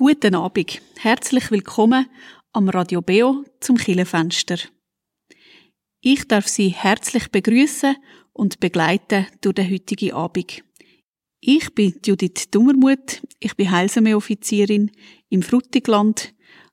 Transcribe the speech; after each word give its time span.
Guten 0.00 0.34
Abend. 0.34 0.80
Herzlich 0.96 1.50
willkommen 1.50 2.06
am 2.54 2.70
Radio 2.70 3.02
Beo 3.02 3.44
zum 3.60 3.76
Killenfenster. 3.76 4.56
Ich 6.00 6.26
darf 6.26 6.48
Sie 6.48 6.70
herzlich 6.70 7.30
begrüßen 7.30 7.96
und 8.32 8.60
begleiten 8.60 9.26
durch 9.42 9.56
den 9.56 9.70
heutigen 9.70 10.14
Abend. 10.14 10.64
Ich 11.40 11.74
bin 11.74 12.00
Judith 12.02 12.50
Dummermuth. 12.50 13.20
Ich 13.40 13.54
bin 13.56 13.70
Heilsarmee-Offizierin 13.70 14.90
im 15.28 15.42
Frutigland 15.42 16.32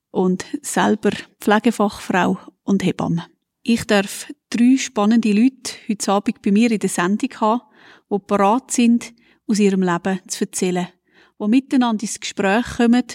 und 0.09 0.45
selber 0.61 1.11
Pflegefachfrau 1.41 2.39
und 2.63 2.85
Hebamme. 2.85 3.25
Ich 3.61 3.83
darf 3.83 4.31
drei 4.49 4.77
spannende 4.77 5.33
Leute 5.33 5.73
heute 5.89 6.11
Abend 6.13 6.41
bei 6.41 6.51
mir 6.53 6.71
in 6.71 6.79
der 6.79 6.89
Sendung 6.89 7.41
haben, 7.41 7.61
die 8.09 8.19
bereit 8.25 8.71
sind, 8.71 9.13
aus 9.47 9.59
ihrem 9.59 9.83
Leben 9.83 10.21
zu 10.29 10.45
erzählen, 10.45 10.87
die 11.39 11.47
miteinander 11.47 12.03
ins 12.03 12.19
Gespräch 12.19 12.65
kommen 12.77 13.05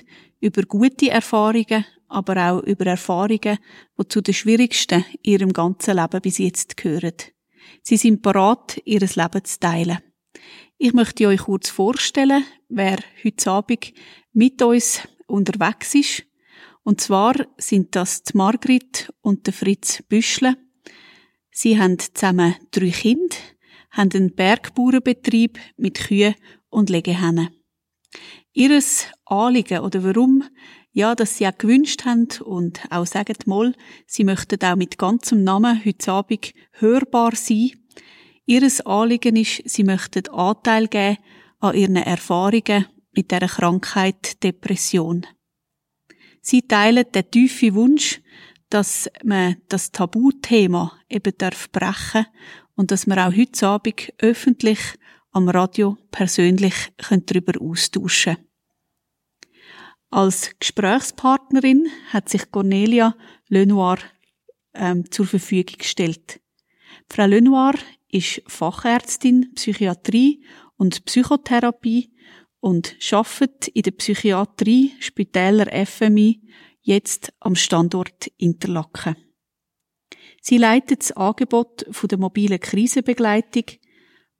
über 0.40 0.62
gute 0.62 1.10
Erfahrungen, 1.10 1.84
aber 2.08 2.36
auch 2.50 2.62
über 2.62 2.86
Erfahrungen, 2.86 3.58
die 3.98 4.08
zu 4.08 4.20
den 4.20 4.34
schwierigsten 4.34 5.04
in 5.22 5.32
ihrem 5.32 5.52
ganzen 5.52 5.96
Leben 5.96 6.20
bis 6.20 6.38
jetzt 6.38 6.76
gehören. 6.76 7.14
Sie 7.82 7.96
sind 7.96 8.22
bereit, 8.22 8.80
ihr 8.84 9.00
Leben 9.00 9.44
zu 9.44 9.60
teilen. 9.60 9.98
Ich 10.78 10.92
möchte 10.92 11.28
euch 11.28 11.42
kurz 11.42 11.70
vorstellen, 11.70 12.44
wer 12.68 12.98
heute 13.24 13.50
Abend 13.50 13.92
mit 14.32 14.60
uns 14.62 15.00
unterwegs 15.26 15.94
ist. 15.94 16.24
Und 16.82 17.00
zwar 17.00 17.34
sind 17.56 17.94
das 17.94 18.24
die 18.24 18.36
Margrit 18.36 19.12
und 19.20 19.46
der 19.46 19.54
Fritz 19.54 20.02
Büschle. 20.08 20.56
Sie 21.52 21.78
haben 21.78 21.98
zusammen 21.98 22.56
drei 22.72 22.90
Kinder, 22.90 23.36
haben 23.90 24.10
einen 24.12 24.34
Bergbauernbetrieb 24.34 25.58
mit 25.76 26.00
Kühen 26.00 26.34
und 26.70 26.90
Legehennen. 26.90 27.61
Ihres 28.52 29.06
Anliegen 29.24 29.80
oder 29.80 30.04
warum, 30.04 30.44
ja, 30.92 31.14
dass 31.14 31.38
sie 31.38 31.46
auch 31.46 31.56
gewünscht 31.56 32.04
haben 32.04 32.28
und 32.44 32.80
auch 32.90 33.06
sagen 33.06 33.36
mal, 33.46 33.74
sie 34.06 34.24
möchten 34.24 34.62
auch 34.62 34.76
mit 34.76 34.98
ganzem 34.98 35.42
Namen 35.42 35.82
heute 35.84 36.12
Abend 36.12 36.52
hörbar 36.72 37.34
sein. 37.34 37.70
Ihres 38.44 38.82
Anliegen 38.82 39.36
ist, 39.36 39.62
sie 39.64 39.84
möchten 39.84 40.28
Anteil 40.28 40.88
geben 40.88 41.18
an 41.60 41.74
ihren 41.74 41.96
Erfahrungen 41.96 42.86
mit 43.12 43.30
der 43.30 43.46
Krankheit 43.46 44.42
Depression. 44.42 45.26
Sie 46.42 46.62
teilen 46.62 47.06
den 47.14 47.30
tiefen 47.30 47.74
Wunsch, 47.74 48.20
dass 48.68 49.08
man 49.22 49.56
das 49.68 49.92
Tabuthema 49.92 50.92
eben 51.08 51.32
darf 51.38 51.70
brechen 51.70 52.26
und 52.74 52.90
dass 52.90 53.06
wir 53.06 53.16
auch 53.16 53.36
heute 53.36 53.66
Abend 53.66 54.12
öffentlich 54.18 54.80
am 55.32 55.48
Radio 55.48 55.96
persönlich 56.10 56.74
darüber 57.26 57.60
austauschen. 57.60 58.36
Als 60.10 60.50
Gesprächspartnerin 60.58 61.88
hat 62.12 62.28
sich 62.28 62.50
Cornelia 62.50 63.16
Lenoir 63.48 63.98
ähm, 64.74 65.10
zur 65.10 65.26
Verfügung 65.26 65.78
gestellt. 65.78 66.40
Frau 67.08 67.26
Lenoir 67.26 67.74
ist 68.10 68.42
Fachärztin 68.46 69.52
Psychiatrie 69.54 70.44
und 70.76 71.04
Psychotherapie 71.06 72.12
und 72.60 72.96
arbeitet 73.10 73.68
in 73.68 73.82
der 73.82 73.90
Psychiatrie 73.92 74.92
Spitäler 75.00 75.66
FMI 75.86 76.42
jetzt 76.82 77.32
am 77.40 77.54
Standort 77.54 78.26
Interlaken. 78.36 79.16
Sie 80.42 80.58
leitet 80.58 81.00
das 81.00 81.12
Angebot 81.12 81.86
der 82.08 82.18
mobilen 82.18 82.60
Krisenbegleitung 82.60 83.64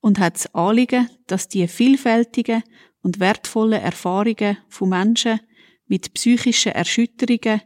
und 0.03 0.19
hat 0.19 0.35
das 0.35 0.55
Anliegen, 0.55 1.09
dass 1.29 1.49
die 1.49 1.67
vielfältigen 1.67 2.63
und 3.03 3.21
wertvollen 3.21 3.81
Erfahrungen 3.81 4.59
von 4.69 4.91
Menschen 4.91 5.41
mit 5.87 6.13
psychischen 6.13 6.73
Erschütterungen 6.73 7.63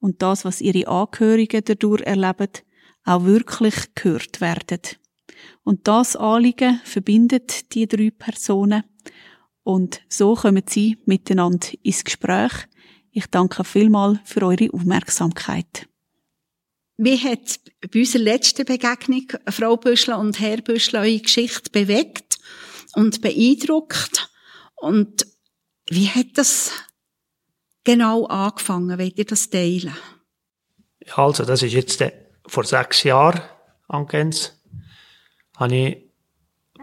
und 0.00 0.20
das, 0.20 0.44
was 0.44 0.60
ihre 0.60 0.88
Angehörigen 0.88 1.62
dadurch 1.64 2.02
erleben, 2.02 2.48
auch 3.04 3.24
wirklich 3.24 3.94
gehört 3.94 4.40
werden. 4.40 4.80
Und 5.62 5.86
das 5.88 6.16
Anliegen 6.16 6.80
verbindet 6.84 7.72
die 7.74 7.86
drei 7.86 8.10
Personen 8.10 8.82
und 9.62 10.02
so 10.08 10.34
kommen 10.34 10.64
sie 10.68 10.98
miteinander 11.06 11.68
ins 11.82 12.04
Gespräch. 12.04 12.52
Ich 13.10 13.26
danke 13.26 13.64
vielmal 13.64 14.20
für 14.24 14.42
eure 14.42 14.72
Aufmerksamkeit. 14.72 15.88
Wie 16.98 17.18
hat 17.18 17.60
bei 17.92 18.00
unserer 18.00 18.22
letzten 18.22 18.64
Begegnung 18.64 19.26
Frau 19.48 19.76
Büschler 19.76 20.18
und 20.18 20.40
Herr 20.40 20.62
Büschler 20.62 21.00
eure 21.00 21.20
Geschichte 21.20 21.70
bewegt 21.70 22.38
und 22.94 23.20
beeindruckt? 23.20 24.30
Und 24.76 25.26
wie 25.90 26.08
hat 26.08 26.28
das 26.34 26.70
genau 27.84 28.26
angefangen? 28.26 28.98
Wollt 28.98 29.18
ihr 29.18 29.26
das 29.26 29.50
teilen? 29.50 29.96
Also, 31.14 31.44
das 31.44 31.62
ist 31.62 31.74
jetzt 31.74 32.00
äh, 32.00 32.12
vor 32.46 32.64
sechs 32.64 33.02
Jahren 33.02 33.42
angegangen. 33.88 34.34
Habe 35.56 35.76
ich 35.76 35.98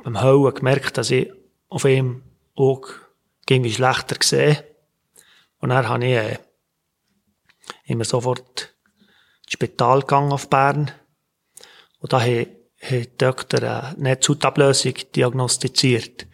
beim 0.04 0.22
Hauen 0.22 0.54
gemerkt, 0.54 0.98
dass 0.98 1.12
ich 1.12 1.32
auf 1.70 1.86
ihm 1.86 2.24
auch 2.56 2.88
irgendwie 3.50 3.74
schlechter 3.74 4.16
gesehen. 4.16 4.58
Und 5.58 5.70
dann 5.70 5.88
habe 5.88 6.06
ich 6.06 6.14
äh, 6.14 6.38
immer 7.86 8.06
sofort 8.06 8.73
Spital 9.48 10.02
gegangen 10.02 10.32
auf 10.32 10.50
Bern. 10.50 10.92
Und 12.00 12.14
da 12.14 12.22
hat, 12.22 12.48
hat 12.82 13.22
der 13.22 13.32
Doktor 13.32 13.64
eine 13.64 13.96
Netzhautablösung 13.98 14.94
diagnostiziert. 15.16 16.28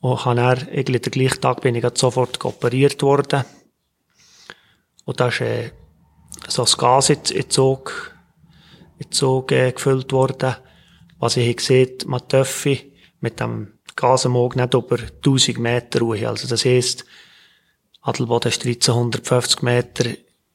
Und 0.00 0.26
dann, 0.26 0.68
irgendwie 0.72 0.98
den 0.98 1.10
gleichen 1.12 1.40
Tag 1.40 1.60
bin 1.60 1.74
ich 1.74 1.84
sofort 1.94 2.44
operiert 2.44 3.02
worden. 3.02 3.44
Und 5.04 5.20
da 5.20 5.28
ist 5.28 5.40
äh, 5.40 5.70
so 6.48 6.64
ein 6.64 6.72
Gas 6.76 7.10
in, 7.10 7.20
in 7.30 7.50
Zug, 7.50 8.16
in 8.98 9.10
Zug 9.10 9.52
äh, 9.52 9.72
gefüllt 9.72 10.12
worden. 10.12 10.56
Was 11.18 11.36
ich 11.36 11.56
gesehen 11.56 11.98
man 12.06 12.26
dürfe 12.26 12.78
mit 13.20 13.38
dem 13.38 13.78
Gasenmog 13.94 14.56
nicht 14.56 14.74
über 14.74 14.98
1000 14.98 15.58
Meter 15.58 16.00
ruhen. 16.00 16.26
Also 16.26 16.48
das 16.48 16.64
heisst, 16.64 17.04
Adelboden 18.00 18.50
ist 18.50 18.64
1350 18.64 19.62
Meter 19.62 20.10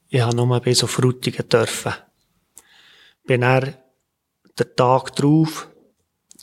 ich 0.09 0.21
habe 0.21 0.35
nur 0.35 0.59
bis 0.61 0.83
auf 0.83 0.91
Frutigen 0.91 1.47
dürfen. 1.49 1.93
Bin 3.25 3.41
dann 3.41 3.75
den 4.57 4.75
Tag 4.75 5.15
drauf 5.15 5.67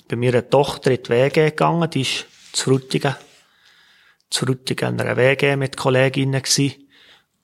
bei 0.08 0.16
mir 0.16 0.32
eine 0.32 0.48
Tochter 0.48 0.90
in 0.90 1.02
die 1.02 1.08
WG 1.08 1.50
gegangen, 1.50 1.90
die 1.90 2.02
ist 2.02 2.26
zu 2.52 2.64
Frutigen, 2.64 3.16
zu 4.30 4.44
Frutigen 4.44 4.94
in 4.94 5.00
einer 5.00 5.16
WG 5.16 5.56
mit 5.56 5.76
Kolleginnen 5.76 6.42
gewesen 6.42 6.88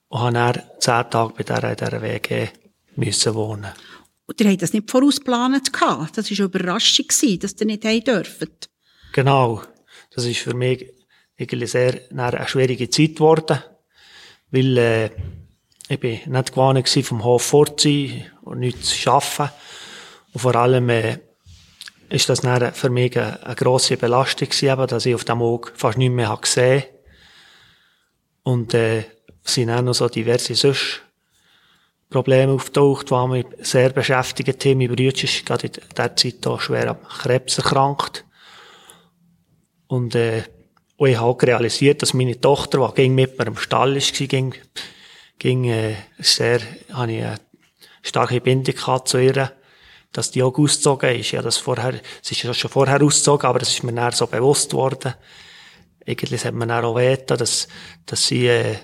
und 0.09 0.19
habe 0.19 0.33
dann 0.33 0.63
zehn 0.79 1.09
Tage 1.09 1.33
bei 1.33 1.43
der, 1.43 1.71
in 1.71 1.75
dieser 1.75 2.01
WG 2.01 2.47
müssen 2.95 3.33
wohnen. 3.33 3.71
Und 4.27 4.39
ihr 4.39 4.49
habt 4.49 4.61
das 4.61 4.73
nicht 4.73 4.89
vorausgeplant 4.89 5.73
gehabt? 5.73 6.17
Das 6.17 6.29
war 6.29 6.37
eine 6.37 6.45
Überraschung, 6.45 7.07
dass 7.39 7.59
ihr 7.59 7.65
nicht 7.65 7.83
haben 7.83 8.03
dürft? 8.03 8.69
Genau. 9.13 9.63
Das 10.11 10.25
ist 10.25 10.39
für 10.39 10.53
mich 10.53 10.89
irgendwie 11.35 11.67
sehr 11.67 11.99
eine 12.15 12.47
schwierige 12.47 12.89
Zeit 12.89 13.15
geworden, 13.15 13.59
weil 14.51 14.77
äh, 14.77 15.09
ich 15.91 15.99
bin 15.99 16.19
nicht 16.25 16.53
gewohnt 16.53 16.87
vom 16.87 17.23
Hof 17.25 17.43
fort 17.43 17.85
und 17.85 18.59
nichts 18.59 19.01
zu 19.01 19.11
arbeiten. 19.11 19.53
Und 20.31 20.39
vor 20.39 20.55
allem 20.55 20.89
äh, 20.89 21.17
ist 22.07 22.29
das 22.29 22.41
dann 22.41 22.73
für 22.73 22.89
mich 22.89 23.19
eine, 23.19 23.45
eine 23.45 23.55
grosse 23.55 23.97
Belastung 23.97 24.47
gewesen, 24.47 24.87
dass 24.87 25.05
ich 25.05 25.13
auf 25.13 25.25
dem 25.25 25.41
Auge 25.41 25.71
fast 25.75 25.97
nichts 25.97 26.15
mehr 26.15 26.37
gesehen 26.41 26.83
habe. 26.83 26.87
Und 28.43 28.73
äh, 28.73 29.03
sind 29.43 29.69
auch 29.69 29.81
noch 29.81 29.93
so 29.93 30.07
diverse 30.07 30.55
sonst 30.55 31.01
Probleme 32.09 32.53
auftaucht, 32.53 33.09
die 33.09 33.27
mich 33.27 33.45
sehr 33.59 33.89
beschäftigt 33.89 34.63
haben. 34.63 34.77
Mein 34.77 34.87
Bruder 34.87 35.03
ist 35.21 35.45
gerade 35.45 35.67
in 35.67 35.73
dieser 35.73 36.15
Zeit 36.15 36.47
auch 36.47 36.61
schwer 36.61 36.91
am 36.91 37.03
Krebs 37.03 37.57
erkrankt. 37.57 38.23
Und, 39.87 40.15
äh, 40.15 40.43
und 40.95 41.09
ich 41.09 41.19
habe 41.19 41.47
realisiert, 41.47 42.01
dass 42.01 42.13
meine 42.13 42.39
Tochter, 42.39 42.93
die 42.95 43.09
mit 43.09 43.37
mir 43.37 43.47
im 43.47 43.57
Stall 43.57 43.95
war, 43.95 44.27
ging 44.27 44.55
ging 45.41 45.63
äh, 45.65 45.95
sehr, 46.19 46.61
habe 46.93 47.11
ich 47.11 47.23
eine 47.23 47.39
starke 48.03 48.39
Bindung 48.41 48.75
zu 49.05 49.17
ihr, 49.17 49.51
dass 50.11 50.29
die 50.29 50.43
auch 50.43 50.55
ausgezogen 50.55 51.15
ist. 51.15 51.31
Ja, 51.31 51.41
das 51.41 51.57
vorher, 51.57 51.99
es 52.21 52.31
ist 52.31 52.43
ja 52.43 52.53
schon 52.53 52.69
vorher 52.69 53.01
ausgezogen, 53.01 53.47
aber 53.47 53.57
das 53.57 53.69
ist 53.69 53.81
mir 53.81 53.91
dann 53.91 54.11
so 54.11 54.27
bewusst 54.27 54.71
worden. 54.73 55.15
Eigentlich 56.05 56.45
hat 56.45 56.53
man 56.53 56.69
auch 56.69 56.95
wehgetan, 56.95 57.39
dass, 57.39 57.67
dass 58.05 58.27
sie 58.27 58.45
äh, 58.45 58.75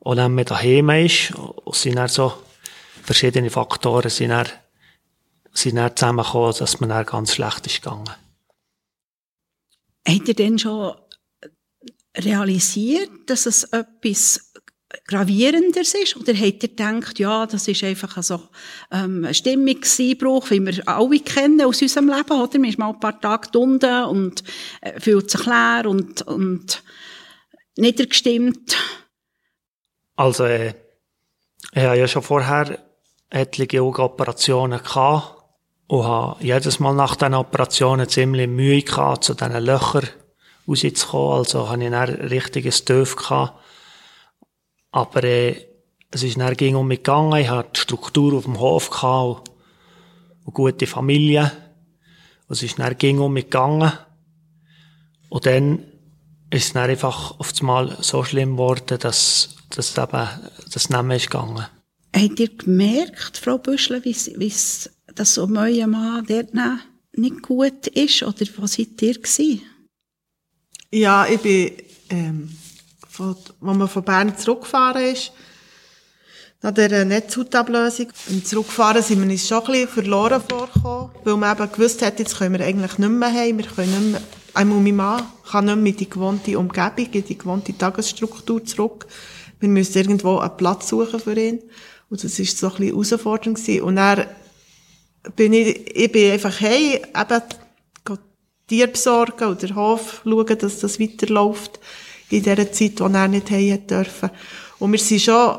auch 0.00 0.16
nicht 0.16 0.28
mehr 0.28 0.44
daheim 0.44 0.90
ist. 0.90 1.36
Und 1.36 1.76
sind 1.76 1.94
dann 1.94 2.08
so 2.08 2.32
verschiedene 3.04 3.50
Faktoren 3.50 4.10
sind 4.10 4.30
dann, 4.30 4.48
sind 5.52 5.76
dann 5.76 5.94
zusammengekommen, 5.94 6.56
dass 6.58 6.80
man 6.80 6.88
dann 6.88 7.06
ganz 7.06 7.34
schlecht 7.34 7.64
ist 7.68 7.80
gegangen. 7.80 8.10
Habt 10.08 10.26
ihr 10.26 10.34
denn 10.34 10.58
schon 10.58 10.96
realisiert, 12.16 13.10
dass 13.26 13.46
es 13.46 13.62
etwas 13.64 14.51
gravierendes 15.06 15.94
ist? 15.94 16.16
Oder 16.16 16.34
habt 16.34 16.62
ihr 16.62 16.68
gedacht, 16.68 17.18
ja, 17.18 17.46
das 17.46 17.68
ist 17.68 17.84
einfach 17.84 18.22
so 18.22 18.40
ähm, 18.90 19.24
ein 19.24 19.34
Stimmungseinbruch, 19.34 20.50
wie 20.50 20.64
wir 20.64 20.88
alle 20.88 21.20
kennen 21.20 21.62
aus 21.62 21.82
unserem 21.82 22.08
Leben, 22.08 22.40
oder? 22.40 22.58
Man 22.58 22.68
ist 22.68 22.78
mal 22.78 22.90
ein 22.90 23.00
paar 23.00 23.20
Tage 23.20 23.58
unten 23.58 24.04
und 24.04 24.42
äh, 24.80 24.98
fühlt 25.00 25.30
sich 25.30 25.46
leer 25.46 25.84
und, 25.86 26.22
und 26.22 26.82
niedergestimmt. 27.76 28.76
Also, 30.16 30.44
äh, 30.44 30.74
ich 31.74 31.82
habe 31.82 31.98
ja 31.98 32.06
schon 32.06 32.22
vorher 32.22 32.78
etliche 33.30 33.82
Augenoperationen 33.82 34.82
gehabt 34.82 35.42
und 35.86 36.04
habe 36.04 36.44
jedes 36.44 36.80
Mal 36.80 36.94
nach 36.94 37.16
diesen 37.16 37.34
Operationen 37.34 38.08
ziemlich 38.08 38.48
Mühe 38.48 38.82
gehabt, 38.82 39.24
zu 39.24 39.34
diesen 39.34 39.64
Löchern 39.64 40.08
rauszukommen. 40.68 41.38
Also 41.38 41.68
habe 41.68 41.82
ich 41.82 41.92
ein 41.92 42.08
richtiges 42.28 42.84
Töf 42.84 43.16
gehabt. 43.16 43.58
Aber 44.92 45.24
äh, 45.24 45.56
es 46.10 46.22
ist 46.22 46.38
dann 46.38 46.54
ging 46.56 46.76
um 46.76 46.86
mich 46.86 46.98
gegangen. 46.98 47.40
Ich 47.40 47.48
hatte 47.48 47.70
die 47.74 47.80
Struktur 47.80 48.34
auf 48.34 48.44
dem 48.44 48.60
Hof 48.60 48.90
gehabt 48.90 49.48
und, 49.48 50.46
und 50.46 50.54
gute 50.54 50.86
Familie. 50.86 51.50
Und 52.46 52.56
es 52.56 52.62
ist 52.62 52.78
dann 52.78 52.96
ging 52.98 53.18
um 53.18 53.32
mich 53.32 53.44
gegangen. 53.44 53.92
Und 55.30 55.46
dann 55.46 55.78
ist 56.50 56.66
es 56.66 56.72
dann 56.74 56.90
einfach 56.90 57.38
auf 57.40 57.52
einmal 57.60 57.96
so 58.02 58.22
schlimm 58.22 58.52
geworden, 58.52 58.98
dass, 58.98 59.56
dass 59.70 59.96
eben 59.96 60.28
das 60.70 60.90
nicht 60.90 61.02
mehr 61.02 61.16
ist 61.16 61.30
gegangen. 61.30 61.66
Habt 62.14 62.40
ihr 62.40 62.54
gemerkt, 62.54 63.38
Frau 63.38 63.56
Büschel, 63.56 64.04
wie 64.04 64.52
das 65.14 65.34
so 65.34 65.46
neue 65.46 65.86
Mann 65.86 66.26
dort 66.26 66.50
nicht 67.14 67.42
gut 67.42 67.86
ist? 67.86 68.22
Oder 68.22 68.46
was 68.58 68.74
seid 68.74 69.00
ihr 69.00 69.14
gewesen? 69.14 69.62
Ja, 70.90 71.26
ich 71.26 71.40
bin, 71.40 71.72
ähm, 72.10 72.54
von, 73.12 73.36
als 73.36 73.54
man 73.60 73.88
von 73.88 74.02
Bern 74.02 74.36
zurückgefahren 74.36 75.04
ist, 75.04 75.32
nach 76.62 76.72
dieser 76.72 77.04
Netzhautablösung. 77.04 78.08
Beim 78.28 78.44
Zurückfahren 78.44 79.02
sind 79.02 79.22
wir 79.22 79.30
uns 79.30 79.46
schon 79.46 79.58
ein 79.58 79.64
bisschen 79.66 79.88
verloren 79.88 80.42
vorgekommen, 80.48 81.10
weil 81.24 81.36
man 81.36 81.56
eben 81.56 81.72
gewusst 81.72 82.02
hat, 82.02 82.18
jetzt 82.18 82.38
können 82.38 82.58
wir 82.58 82.64
eigentlich 82.64 82.98
nicht 82.98 83.10
mehr 83.10 83.32
heim, 83.32 83.58
wir 83.58 83.66
können 83.66 83.90
nicht 83.90 84.12
mehr, 84.12 84.22
einmal 84.54 84.78
mein 84.78 84.96
Mann 84.96 85.26
kann 85.50 85.64
nicht 85.64 85.76
mehr 85.76 85.92
in 85.92 85.96
die 85.96 86.08
gewohnte 86.08 86.58
Umgebung, 86.58 87.08
in 87.12 87.24
die 87.24 87.38
gewohnte 87.38 87.76
Tagesstruktur 87.76 88.64
zurück. 88.64 89.06
Wir 89.60 89.68
müssen 89.68 89.98
irgendwo 89.98 90.38
einen 90.38 90.56
Platz 90.56 90.88
suchen 90.88 91.20
für 91.20 91.38
ihn. 91.38 91.60
Und 92.08 92.22
das 92.22 92.38
war 92.38 92.46
so 92.46 92.66
ein 92.66 92.72
bisschen 92.72 92.88
herausfordernd. 92.88 93.58
Gewesen. 93.58 93.82
Und 93.82 93.96
dann 93.96 94.26
bin 95.36 95.52
ich, 95.52 95.96
ich 95.96 96.12
bin 96.12 96.32
einfach 96.32 96.60
hey, 96.60 96.96
eben, 96.96 97.42
Tier 98.68 98.86
besorgen 98.86 99.48
oder 99.48 99.74
Hof 99.74 100.22
schauen, 100.24 100.58
dass 100.58 100.80
das 100.80 100.98
weiterläuft 100.98 101.78
in 102.32 102.42
dieser 102.42 102.72
Zeit, 102.72 103.00
wo 103.00 103.04
er 103.04 103.28
nicht 103.28 103.50
heim 103.50 103.86
dürfen. 103.86 104.30
Und 104.78 104.92
wir 104.92 104.98
sind 104.98 105.20
schon, 105.20 105.58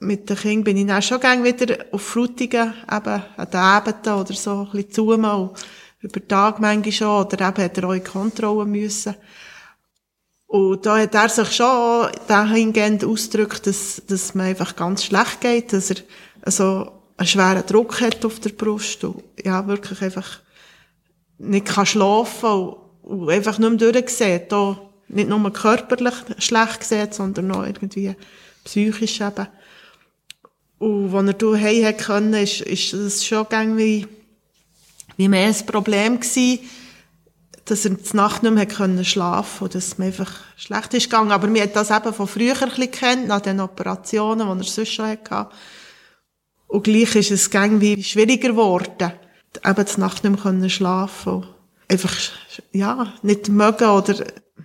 mit 0.00 0.28
den 0.28 0.36
Kindern 0.36 0.64
bin 0.64 0.76
ich 0.76 0.86
dann 0.86 1.02
schon 1.02 1.20
gerne 1.20 1.44
wieder 1.44 1.76
auf 1.92 2.02
Frutigen, 2.02 2.74
eben 2.90 3.22
an 3.36 3.50
den 3.50 3.60
Abenden 3.60 4.12
oder 4.12 4.34
so, 4.34 4.60
ein 4.60 4.70
bisschen 4.70 4.92
zu 4.92 5.04
mal, 5.16 5.50
über 6.00 6.28
Tag 6.28 6.60
manchmal 6.60 6.92
schon, 6.92 7.24
oder 7.24 7.48
eben 7.48 7.64
hat 7.64 7.78
er 7.78 7.88
auch 7.88 7.92
in 7.92 8.04
Kontrollen 8.04 8.70
müssen. 8.70 9.14
Und 10.46 10.84
da 10.84 10.98
hat 10.98 11.14
er 11.14 11.28
sich 11.28 11.50
schon 11.52 12.08
dahingehend 12.28 13.04
ausgedrückt, 13.04 13.66
dass, 13.66 14.02
dass 14.06 14.34
man 14.34 14.46
einfach 14.46 14.76
ganz 14.76 15.04
schlecht 15.04 15.40
geht, 15.40 15.72
dass 15.72 15.90
er 15.90 15.96
also 16.42 16.92
einen 17.16 17.26
schweren 17.26 17.66
Druck 17.66 18.00
hat 18.00 18.24
auf 18.24 18.40
der 18.40 18.50
Brust 18.50 19.02
und 19.04 19.24
ja, 19.42 19.66
wirklich 19.66 20.02
einfach 20.02 20.40
nicht 21.38 21.66
kann 21.66 21.86
schlafen 21.86 22.50
und, 22.50 22.76
und 23.02 23.30
einfach 23.30 23.58
nicht 23.58 23.80
mehr 23.80 23.92
durchsieht. 23.92 24.52
Da 24.52 24.78
nicht 25.08 25.28
nur 25.28 25.52
körperlich 25.52 26.14
schlecht 26.38 26.84
sieht, 26.84 27.14
sondern 27.14 27.52
auch 27.52 27.64
irgendwie 27.64 28.14
psychisch 28.64 29.20
eben. 29.20 29.46
Und 30.78 31.14
als 31.14 31.26
er 31.26 31.32
daheim 31.34 31.84
hat 31.84 31.98
können, 31.98 32.34
ist, 32.34 32.60
ist 32.60 32.92
das 32.92 33.24
schon 33.24 33.46
irgendwie 33.50 34.06
wie 35.16 35.28
mehr 35.28 35.46
ein 35.46 35.66
Problem 35.66 36.20
gewesen, 36.20 36.58
dass 37.66 37.84
er 37.84 37.92
die 37.92 38.16
Nacht 38.16 38.42
nicht 38.42 38.54
mehr 38.54 38.66
können 38.66 39.04
schlafen 39.04 39.64
und 39.64 39.74
dass 39.74 39.96
mir 39.96 40.06
einfach 40.06 40.32
schlecht 40.56 40.92
ist 40.94 41.04
gegangen. 41.04 41.32
Aber 41.32 41.46
mir 41.46 41.62
hat 41.62 41.76
das 41.76 41.90
eben 41.90 42.12
von 42.12 42.26
früher 42.26 42.60
ein 42.60 42.68
bisschen 42.68 42.90
kennt, 42.90 43.28
nach 43.28 43.40
den 43.40 43.60
Operationen, 43.60 44.46
die 44.58 44.64
er 44.66 44.70
sonst 44.70 44.92
schon 44.92 45.06
hatte. 45.06 45.48
Und 46.66 46.84
gleich 46.84 47.14
ist 47.14 47.30
es 47.30 47.48
irgendwie 47.48 48.02
schwieriger 48.02 48.48
geworden 48.48 49.12
eben 49.64 49.84
die 49.84 50.00
Nacht 50.00 50.24
nicht 50.24 50.32
mehr 50.32 50.42
können 50.42 50.70
schlafen 50.70 51.46
Einfach, 51.86 52.14
ja, 52.72 53.12
nicht 53.22 53.48
mögen 53.50 53.88
oder, 53.88 54.24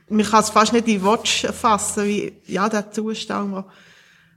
man 0.09 0.25
kann 0.25 0.41
es 0.41 0.49
fast 0.49 0.73
nicht 0.73 0.87
in 0.87 1.03
Watch 1.03 1.47
fassen, 1.47 2.05
wie, 2.05 2.33
ja, 2.45 2.69
der 2.69 2.91
Zustand, 2.91 3.51
wo, 3.51 3.63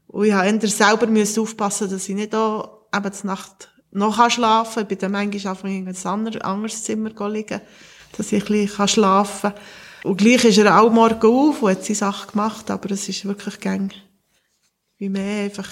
wo 0.09 0.23
ich 0.23 0.33
eher 0.33 0.69
selber 0.69 1.07
müssen 1.07 1.41
aufpassen 1.41 1.91
dass 1.91 2.09
ich 2.09 2.15
nicht 2.15 2.33
da 2.33 2.69
eben 2.95 3.13
die 3.13 3.27
Nacht 3.27 3.71
noch 3.91 4.31
schlafen 4.31 4.75
kann. 4.75 4.83
Ich 4.83 4.89
bin 4.89 4.99
dann 4.99 5.13
manchmal 5.13 5.53
einfach 5.53 5.69
in 5.69 5.89
ein 5.89 6.43
anderes 6.43 6.85
Zimmer 6.85 7.29
liegen, 7.29 7.61
dass 8.17 8.33
ich 8.33 8.43
ein 8.43 8.67
bisschen 8.67 8.89
schlafen 8.89 9.53
kann. 9.53 9.61
Und 10.05 10.17
gleich 10.17 10.45
ist 10.45 10.59
er 10.59 10.81
auch 10.81 10.91
morgen 10.91 11.27
auf 11.27 11.63
und 11.63 11.71
hat 11.71 11.85
seine 11.85 11.97
Sache 11.97 12.33
gemacht, 12.33 12.71
aber 12.71 12.91
es 12.91 13.09
ist 13.09 13.25
wirklich 13.25 13.61
gäng, 13.61 13.93
wie 14.99 15.09
mehr 15.09 15.45
einfach 15.45 15.69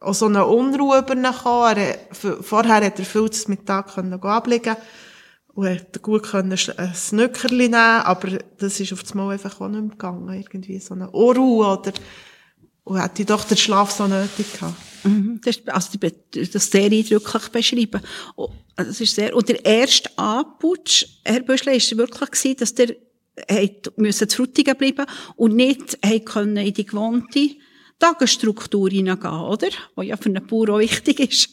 auch 0.00 0.14
so 0.14 0.26
eine 0.26 0.46
Unruhe 0.46 0.98
über 0.98 1.14
ihn 1.14 1.22
gekommen. 1.22 1.94
vorher 2.42 2.86
hat 2.86 2.98
er 2.98 3.04
viel 3.04 3.30
zu 3.30 3.50
Mittag 3.50 3.94
können 3.94 4.20
ablegen 4.20 4.76
und 5.58 5.68
hat 5.68 6.00
gut 6.02 6.22
können 6.22 6.52
ein 6.52 6.94
Snöckerli 6.94 7.64
nehmen, 7.64 7.74
aber 7.74 8.38
das 8.58 8.78
ist 8.78 8.92
auf 8.92 9.02
das 9.02 9.14
Mal 9.14 9.32
einfach 9.32 9.60
auch 9.60 9.66
nicht 9.66 9.80
mehr 9.80 9.90
gegangen. 9.90 10.32
Irgendwie 10.32 10.78
so 10.78 10.94
eine 10.94 11.10
Unruhe 11.10 11.66
oder, 11.66 11.92
und 12.84 13.02
hätte 13.02 13.24
doch 13.24 13.42
den 13.42 13.56
Schlaf 13.56 13.90
so 13.90 14.06
nötig 14.06 14.52
gehabt. 14.52 14.76
Mhm, 15.02 15.40
das, 15.42 15.60
also, 15.66 15.98
das 15.98 16.70
sehr 16.70 16.84
eindrücklich 16.84 17.48
beschrieben. 17.48 18.00
Oh, 18.36 18.52
das 18.76 19.00
ist 19.00 19.16
sehr, 19.16 19.34
und 19.34 19.48
der 19.48 19.64
erste 19.64 20.16
Anputsch, 20.16 21.06
Herr 21.24 21.40
Büschle, 21.40 21.72
war 21.72 21.98
wirklich 21.98 22.30
gewesen, 22.30 22.56
dass 22.56 22.74
der, 22.76 22.94
müssen 23.96 24.28
zu 24.28 24.36
Frutigen 24.36 24.76
bleiben 24.76 25.06
und 25.34 25.56
nicht, 25.56 25.98
können 26.24 26.56
in 26.58 26.72
die 26.72 26.86
gewohnte 26.86 27.50
Tagesstruktur 27.98 28.90
hineingehen, 28.90 29.32
oder? 29.32 29.70
Was 29.96 30.06
ja 30.06 30.16
für 30.16 30.28
einen 30.28 30.46
Bauer 30.46 30.68
auch 30.68 30.78
wichtig 30.78 31.18
ist. 31.18 31.50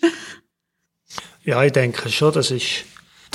ja, 1.44 1.64
ich 1.64 1.72
denke 1.72 2.08
schon, 2.10 2.32
das 2.32 2.52
ist, 2.52 2.86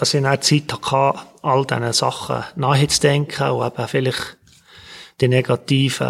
dass 0.00 0.14
ich 0.14 0.22
dann 0.22 0.40
Zeit 0.40 0.72
hatte, 0.72 1.20
all 1.42 1.66
diesen 1.66 1.92
Sachen 1.92 2.42
nachzudenken 2.56 3.50
und 3.50 3.66
eben 3.66 3.88
vielleicht 3.88 4.38
die 5.20 5.28
negativen 5.28 6.06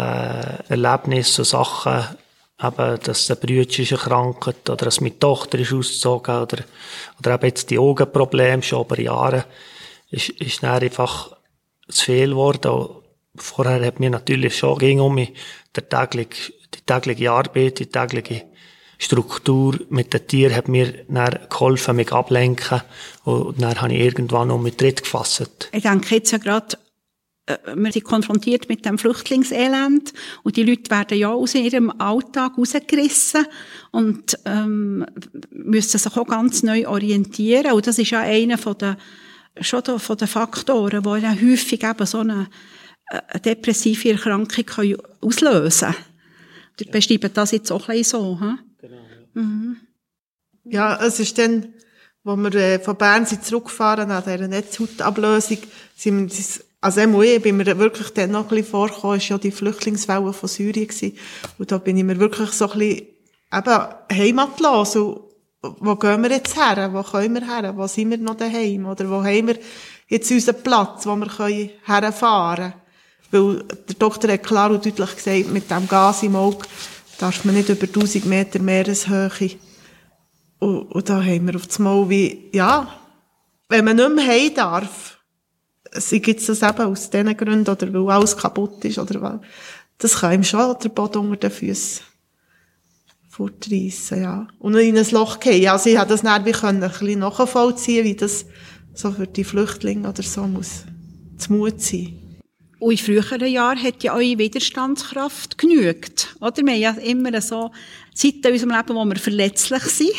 Erlebnisse 0.69 1.41
und 1.41 1.45
Sachen, 1.45 2.15
eben, 2.63 2.99
dass 3.03 3.27
der 3.27 3.35
Brüder 3.35 3.69
ist 3.69 3.91
erkrankt 3.91 4.69
oder 4.69 4.85
dass 4.85 5.01
meine 5.01 5.19
Tochter 5.19 5.59
ist 5.59 5.73
ausgezogen 5.73 6.37
oder, 6.37 6.59
oder 7.19 7.33
eben 7.33 7.47
jetzt 7.47 7.69
die 7.69 7.79
Augenprobleme 7.79 8.63
schon 8.63 8.85
über 8.85 8.97
Jahre, 8.97 9.43
ist, 10.09 10.29
ist 10.29 10.63
dann 10.63 10.81
einfach 10.81 11.35
zu 11.89 12.05
viel 12.05 12.29
geworden. 12.29 12.87
Vorher 13.35 13.85
hat 13.85 13.99
mir 13.99 14.09
natürlich 14.09 14.57
schon 14.57 14.77
ging 14.77 15.01
um 15.01 15.15
mich 15.15 15.33
der 15.75 15.89
tägliche 15.89 16.53
die 16.73 16.81
tägliche 16.85 17.29
Arbeit, 17.29 17.79
die 17.79 17.87
tägliche 17.87 18.45
Struktur 19.03 19.79
mit 19.89 20.13
den 20.13 20.27
Tieren 20.27 20.55
hat 20.55 20.67
mir 20.67 20.93
dann 21.07 21.39
geholfen, 21.49 21.95
mich 21.95 22.11
ablenken. 22.11 22.81
Und 23.23 23.59
dann 23.59 23.81
habe 23.81 23.93
ich 23.93 23.99
irgendwann 23.99 24.49
noch 24.49 24.61
mit 24.61 24.77
Tritt 24.77 25.01
gefasst. 25.01 25.69
Ich 25.71 25.81
denke 25.81 26.15
jetzt 26.15 26.31
ja 26.31 26.37
gerade, 26.37 26.77
äh, 27.47 27.57
wir 27.75 27.91
sind 27.91 28.03
konfrontiert 28.03 28.69
mit 28.69 28.85
dem 28.85 28.99
Flüchtlingselend 28.99 30.13
und 30.43 30.55
die 30.55 30.61
Leute 30.61 30.91
werden 30.91 31.17
ja 31.17 31.31
aus 31.31 31.55
ihrem 31.55 31.89
Alltag 31.99 32.59
rausgerissen 32.59 33.47
und 33.89 34.37
ähm, 34.45 35.03
müssen 35.49 35.97
sich 35.97 36.15
auch 36.15 36.27
ganz 36.27 36.61
neu 36.61 36.87
orientieren. 36.87 37.71
Und 37.71 37.87
das 37.87 37.97
ist 37.97 38.11
ja 38.11 38.19
einer 38.19 38.59
von 38.59 38.77
den, 38.77 38.97
schon 39.59 39.83
von 39.83 40.17
den 40.17 40.27
Faktoren, 40.27 41.01
die 41.01 41.23
ja 41.23 41.31
häufig 41.31 41.83
eben 41.83 42.05
so 42.05 42.19
eine, 42.19 42.49
eine 43.07 43.23
äh, 43.29 43.39
depressive 43.39 44.11
Erkrankung 44.11 44.95
auslösen 45.21 45.87
können. 45.87 46.05
Ihr 46.79 46.91
beschreibt 46.91 47.35
das 47.35 47.51
jetzt 47.51 47.71
auch 47.71 47.89
ein 47.89 47.97
bisschen 47.97 48.19
so, 48.19 48.39
hm? 48.39 48.59
Mhm. 49.33 49.77
Ja, 50.63 51.03
es 51.03 51.19
ist 51.19 51.37
dann, 51.37 51.73
wo 52.23 52.35
wir 52.35 52.53
äh, 52.55 52.79
von 52.79 52.95
Bern 52.95 53.25
sind 53.25 53.43
zurückgefahren 53.43 54.09
nach 54.09 54.23
dieser 54.23 54.47
Netzhautablösung, 54.47 55.57
sind 55.95 56.31
wir, 56.31 56.45
also 56.81 57.21
ich 57.21 57.41
bin 57.41 57.57
mir 57.57 57.77
wirklich 57.77 58.09
dann 58.09 58.31
noch 58.31 58.43
ein 58.43 58.47
bisschen 58.49 58.71
vorgekommen, 58.71 59.17
ist 59.17 59.29
ja 59.29 59.37
die 59.37 59.51
Flüchtlingswelle 59.51 60.33
von 60.33 60.49
Syrien 60.49 60.87
gewesen. 60.87 61.17
Und 61.57 61.71
da 61.71 61.77
bin 61.77 61.97
ich 61.97 62.03
mir 62.03 62.19
wirklich 62.19 62.51
so 62.51 62.69
ein 62.71 62.79
bisschen, 62.79 63.07
eben, 63.53 63.87
heimatlos. 64.11 64.95
Und 64.95 65.21
wo 65.61 65.95
gehen 65.95 66.23
wir 66.23 66.31
jetzt 66.31 66.55
her? 66.55 66.89
Wo 66.91 67.03
können 67.03 67.35
wir 67.35 67.45
her? 67.45 67.73
Wo 67.75 67.85
sind 67.85 68.09
wir 68.09 68.17
noch 68.17 68.35
daheim? 68.35 68.87
Oder 68.87 69.09
wo 69.09 69.23
haben 69.23 69.47
wir 69.47 69.59
jetzt 70.07 70.31
unseren 70.31 70.63
Platz, 70.63 71.05
wo 71.05 71.15
wir 71.15 71.29
herfahren 71.85 72.73
können? 72.73 72.73
Weil 73.31 73.63
der 73.87 73.95
Doktor 73.97 74.31
hat 74.31 74.43
klar 74.43 74.71
und 74.71 74.85
deutlich 74.85 75.15
gesagt, 75.15 75.53
mit 75.53 75.69
dem 75.69 75.87
Gas 75.87 76.23
im 76.23 76.35
Auge 76.35 76.65
darf 77.21 77.45
man 77.45 77.55
nicht 77.55 77.69
über 77.69 77.85
1000 77.85 78.25
Meter 78.25 78.59
Meereshöhe. 78.59 79.51
Und, 80.59 80.83
und 80.91 81.09
da 81.09 81.23
haben 81.23 81.47
wir 81.47 81.55
auf 81.55 81.67
das 81.67 81.79
Mal 81.79 82.09
wie, 82.09 82.49
ja, 82.51 82.87
wenn 83.69 83.85
man 83.85 83.95
nicht 83.95 84.15
mehr 84.15 84.27
heim 84.27 84.53
darf, 84.55 85.19
sei 85.91 86.21
jetzt 86.25 86.49
das 86.49 86.61
eben 86.61 86.81
aus 86.81 87.09
diesen 87.09 87.37
Gründen 87.37 87.69
oder 87.69 87.93
weil 87.93 88.09
alles 88.09 88.37
kaputt 88.37 88.83
ist 88.85 88.97
oder 88.99 89.21
was, 89.21 89.39
das 89.97 90.19
kann 90.19 90.33
ihm 90.33 90.43
schon 90.43 90.75
der 90.81 90.89
Boden 90.89 91.19
unter 91.19 91.49
den 91.49 91.51
Füßen 91.51 92.03
fortreissen, 93.29 94.21
ja. 94.21 94.47
Und 94.59 94.75
in 94.75 94.97
ein 94.97 95.09
Loch 95.11 95.39
gehen. 95.39 95.69
Also 95.69 95.89
ich 95.89 95.97
habe 95.97 96.09
das 96.09 96.21
dann 96.21 96.45
wie 96.45 96.51
können, 96.51 96.83
ein 96.83 96.89
bisschen 96.89 97.19
nachvollziehen, 97.19 98.03
wie 98.03 98.15
das 98.15 98.45
so 98.93 99.11
für 99.11 99.27
die 99.27 99.43
Flüchtlinge 99.43 100.09
oder 100.09 100.23
so 100.23 100.45
muss 100.45 100.83
zu 101.37 101.53
Mut 101.53 101.81
sein. 101.81 102.20
Und 102.81 102.93
in 102.93 102.97
früheren 102.97 103.45
Jahren 103.45 103.83
hat 103.83 104.01
ja 104.01 104.15
eure 104.15 104.39
Widerstandskraft 104.39 105.59
genügt. 105.59 106.35
Oder? 106.41 106.65
Wir 106.65 106.73
haben 106.73 106.81
ja 106.81 106.91
immer 107.03 107.39
so 107.39 107.69
Zeiten 108.11 108.47
in 108.47 108.53
unserem 108.53 108.75
Leben, 108.75 108.95
wo 108.95 109.05
wir 109.05 109.17
verletzlich 109.17 109.83
sind. 109.83 110.15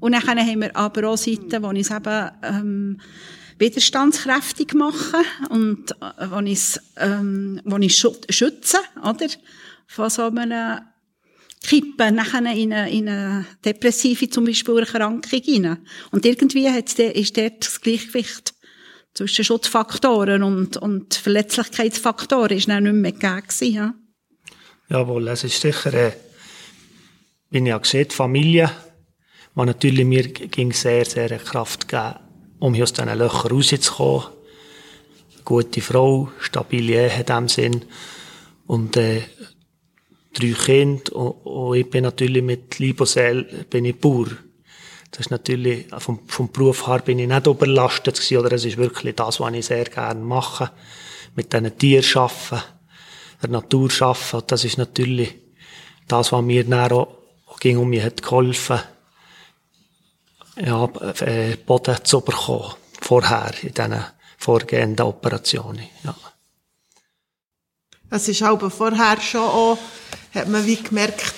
Und 0.00 0.12
dann 0.12 0.26
haben 0.26 0.62
wir 0.62 0.74
aber 0.74 1.10
auch 1.10 1.16
Zeiten, 1.16 1.62
wo 1.62 1.68
uns 1.68 1.90
eben, 1.90 2.30
ähm, 2.42 3.00
widerstandskräftig 3.58 4.72
machen 4.72 5.24
und 5.50 5.90
äh, 5.92 6.30
wo 6.30 6.40
ich 6.40 6.78
ähm, 6.96 7.60
wo 7.64 7.76
ich 7.76 7.98
schütze, 7.98 8.78
oder? 9.02 9.28
Von 9.86 10.08
so 10.08 10.24
einem 10.24 10.80
Kippen 11.62 12.14
nachher 12.14 12.40
in 12.54 12.72
eine, 12.72 12.90
in 12.90 13.08
eine 13.10 13.46
depressive 13.62 14.30
zum 14.30 14.46
Beispiel 14.46 14.78
Erkrankung 14.78 15.40
rein. 15.46 15.78
Und 16.12 16.24
irgendwie 16.24 16.70
hat, 16.70 16.98
ist 16.98 17.36
dort 17.36 17.66
das 17.66 17.80
Gleichgewicht 17.80 18.54
zwischen 19.16 19.44
Schutzfaktoren 19.44 20.42
und, 20.42 20.76
und 20.76 21.14
Verletzlichkeitsfaktoren 21.14 22.56
ist 22.56 22.68
dann 22.68 22.84
nicht 22.84 22.92
mehr 22.94 23.12
gegeben. 23.12 23.74
Ja? 23.74 23.94
Jawohl, 24.88 25.28
es 25.28 25.44
ist 25.44 25.60
sicher, 25.60 25.92
äh, 25.94 26.12
wie 27.50 27.58
ich 27.58 27.64
ja 27.64 27.78
gesehen, 27.78 28.08
die 28.08 28.14
Familie, 28.14 28.70
die 29.54 29.64
natürlich 29.64 30.04
mir 30.04 30.28
ging 30.28 30.72
sehr, 30.72 31.04
sehr 31.04 31.38
Kraft 31.38 31.88
gegeben 31.88 32.26
um 32.58 32.80
aus 32.80 32.92
diesen 32.92 33.18
Löchern 33.18 33.52
rauszukommen. 33.52 34.24
Gute 35.44 35.80
Frau, 35.80 36.30
stabile 36.40 36.92
Ehe 36.94 37.18
in 37.18 37.26
dem 37.26 37.48
Sinn. 37.48 37.84
Und, 38.66 38.96
äh, 38.96 39.22
drei 40.32 40.52
Kinder. 40.52 41.14
Und, 41.14 41.30
und, 41.44 41.76
ich 41.76 41.88
bin 41.88 42.02
natürlich 42.02 42.42
mit 42.42 42.78
Liebe 42.78 43.04
bin 43.70 43.84
ich 43.84 43.96
Bauer. 43.96 44.26
Das 45.10 45.20
ist 45.20 45.30
natürlich, 45.30 45.86
vom, 45.98 46.20
vom 46.26 46.50
Beruf 46.50 46.86
her 46.86 46.98
bin 46.98 47.18
ich 47.18 47.28
nicht 47.28 47.46
überlastet 47.46 48.16
gewesen, 48.16 48.38
oder 48.38 48.52
es 48.52 48.64
ist 48.64 48.76
wirklich 48.76 49.14
das, 49.14 49.40
was 49.40 49.54
ich 49.54 49.66
sehr 49.66 49.84
gerne 49.84 50.20
mache. 50.20 50.70
Mit 51.34 51.52
diesen 51.52 51.78
Tieren 51.78 52.04
arbeiten, 52.16 52.64
der 53.42 53.50
Natur 53.50 53.90
arbeiten. 54.00 54.46
Das 54.46 54.64
ist 54.64 54.78
natürlich 54.78 55.34
das, 56.08 56.32
was 56.32 56.42
mir 56.42 56.64
dann 56.64 56.92
auch, 56.92 57.08
auch 57.46 57.58
ging 57.60 57.78
um 57.78 57.88
mich 57.88 58.02
hat 58.02 58.22
geholfen 58.22 58.80
ja, 60.56 60.84
äh, 61.20 61.56
Boden 61.56 61.96
zu 62.02 62.20
bekommen, 62.20 62.74
vorher, 63.00 63.52
in 63.62 63.74
diesen 63.74 64.04
vorgehenden 64.38 65.06
Operationen, 65.06 65.86
ja. 66.04 66.14
Es 68.08 68.28
ist 68.28 68.42
aber 68.42 68.70
vorher 68.70 69.20
schon 69.20 69.40
auch, 69.40 69.78
hat 70.32 70.48
man 70.48 70.64
wie 70.64 70.76
gemerkt, 70.76 71.34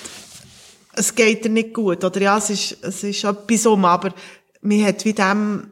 es 0.93 1.13
geht 1.13 1.45
dir 1.45 1.49
nicht 1.49 1.73
gut, 1.73 2.03
oder 2.03 2.21
ja, 2.21 2.37
es 2.37 2.49
ist, 2.49 2.83
es 2.83 3.03
ist 3.03 3.23
etwas 3.23 3.65
um, 3.65 3.85
aber 3.85 4.13
man 4.61 4.85
hat 4.85 5.05
wie 5.05 5.13
dem 5.13 5.71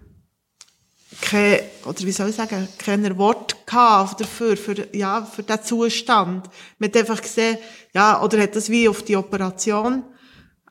kein, 1.22 1.60
oder 1.86 2.00
wie 2.02 2.12
soll 2.12 2.30
ich 2.30 2.36
sagen, 2.36 2.68
kein 2.78 3.18
Wort 3.18 3.66
gehabt 3.66 4.22
dafür, 4.22 4.56
für, 4.56 4.96
ja, 4.96 5.26
für 5.26 5.44
den 5.44 5.64
Zustand. 5.64 6.50
Man 6.78 6.90
hat 6.90 6.98
einfach 6.98 7.22
gesehen, 7.22 7.58
ja, 7.94 8.22
oder 8.22 8.40
hat 8.42 8.56
das 8.56 8.70
wie 8.70 8.88
auf 8.88 9.04
die 9.04 9.16
Operation 9.16 10.04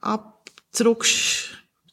ab, 0.00 0.50
zurück, 0.70 1.06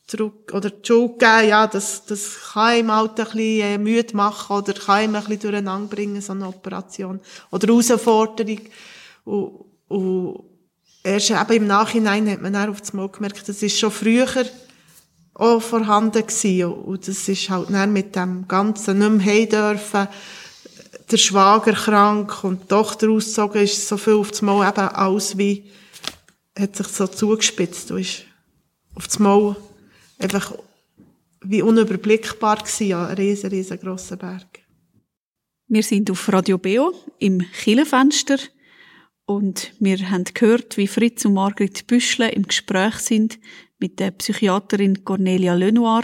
zurück, 0.06 0.52
oder 0.54 0.70
die 0.70 0.86
Schule 0.86 1.18
geben, 1.18 1.50
ja, 1.50 1.68
das, 1.68 2.06
das 2.06 2.52
kann 2.54 2.78
ihm 2.78 2.92
halt 2.92 3.20
ein 3.20 3.26
bisschen 3.26 3.62
äh, 3.62 3.78
müde 3.78 4.16
machen 4.16 4.58
oder 4.58 4.74
kann 4.74 5.06
ihm 5.06 5.16
ein 5.16 5.24
bisschen 5.24 5.40
durcheinander 5.40 5.96
bringen, 5.96 6.22
so 6.22 6.34
eine 6.34 6.48
Operation. 6.48 7.20
Oder 7.50 7.68
Herausforderung. 7.68 8.60
Und, 9.26 9.66
und 9.88 10.53
erst 11.04 11.32
eben 11.32 11.54
im 11.54 11.68
Nachhinein 11.68 12.30
hat 12.30 12.42
man 12.42 12.54
dann 12.54 12.70
auf 12.70 12.82
das 12.82 12.94
Mal 12.94 13.10
gemerkt, 13.10 13.48
das 13.48 13.62
ist 13.62 13.78
schon 13.78 13.92
früher 13.92 14.46
auch 15.34 15.62
vorhanden 15.62 16.26
gewesen. 16.26 16.66
Und 16.66 17.08
das 17.08 17.28
ist 17.28 17.50
halt 17.50 17.70
dann 17.72 17.94
mit 17.94 18.16
dem 18.16 18.48
Ganzen 18.48 19.00
nicht 19.00 19.26
mehr 19.26 19.46
dürfen, 19.46 20.08
der 21.12 21.18
Schwager 21.18 21.74
krank 21.74 22.44
und 22.44 22.64
die 22.64 22.68
Tochter 22.68 23.10
ausgezogen, 23.10 23.64
ist 23.64 23.88
so 23.88 23.98
viel 23.98 24.14
auf 24.14 24.32
das 24.32 24.42
Mal 24.42 24.68
eben 24.68 24.88
alles 24.88 25.38
wie, 25.38 25.70
hat 26.58 26.76
sich 26.76 26.88
so 26.88 27.08
zugespitzt 27.08 27.92
und 27.92 28.00
ist 28.00 28.24
auf 28.96 29.08
das 29.08 29.20
Mal 29.20 29.56
einfach 30.20 30.54
wie 31.42 31.62
unüberblickbar 31.62 32.58
gewesen, 32.58 32.88
ja, 32.88 33.08
ein 33.08 33.16
riesen, 33.16 33.50
riesengroßer 33.50 34.16
Berg. 34.16 34.60
Wir 35.68 35.84
sind 35.84 36.10
auf 36.10 36.32
Radio 36.32 36.58
Beo 36.58 36.94
im 37.20 37.40
Killenfenster 37.40 38.38
und 39.26 39.74
wir 39.80 40.10
haben 40.10 40.26
gehört, 40.26 40.78
wie 40.78 40.88
Fritz 40.88 41.26
und 41.26 41.34
Margrit 41.34 41.88
Büschle 41.88 42.30
im 42.30 42.44
Gespräch 42.44 42.96
sind 42.96 43.40
mit 43.80 44.00
der 44.00 44.12
Psychiaterin 44.12 45.04
Cornelia 45.06 45.54
Lenoir 45.54 46.04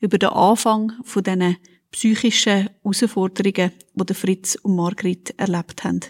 über 0.00 0.18
den 0.18 0.30
Anfang 0.30 0.92
von 1.04 1.22
diesen 1.22 1.56
psychischen 1.90 2.68
Herausforderungen, 2.82 3.72
die 3.94 4.14
Fritz 4.14 4.56
und 4.56 4.76
Margrit 4.76 5.34
erlebt 5.38 5.84
haben. 5.84 6.00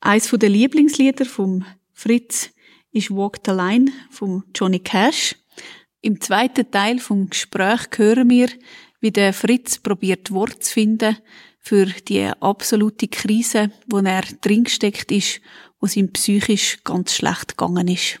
Eines 0.00 0.30
der 0.30 0.48
Lieblingslieder 0.48 1.24
von 1.24 1.64
Fritz 1.92 2.50
ist 2.92 3.10
Walk 3.10 3.38
the 3.44 3.52
Line 3.52 3.90
von 4.10 4.44
Johnny 4.54 4.78
Cash. 4.78 5.36
Im 6.00 6.20
zweiten 6.20 6.70
Teil 6.70 6.98
vom 6.98 7.28
Gespräch 7.28 7.88
hören 7.96 8.30
wir, 8.30 8.48
wie 9.00 9.10
der 9.10 9.32
Fritz 9.32 9.78
probiert 9.78 10.30
Wort 10.30 10.62
zu 10.62 10.72
finden 10.72 11.16
für 11.68 11.84
die 11.84 12.30
absolute 12.40 13.08
Krise, 13.08 13.70
wo 13.88 13.98
er 13.98 14.22
drin 14.40 14.64
gesteckt 14.64 15.12
ist, 15.12 15.42
wo 15.78 15.86
es 15.86 15.98
ihm 15.98 16.10
psychisch 16.12 16.78
ganz 16.82 17.12
schlecht 17.12 17.58
gegangen 17.58 17.88
ist. 17.88 18.20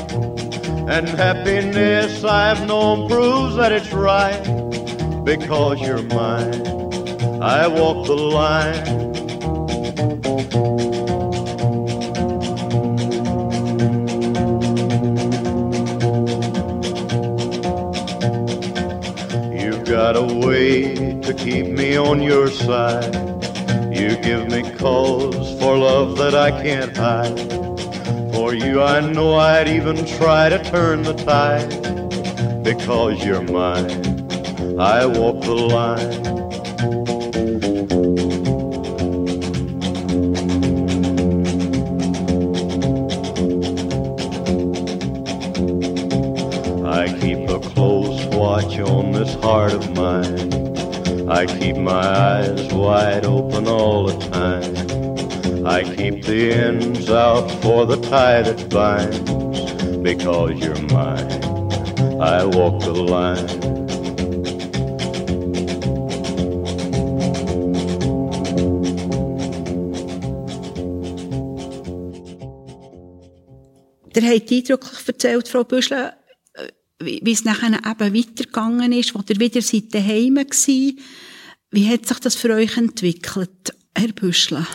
And 0.89 1.07
happiness 1.07 2.23
I've 2.23 2.67
known 2.67 3.07
proves 3.07 3.55
that 3.55 3.71
it's 3.71 3.91
right 3.93 4.41
because 5.23 5.79
you're 5.79 6.01
mine. 6.01 6.67
I 7.41 7.67
walk 7.67 8.07
the 8.07 8.15
line. 8.15 9.01
You've 19.53 19.85
got 19.85 20.15
a 20.15 20.23
way 20.23 20.95
to 21.21 21.33
keep 21.33 21.67
me 21.67 21.95
on 21.95 22.21
your 22.21 22.49
side. 22.49 23.15
You 23.95 24.17
give 24.17 24.49
me 24.49 24.63
cause 24.77 25.59
for 25.59 25.77
love 25.77 26.17
that 26.17 26.35
I 26.35 26.51
can't 26.63 26.97
hide. 26.97 27.60
You, 28.71 28.81
I 28.81 29.01
know 29.01 29.35
I'd 29.35 29.67
even 29.67 30.05
try 30.05 30.47
to 30.47 30.57
turn 30.63 31.03
the 31.03 31.11
tide. 31.11 32.63
Because 32.63 33.21
you're 33.21 33.41
mine, 33.41 33.91
I 34.79 35.05
walk 35.05 35.41
the 35.41 35.53
line. 35.53 36.40
Keep 51.45 51.77
my 51.77 51.91
eyes 51.91 52.73
wide 52.73 53.25
open 53.25 53.67
all 53.67 54.07
the 54.07 54.17
time. 54.29 55.65
I 55.65 55.83
keep 55.83 56.25
the 56.25 56.51
ends 56.51 57.09
out 57.09 57.49
for 57.61 57.85
the 57.85 57.95
tie 57.95 58.41
that 58.41 58.69
binds. 58.69 59.19
Because 60.01 60.59
you're 60.59 60.81
mine, 60.89 61.31
I 62.19 62.43
walk 62.43 62.81
the 62.83 62.93
line. 62.93 63.71
Ihr 74.13 74.29
habt 74.29 74.51
eindrücklich 74.51 75.07
erzählt, 75.07 75.47
Frau 75.47 75.63
Büschle, 75.63 76.13
wie 77.03 77.31
es 77.31 77.43
nachher 77.43 77.73
eben 77.73 78.15
weitergegangen 78.15 78.91
ist, 78.93 79.13
wo 79.15 79.21
ihr 79.27 79.39
wieder 79.39 79.61
seid 79.61 79.93
daheim 79.93 80.35
war. 80.35 81.03
Wie 81.71 81.89
hat 81.89 82.05
sich 82.05 82.19
das 82.19 82.35
für 82.35 82.53
euch 82.53 82.77
entwickelt, 82.77 83.73
Herr 83.95 84.09
Büschle? 84.09 84.65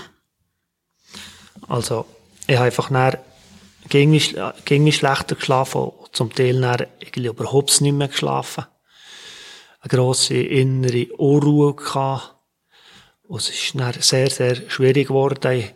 Also, 1.68 2.06
ich 2.47 2.56
habe 2.56 2.66
einfach 2.66 2.90
nachher 2.90 3.23
gegen 3.88 4.11
mich, 4.12 4.35
schlechter 4.97 5.35
geschlafen, 5.35 5.90
zum 6.12 6.35
Teil 6.35 6.59
nachher 6.59 6.88
irgendwie 7.00 7.28
überhaupt 7.28 7.80
nicht 7.80 7.92
mehr 7.92 8.09
geschlafen. 8.09 8.64
Eine 9.80 9.90
grosse 9.90 10.37
innere 10.37 11.06
Unruhe 11.16 11.75
gehabt. 11.75 12.35
Und 13.28 13.40
es 13.40 13.50
ist 13.50 14.06
sehr, 14.09 14.30
sehr 14.30 14.71
schwierig 14.71 15.09
geworden. 15.09 15.52
Ich, 15.52 15.75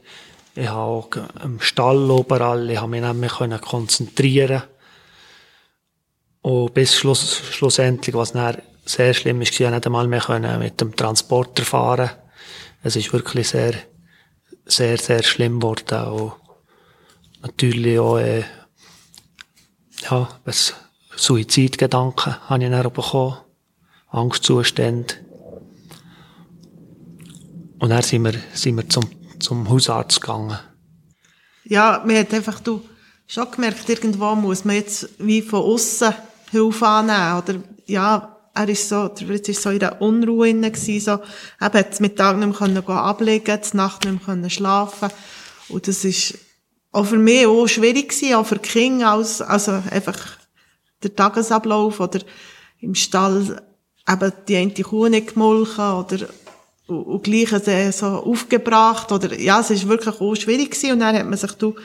ich 0.55 0.69
habe 0.69 0.81
auch 0.81 1.11
im 1.45 1.61
Stall 1.61 2.09
überall, 2.11 2.71
ich 2.71 2.79
habe 2.79 2.91
mich 2.91 3.03
nicht 3.03 3.15
mehr 3.15 3.59
konzentrieren 3.59 4.63
Und 6.43 6.75
bis 6.75 6.95
Schluss, 6.95 7.43
schlussendlich, 7.51 8.15
was 8.15 8.33
dann 8.33 8.57
sehr 8.85 9.15
schlimm 9.15 9.43
ist, 9.43 9.53
ich 9.53 9.61
nicht 9.61 9.87
einmal 9.87 10.09
mehr 10.09 10.59
mit 10.59 10.81
dem 10.81 10.97
Transporter 10.97 11.65
fahren. 11.65 12.11
Es 12.83 12.97
ist 12.97 13.13
wirklich 13.13 13.49
sehr, 13.49 13.75
sehr, 14.65 14.97
sehr 14.97 15.23
schlimm 15.23 15.61
geworden. 15.61 16.05
Und 16.13 16.33
natürlich 17.43 17.99
auch, 17.99 18.19
äh, 18.19 18.45
ja, 20.11 20.29
was 20.45 20.75
Suizidgedanken 21.15 22.49
habe 22.49 22.65
ich 22.65 22.71
dann 22.71 22.93
bekommen. 22.93 23.37
Angstzustände. 24.09 25.15
Und 27.79 27.91
dann 27.91 28.03
sind 28.03 28.25
wir, 28.25 28.35
sind 28.53 28.77
wir 28.77 28.89
zum, 28.89 29.05
zum 29.39 29.69
Hausarzt 29.69 30.21
gegangen. 30.21 30.59
Ja, 31.65 32.03
man 32.05 32.17
hat 32.17 32.35
einfach 32.35 32.61
du 32.61 32.83
schon 33.27 33.51
gemerkt, 33.51 33.89
irgendwo 33.89 34.35
muss 34.35 34.65
man 34.65 34.77
jetzt 34.77 35.09
wie 35.19 35.43
von 35.43 35.61
außen 35.61 36.13
Hilfe 36.51 36.87
annehmen. 36.87 37.39
Oder, 37.39 37.55
ja, 37.87 38.37
er 38.55 38.69
ist 38.69 38.89
so, 38.89 39.11
jetzt 39.19 39.49
ist 39.49 39.63
so 39.63 39.71
in 39.71 39.79
der 39.79 40.03
Unruhe 40.03 40.49
inne 40.49 40.71
gewesen, 40.71 41.01
so, 41.01 41.13
eben 41.65 41.79
hat 41.79 42.01
mit 42.01 42.17
Tag 42.17 42.37
nicht 42.39 42.61
mehr 42.61 42.89
ablegen 42.89 43.61
die 43.73 43.77
Nacht 43.77 44.05
nicht 44.05 44.27
mehr 44.27 44.51
schlafen. 44.51 45.09
Und 45.69 45.87
das 45.87 46.05
ist 46.05 46.39
auch 46.93 47.07
für 47.07 47.19
mich 47.19 47.47
auch 47.47 47.67
schwierig 47.67 48.09
gewesen, 48.09 48.35
auch 48.35 48.47
für 48.47 48.59
die 48.59 48.69
Kinder, 48.69 49.13
als, 49.13 49.41
also 49.41 49.83
einfach 49.91 50.19
der 51.03 51.15
Tagesablauf 51.15 52.01
oder 52.01 52.21
im 52.81 52.95
Stall 52.95 53.63
eben 54.09 54.33
die 54.49 54.57
eine 54.57 54.73
Kuh 54.73 55.09
nicht 55.09 55.35
gemolken 55.35 55.93
oder 55.93 56.29
und, 56.91 57.05
und 57.05 57.23
gleich 57.23 57.51
so 57.93 58.07
aufgebracht 58.07 59.13
oder 59.13 59.39
ja, 59.39 59.61
es 59.61 59.71
ist 59.71 59.89
wirklich 59.89 60.21
auch 60.21 60.35
schwierig 60.35 60.73
gewesen 60.73 60.93
und 60.93 61.01
dann 61.01 61.17
hat 61.17 61.27
man 61.27 61.39
sich 61.39 61.53
du, 61.53 61.77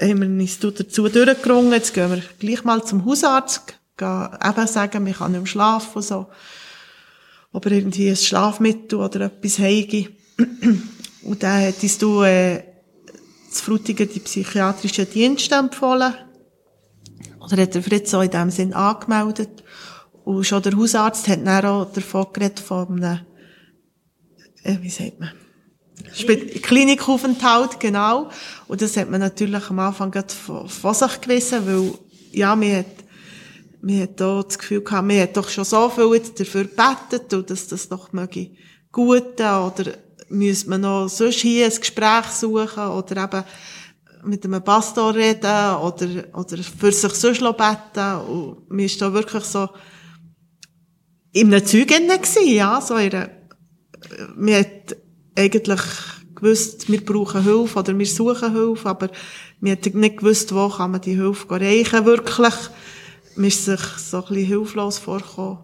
haben 0.00 0.20
wir 0.20 0.42
uns 0.42 0.58
dazu 0.58 1.08
durchgerungen, 1.08 1.72
jetzt 1.72 1.94
gehen 1.94 2.10
wir 2.10 2.22
gleich 2.38 2.64
mal 2.64 2.82
zum 2.82 3.04
Hausarzt, 3.04 3.74
gehen 4.02 4.50
eben 4.50 4.66
sagen, 4.66 5.06
wir 5.06 5.14
kann 5.14 5.32
nicht 5.32 5.40
mehr 5.40 5.46
schlafen 5.46 5.96
und 5.96 6.02
so. 6.02 6.26
Aber 7.52 7.70
irgendwie 7.70 8.08
ein 8.08 8.16
Schlafmittel 8.16 8.98
oder 8.98 9.22
etwas 9.22 9.58
heige. 9.58 10.08
Und 11.22 11.42
dann 11.42 11.60
hättest 11.60 12.02
du, 12.02 12.22
äh, 12.22 12.64
zu 13.50 13.64
Frutigen 13.64 14.08
die 14.08 14.20
psychiatrischen 14.20 15.08
Dienste 15.10 15.54
empfohlen. 15.54 16.14
Oder 17.40 17.62
hat 17.62 17.74
der 17.74 17.82
Fritz 17.82 18.12
auch 18.14 18.22
in 18.22 18.30
dem 18.30 18.50
Sinn 18.50 18.72
angemeldet. 18.72 19.62
Und 20.24 20.44
schon 20.44 20.62
der 20.62 20.76
Hausarzt 20.76 21.28
hat 21.28 21.46
dann 21.46 21.64
auch 21.66 21.92
davon 21.92 22.26
geredet, 22.32 22.60
von 22.60 23.02
einem, 23.02 23.20
äh, 24.62 24.76
wie 24.80 24.90
sagt 24.90 25.20
man? 25.20 25.32
Klinikaufenthalt, 26.62 27.80
genau. 27.80 28.30
Und 28.68 28.82
das 28.82 28.96
hat 28.96 29.10
man 29.10 29.20
natürlich 29.20 29.70
am 29.70 29.78
Anfang 29.78 30.10
gerade 30.10 30.32
von, 30.32 30.68
von 30.68 30.94
sich 30.94 31.20
gewissen, 31.20 31.66
weil, 31.66 31.94
ja, 32.32 32.56
mir 32.56 32.78
hat, 32.78 33.01
mir 33.82 34.04
hat 34.04 34.20
da 34.20 34.42
das 34.42 34.58
Gefühl 34.58 34.82
gehabt, 34.82 35.06
mir 35.06 35.22
hat 35.22 35.36
doch 35.36 35.48
schon 35.48 35.64
so 35.64 35.90
viel 35.90 36.14
jetzt 36.14 36.38
dafür 36.38 36.64
gebetet, 36.64 37.32
und 37.34 37.50
dass 37.50 37.66
das 37.66 37.88
doch 37.88 38.12
möge 38.12 38.52
guten, 38.90 39.42
oder 39.42 39.92
müsste 40.28 40.70
man 40.70 40.82
noch 40.82 41.08
sonst 41.08 41.40
hier 41.40 41.66
ein 41.66 41.76
Gespräch 41.76 42.26
suchen, 42.26 42.86
oder 42.86 43.24
eben 43.24 43.44
mit 44.24 44.44
einem 44.44 44.62
Pastor 44.62 45.14
reden, 45.14 45.76
oder, 45.82 46.08
oder 46.32 46.58
für 46.58 46.92
sich 46.92 47.12
sonst 47.12 47.40
beten, 47.40 48.20
und 48.28 48.70
mir 48.70 48.86
ist 48.86 49.02
da 49.02 49.12
wirklich 49.12 49.44
so, 49.44 49.68
in 51.32 51.52
einem 51.52 51.66
Zeug 51.66 51.88
gewesen, 51.88 52.46
ja, 52.46 52.80
so 52.80 52.96
in 52.96 53.12
einer, 53.12 53.30
mir 54.36 54.60
hat 54.60 54.96
eigentlich 55.36 55.80
gewusst, 56.36 56.90
wir 56.90 57.04
brauchen 57.04 57.42
Hilfe 57.42 57.78
oder 57.78 57.98
wir 57.98 58.06
suchen 58.06 58.52
Hilfe, 58.52 58.88
aber 58.88 59.10
wir 59.60 59.72
hätten 59.72 60.00
nicht 60.00 60.18
gewusst, 60.18 60.54
wo 60.54 60.68
kann 60.68 60.90
man 60.90 61.00
die 61.00 61.14
Hilfe 61.14 61.48
erreichen, 61.48 62.04
wirklich. 62.04 62.54
Man 63.36 63.46
ist 63.46 63.64
sich 63.64 63.80
so 63.80 64.18
ein 64.18 64.28
bisschen 64.28 64.46
hilflos 64.46 64.98
vorgekommen. 64.98 65.58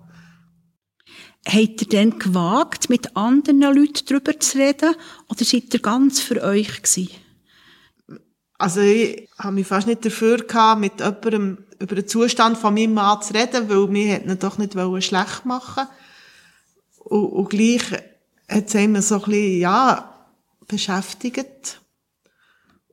Habt 1.47 1.83
ihr 1.83 1.89
denn 1.89 2.19
gewagt, 2.19 2.91
mit 2.91 3.17
anderen 3.17 3.61
Leuten 3.61 4.05
darüber 4.07 4.39
zu 4.39 4.59
reden, 4.59 4.95
oder 5.29 5.45
seid 5.45 5.73
ihr 5.73 5.81
ganz 5.81 6.21
für 6.21 6.43
euch 6.43 6.83
gewesen? 6.83 7.11
Also 8.59 8.81
ich 8.81 9.29
habe 9.39 9.55
mich 9.55 9.67
fast 9.67 9.87
nicht 9.87 10.05
dafür 10.05 10.39
gehabt, 10.39 10.81
mit 10.81 11.01
jemandem 11.01 11.65
über 11.79 11.95
den 11.95 12.09
Zustand 12.09 12.59
von 12.59 12.75
meinem 12.75 12.95
Mann 12.95 13.23
zu 13.23 13.33
reden, 13.33 13.69
weil 13.69 13.93
wir 13.93 14.25
ihn 14.25 14.39
doch 14.39 14.59
nicht 14.59 14.73
schlecht 15.05 15.45
machen 15.45 15.87
und, 17.09 17.27
und 17.27 17.51
gleich 17.51 17.83
hat 18.49 18.67
es 18.67 18.75
immer 18.75 19.03
so 19.03 19.17
ein 19.17 19.21
bisschen, 19.23 19.61
ja, 19.61 20.15
beschäftigt. 20.67 21.81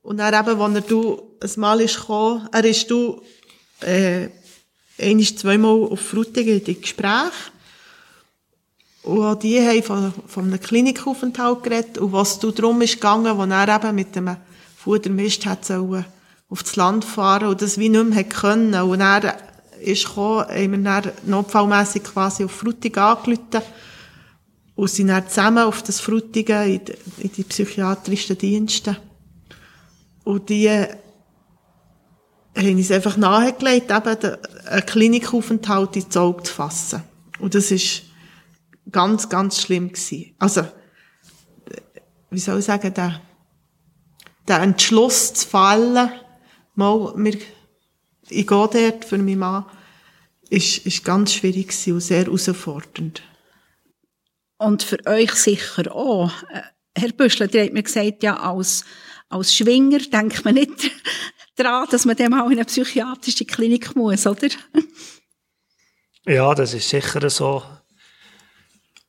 Und 0.01 0.17
dann 0.17 0.33
eben, 0.33 0.61
als 0.61 0.75
er 0.75 0.81
du 0.81 1.37
ein 1.41 1.49
Mal 1.57 1.81
ist 1.81 1.99
gekommen, 1.99 2.47
er 2.51 2.63
ist 2.63 2.89
du, 2.89 3.21
äh, 3.81 4.29
ein, 4.99 5.21
zweimal 5.21 5.83
auf 5.89 5.99
Frutigen 5.99 6.59
in 6.59 6.63
die 6.63 6.79
Gespräche. 6.81 7.31
Und 9.03 9.23
auch 9.23 9.35
die 9.35 9.59
haben 9.61 9.83
von, 9.83 10.13
von 10.27 10.45
einem 10.45 10.59
Klinikaufenthalt 10.59 11.63
geredet. 11.63 11.97
Und 11.97 12.11
was 12.11 12.39
du 12.39 12.51
darum 12.51 12.81
ist 12.81 12.95
gegangen, 12.95 13.37
wo 13.37 13.43
er 13.43 13.75
eben 13.75 13.95
mit 13.95 14.15
dem 14.15 14.35
Futtermist 14.77 15.45
hat 15.45 15.65
sollen 15.65 16.05
auf 16.49 16.63
das 16.63 16.75
Land 16.75 17.03
fahren 17.03 17.49
und 17.49 17.61
das 17.61 17.77
wie 17.77 17.89
nicht 17.89 18.05
mehr 18.05 18.23
können. 18.23 18.73
Und 18.73 19.01
er 19.01 19.37
ist 19.81 20.05
gekommen, 20.05 20.45
haben 20.47 20.83
wir 20.83 21.01
dann 21.01 22.03
quasi 22.03 22.43
auf 22.43 22.51
Frutigen 22.51 23.01
angerufen 23.01 23.61
und 24.75 24.89
sind 24.89 25.07
dann 25.07 25.27
zusammen 25.27 25.63
auf 25.63 25.81
das 25.83 25.99
Frutigen 25.99 26.63
in, 26.63 26.81
in 27.17 27.31
die 27.31 27.43
psychiatrischen 27.43 28.37
Dienste. 28.37 28.97
Und 30.23 30.49
die 30.49 30.69
haben 32.55 32.77
uns 32.77 32.91
einfach 32.91 33.17
nahegelegt, 33.17 33.91
eben 33.91 34.37
einen 34.65 34.85
Klinikaufenthalt 34.85 35.95
ins 35.95 36.15
Auge 36.15 36.43
zu 36.43 36.53
fassen. 36.53 37.03
Und 37.39 37.53
das 37.53 37.71
ist 37.71 38.03
ganz, 38.91 39.29
ganz 39.29 39.61
schlimm 39.61 39.89
gewesen. 39.89 40.35
Also, 40.39 40.65
wie 42.29 42.39
soll 42.39 42.59
ich 42.59 42.65
sagen, 42.65 42.93
der, 42.93 43.21
der 44.47 44.61
Entschluss 44.61 45.33
zu 45.33 45.47
fallen, 45.47 46.11
mal, 46.75 47.13
wir, 47.17 47.37
ich 48.29 48.47
gehe 48.47 48.69
dort 48.69 49.05
für 49.05 49.17
meinen 49.17 49.39
Mann, 49.39 49.65
ist, 50.49 50.85
ist 50.85 51.03
ganz 51.03 51.33
schwierig 51.33 51.69
gewesen 51.69 51.93
und 51.93 52.01
sehr 52.01 52.25
herausfordernd. 52.25 53.21
Und 54.57 54.83
für 54.83 55.05
euch 55.05 55.33
sicher 55.33 55.93
auch. 55.93 56.31
Äh, 56.49 56.61
Herr 56.97 57.11
Büschler, 57.11 57.53
ihr 57.53 57.63
habt 57.63 57.73
mir 57.73 57.83
gesagt, 57.83 58.23
ja, 58.23 58.37
als, 58.37 58.85
als 59.27 59.53
Schwinger 59.53 59.99
denkt 59.99 60.45
man 60.45 60.53
nicht 60.53 60.91
daran, 61.55 61.87
dass 61.89 62.05
man 62.05 62.15
dem 62.15 62.33
auch 62.33 62.47
in 62.47 62.53
eine 62.53 62.65
psychiatrische 62.65 63.45
Klinik 63.45 63.95
muss, 63.95 64.27
oder? 64.27 64.49
Ja, 66.27 66.55
das 66.55 66.73
ist 66.73 66.89
sicher 66.89 67.29
so. 67.29 67.61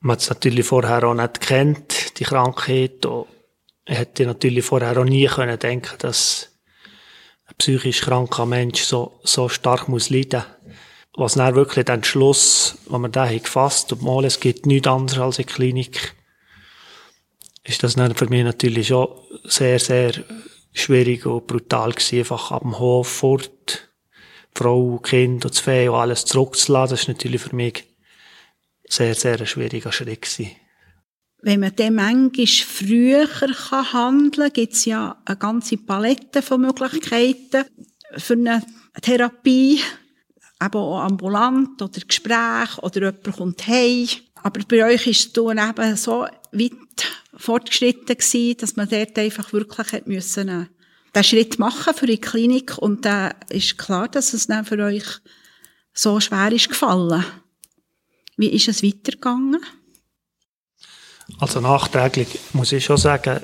Man 0.01 0.11
hat 0.11 0.21
es 0.21 0.29
natürlich 0.29 0.67
vorher 0.67 1.03
auch 1.03 1.15
nicht 1.15 1.41
kennt, 1.41 2.19
die 2.19 2.25
Krankheit. 2.25 3.07
Und 3.07 3.25
hätte 3.87 4.27
natürlich 4.27 4.63
vorher 4.63 4.95
auch 4.95 5.03
nie 5.03 5.25
können 5.25 5.57
denken, 5.57 5.97
dass 5.97 6.49
ein 7.47 7.55
psychisch 7.57 8.01
kranker 8.01 8.45
Mensch 8.45 8.83
so, 8.83 9.19
so 9.23 9.49
stark 9.49 9.87
muss 9.87 10.11
leiden 10.11 10.43
muss 10.43 10.57
was 11.17 11.33
dann 11.33 11.55
wirklich 11.55 11.85
den 11.85 12.03
Schluss, 12.03 12.77
den 12.85 13.01
wir 13.01 13.09
da 13.09 13.27
gefasst 13.27 13.91
und 13.91 14.03
mal, 14.03 14.23
es 14.23 14.39
gibt 14.39 14.67
nichts 14.67 14.87
anderes 14.87 15.19
als 15.19 15.39
eine 15.39 15.45
Klinik, 15.45 16.13
ist 17.63 17.81
das 17.81 17.95
dann 17.95 18.15
für 18.15 18.29
mich 18.29 18.43
natürlich 18.43 18.87
schon 18.87 19.09
sehr, 19.43 19.79
sehr 19.79 20.13
schwierig 20.79 21.25
und 21.25 21.47
brutal 21.47 21.91
gewesen, 21.91 22.19
einfach 22.19 22.51
ab 22.51 22.61
dem 22.61 22.79
Hof 22.79 23.07
fort, 23.07 23.89
Frau, 24.55 24.97
Kind 24.97 25.45
und 25.45 25.55
Fee 25.55 25.87
und 25.87 25.95
alles 25.95 26.25
zurückzulassen, 26.25 26.93
das 26.93 27.01
ist 27.01 27.07
natürlich 27.07 27.41
für 27.41 27.55
mich 27.55 27.83
sehr, 28.87 29.13
sehr 29.15 29.39
ein 29.39 29.45
schwieriger 29.45 29.91
Schritt 29.91 30.21
gewesen. 30.21 30.51
wenn 31.41 31.59
man 31.59 31.75
dann 31.75 31.95
manchmal 31.95 32.47
früher 32.47 33.27
handeln 33.93 34.31
kann, 34.31 34.53
gibt 34.53 34.73
es 34.73 34.85
ja 34.85 35.21
eine 35.25 35.37
ganze 35.37 35.77
Palette 35.77 36.41
von 36.41 36.61
Möglichkeiten 36.61 37.65
für 38.17 38.33
eine 38.33 38.63
Therapie, 39.01 39.79
eben 40.61 40.75
auch 40.77 40.99
ambulant 40.99 41.81
oder 41.81 42.01
Gespräch 42.07 42.77
oder 42.81 42.99
jemand 42.99 43.37
kommt 43.37 43.67
heim. 43.67 44.07
Aber 44.43 44.61
bei 44.67 44.85
euch 44.85 45.07
ist 45.07 45.37
es 45.37 45.43
eben 45.43 45.95
so 45.95 46.25
weit 46.59 47.11
fortgeschritten 47.35 48.17
gewesen, 48.17 48.57
dass 48.57 48.75
man 48.75 48.89
dort 48.89 49.17
einfach 49.17 49.53
wirklich 49.53 49.91
hat 49.91 50.07
müssen, 50.07 50.49
äh, 50.49 50.65
den 51.15 51.23
Schritt 51.23 51.59
machen 51.59 51.93
für 51.93 52.05
die 52.05 52.19
Klinik 52.19 52.77
und 52.77 53.05
da 53.05 53.29
ist 53.49 53.77
klar, 53.77 54.07
dass 54.07 54.33
es 54.33 54.47
dann 54.47 54.65
für 54.65 54.77
euch 54.83 55.05
so 55.93 56.19
schwer 56.19 56.51
ist 56.51 56.69
gefallen. 56.69 57.25
Wie 58.35 58.49
ist 58.49 58.67
es 58.67 58.83
weitergegangen? 58.83 59.61
Also 61.39 61.59
nachträglich 61.59 62.39
muss 62.53 62.71
ich 62.71 62.85
schon 62.85 62.97
sagen, 62.97 63.41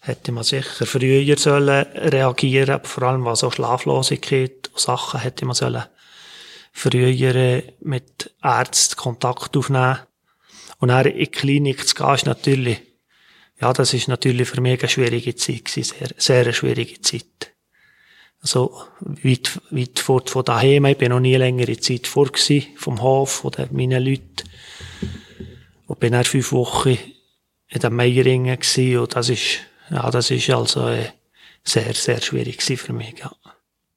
hätte 0.00 0.32
man 0.32 0.44
sicher 0.44 0.86
früher 0.86 1.36
sollen 1.36 1.86
reagieren, 1.92 2.80
vor 2.82 3.04
allem 3.04 3.24
was 3.24 3.40
so 3.40 3.50
Schlaflosigkeit 3.50 4.68
und 4.72 4.80
Sachen 4.80 5.20
hätte 5.20 5.44
man 5.44 5.54
sollen 5.54 5.84
früher 6.72 7.62
mit 7.80 8.34
Ärzten 8.42 8.96
Kontakt 8.96 9.56
aufnehmen. 9.56 9.98
Und 10.80 10.88
dann 10.88 11.06
in 11.06 11.18
die 11.18 11.26
Klinik 11.26 11.86
zu 11.86 11.94
gehen, 11.94 12.14
ist 12.14 12.26
natürlich, 12.26 12.80
ja, 13.60 13.72
das 13.72 13.94
ist 13.94 14.08
natürlich 14.08 14.48
für 14.48 14.60
mich 14.60 14.80
eine 14.80 14.88
schwierige 14.88 15.36
Zeit 15.36 15.66
gewesen, 15.66 15.94
sehr, 15.98 16.08
sehr 16.16 16.42
eine 16.42 16.52
schwierige 16.54 17.00
Zeit. 17.02 17.52
Also, 18.42 18.82
weit, 19.00 19.60
weit 19.70 19.98
fort 19.98 20.30
von 20.30 20.44
daheim. 20.44 20.86
Ich 20.86 20.96
bin 20.96 21.10
noch 21.10 21.20
nie 21.20 21.36
längere 21.36 21.78
Zeit 21.78 22.06
vor 22.06 22.26
gewesen, 22.26 22.66
vom 22.76 23.02
Hof 23.02 23.44
oder 23.44 23.68
meinen 23.70 24.02
Leuten. 24.02 24.48
Und 25.86 26.00
bin 26.00 26.12
dann 26.12 26.24
fünf 26.24 26.50
Wochen 26.52 26.96
in 27.68 27.80
den 27.80 27.94
Meieringen 27.94 28.58
gewesen. 28.58 28.98
Und 28.98 29.14
das 29.14 29.28
ist, 29.28 29.58
ja, 29.90 30.10
das 30.10 30.30
ist 30.30 30.48
also 30.48 30.88
äh, 30.88 31.10
sehr, 31.62 31.92
sehr 31.92 32.22
schwierig 32.22 32.58
gewesen 32.58 32.78
für 32.78 32.92
mich, 32.94 33.18
ja. 33.18 33.30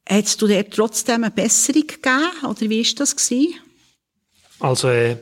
Hättest 0.05 0.41
du 0.41 0.47
dir 0.47 0.69
trotzdem 0.69 1.23
eine 1.23 1.31
Besserung 1.31 1.87
gegeben? 1.87 2.29
Oder 2.43 2.61
wie 2.61 2.85
war 2.85 2.95
das? 2.97 3.15
Gewesen? 3.15 3.55
Also, 4.59 4.89
äh, 4.89 5.15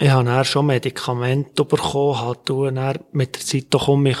ich 0.00 0.10
habe 0.10 0.24
dann 0.24 0.44
schon 0.44 0.66
Medikamente 0.66 1.64
bekommen, 1.64 2.20
halt 2.20 2.48
dann 2.48 2.98
mit 3.12 3.36
der 3.36 3.42
Zeit 3.42 3.66
doch 3.70 3.88
um 3.88 4.02
mich 4.02 4.18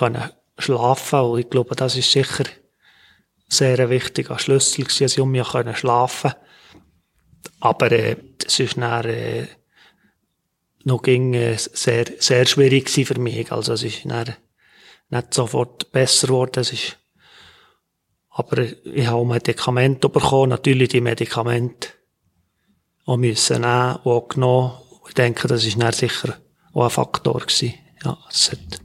schlafen 0.58 1.20
und 1.20 1.38
ich 1.38 1.50
glaube, 1.50 1.74
das 1.74 1.96
ist 1.96 2.12
sicher 2.12 2.44
sehr 3.48 3.78
ein 3.78 3.90
wichtiger 3.90 4.38
Schlüssel 4.38 4.84
gewesen, 4.84 5.04
dass 5.04 5.12
ich 5.12 5.20
um 5.20 5.30
mich 5.30 5.46
schlafen 5.46 6.30
konnte. 6.30 6.36
Aber 7.60 7.92
äh, 7.92 8.16
das 8.38 8.60
ist 8.60 8.76
dann 8.76 9.04
äh, 9.06 9.46
noch 10.84 11.02
ging, 11.02 11.34
äh, 11.34 11.56
sehr, 11.56 12.06
sehr 12.18 12.46
schwierig 12.46 12.90
für 12.90 13.18
mich. 13.18 13.50
Also 13.50 13.72
es 13.72 13.82
ist 13.82 14.04
dann 14.04 14.36
nicht 15.08 15.34
sofort 15.34 15.90
besser 15.92 16.28
geworden. 16.28 16.60
Es 16.60 16.72
ist, 16.72 16.98
aber 18.30 18.58
ich 18.84 19.06
habe 19.06 19.26
Medikamente 19.26 20.08
bekommen, 20.08 20.50
natürlich 20.50 20.90
die 20.90 21.00
Medikamente 21.00 21.88
auch 23.06 23.16
müssen 23.16 23.62
nehmen 23.62 23.98
auch 24.04 24.28
genommen. 24.28 24.72
Ich 25.08 25.14
denke, 25.14 25.48
das 25.48 25.64
ist 25.64 25.80
dann 25.80 25.92
sicher 25.92 26.38
auch 26.72 26.84
ein 26.84 26.90
Faktor 26.90 27.40
gewesen. 27.40 27.74
Ja, 28.04 28.16
es 28.30 28.52
hat 28.52 28.80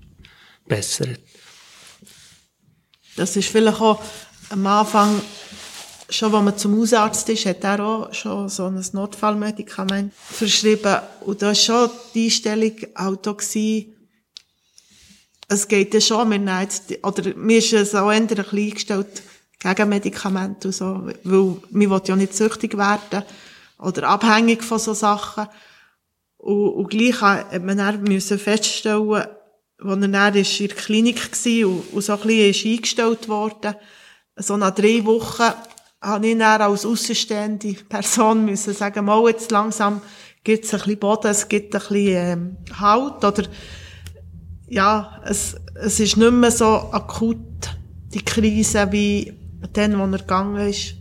besser. 0.67 1.07
Das 3.15 3.35
ist 3.35 3.49
vielleicht 3.49 3.79
auch 3.79 4.01
am 4.49 4.67
Anfang 4.67 5.21
schon, 6.09 6.33
als 6.33 6.43
man 6.43 6.57
zum 6.57 6.79
Hausarzt 6.79 7.29
ist, 7.29 7.45
hat 7.45 7.63
er 7.63 7.79
auch 7.79 8.13
schon 8.13 8.49
so 8.49 8.65
ein 8.65 8.83
Notfallmedikament 8.93 10.13
verschrieben. 10.13 10.99
Und 11.21 11.41
da 11.41 11.47
war 11.47 11.55
schon 11.55 11.89
die 12.13 12.25
Einstellung 12.25 12.73
auch 12.95 13.15
da 13.15 13.31
gewesen, 13.33 13.91
es 15.47 15.67
geht 15.67 15.93
ja 15.93 16.01
schon, 16.01 16.29
wir 16.29 16.61
jetzt, 16.61 16.91
oder 17.03 17.35
mir 17.35 17.59
ist 17.59 17.71
es 17.73 17.93
auch 17.93 18.11
eher 18.11 18.17
ein 18.17 18.27
bisschen 18.27 18.57
eingestellt 18.57 19.21
gegen 19.59 19.89
Medikamente 19.89 20.69
und 20.69 20.73
so, 20.73 21.07
weil 21.23 21.61
will 21.69 22.01
ja 22.05 22.15
nicht 22.15 22.35
süchtig 22.35 22.77
werden 22.77 23.23
oder 23.77 24.09
abhängig 24.09 24.63
von 24.63 24.79
so 24.79 24.93
Sachen. 24.93 25.47
Und, 26.45 26.69
und 26.75 26.89
gleich 26.91 27.21
hat 27.21 27.63
man 27.63 27.79
dann 27.79 28.03
müssen 28.03 28.37
feststellen, 28.37 29.11
als 29.11 29.25
er 29.79 29.97
dann 29.97 30.03
in 30.03 30.11
der 30.11 30.67
Klinik 30.67 31.31
war 31.31 31.67
und, 31.67 31.93
und 31.93 32.01
so 32.03 32.13
ein 32.13 32.19
bisschen 32.19 32.49
ist 32.51 32.65
eingestellt 32.65 33.27
worden, 33.27 33.75
so 34.35 34.55
nach 34.55 34.75
drei 34.75 35.03
Wochen 35.05 35.55
habe 35.99 36.27
ich 36.27 36.37
dann 36.37 36.61
als 36.61 36.85
außenstehende 36.85 37.73
Person 37.89 38.45
müssen 38.45 38.75
sagen, 38.75 39.05
mal 39.05 39.27
jetzt 39.27 39.49
langsam 39.49 40.01
gibt 40.43 40.65
es 40.65 40.73
ein 40.75 40.81
bisschen 40.81 40.99
Boden, 40.99 41.31
es 41.31 41.49
gibt 41.49 41.73
ein 41.73 41.79
bisschen 41.81 42.07
ähm, 42.15 42.57
Halt 42.79 43.23
oder 43.23 43.43
ja, 44.67 45.19
es, 45.25 45.55
es 45.73 45.99
ist 45.99 46.15
nicht 46.15 46.31
mehr 46.31 46.51
so 46.51 46.65
akut, 46.91 47.39
die 48.13 48.23
Krise, 48.23 48.91
wie 48.91 49.33
dann, 49.73 49.97
wo 49.97 50.03
er 50.03 50.19
gegangen 50.19 50.69
ist. 50.69 50.93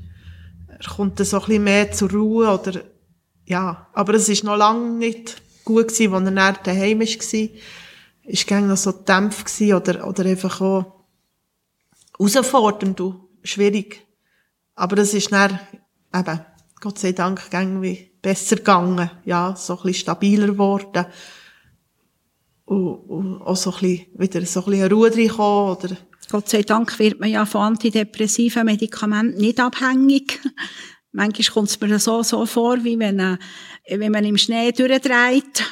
Er 0.69 0.89
kommt 0.89 1.19
so 1.19 1.37
ein 1.37 1.45
bisschen 1.45 1.65
mehr 1.65 1.93
zur 1.93 2.11
Ruhe 2.11 2.49
oder 2.49 2.94
ja, 3.47 3.89
aber 3.93 4.15
es 4.15 4.29
ist 4.29 4.45
noch 4.45 4.57
lange 4.57 4.91
nicht 4.91 5.43
gut 5.65 5.89
gewesen, 5.89 6.15
als 6.15 6.25
er 6.25 6.31
dann 6.31 6.59
daheim 6.63 7.01
war. 7.01 7.49
Ist 8.27 8.47
gang 8.47 8.67
noch 8.67 8.77
so 8.77 8.93
dämpf 8.93 9.45
gewesen 9.45 9.75
oder, 9.75 10.09
oder 10.09 10.25
einfach 10.25 10.61
auch 10.61 11.05
herausfordernd 12.19 13.01
und 13.01 13.21
schwierig. 13.43 14.07
Aber 14.75 14.97
das 14.97 15.15
ist 15.15 15.31
dann 15.31 15.59
eben, 16.15 16.41
Gott 16.81 16.99
sei 16.99 17.13
Dank, 17.13 17.43
irgendwie 17.53 18.11
besser 18.23 18.57
gegangen. 18.57 19.11
Ja, 19.25 19.55
so 19.57 19.75
ein 19.75 19.83
bisschen 19.83 19.95
stabiler 19.95 20.49
geworden. 20.49 21.07
Und, 22.65 22.97
und 23.09 23.43
auch 23.43 23.57
so 23.57 23.73
ein 23.73 23.81
bisschen, 23.81 24.07
wieder 24.15 24.47
so 24.47 24.65
ein 24.65 24.71
bisschen 24.71 24.93
Ruhe 24.93 25.15
reinkommen, 25.15 25.77
oder? 25.77 25.97
Gott 26.31 26.49
sei 26.49 26.63
Dank 26.63 26.99
wird 26.99 27.21
man 27.21 27.29
ja 27.29 27.45
von 27.45 27.61
antidepressiven 27.61 28.65
Medikamenten 28.65 29.39
nicht 29.39 29.61
abhängig. 29.61 30.41
Manchmal 31.15 31.55
kommt 31.55 31.69
es 31.69 31.81
mir 31.81 31.99
so, 32.01 32.25
so 32.25 32.45
vor, 32.45 32.83
wie 32.83 32.99
wenn, 32.99 33.21
äh, 33.21 33.39
wenn 33.89 34.11
man 34.11 34.25
im 34.25 34.37
Schnee 34.37 34.73
durchdreht 34.73 35.63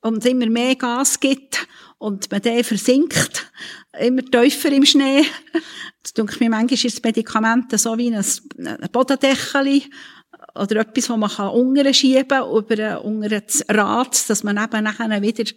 und 0.00 0.26
immer 0.26 0.46
mehr 0.46 0.74
Gas 0.74 1.20
gibt 1.20 1.68
und 1.98 2.28
man 2.32 2.42
dann 2.42 2.64
versinkt, 2.64 3.48
immer 4.00 4.22
tiefer 4.22 4.72
im 4.72 4.84
Schnee. 4.84 5.24
Das 6.02 6.14
denke 6.14 6.36
mir, 6.40 6.50
manchmal 6.50 6.74
ist 6.74 6.96
das 6.96 7.02
Medikament 7.04 7.78
so 7.78 7.96
wie 7.96 8.12
ein, 8.12 8.24
Bodendeckel 8.90 9.82
oder 10.56 10.80
etwas, 10.80 11.06
das 11.06 11.16
man 11.16 11.48
unten 11.50 11.94
schieben 11.94 12.26
kann, 12.26 12.50
über 12.50 13.04
unter 13.04 13.40
das 13.40 13.64
Rad, 13.68 14.28
dass 14.28 14.42
man 14.42 14.56
eben 14.56 14.82
nachher 14.82 15.22
wieder 15.22 15.48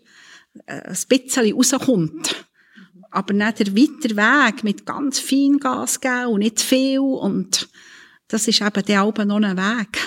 äh, 0.67 0.81
ein 0.81 0.97
bisschen 1.09 1.51
rauskommt. 1.51 2.45
Aber 3.09 3.33
nicht 3.33 3.59
der 3.59 3.75
weiter 3.75 4.15
Weg 4.51 4.63
mit 4.63 4.85
ganz 4.85 5.17
fein 5.17 5.57
Gas 5.57 5.99
geben 5.99 6.27
und 6.27 6.39
nicht 6.41 6.61
viel 6.61 6.99
und 6.99 7.67
das 8.27 8.47
ist 8.47 8.61
eben 8.61 8.85
der 8.85 9.01
Alben 9.01 9.27
noch 9.27 9.41
ein 9.41 9.57
Weg. 9.57 9.99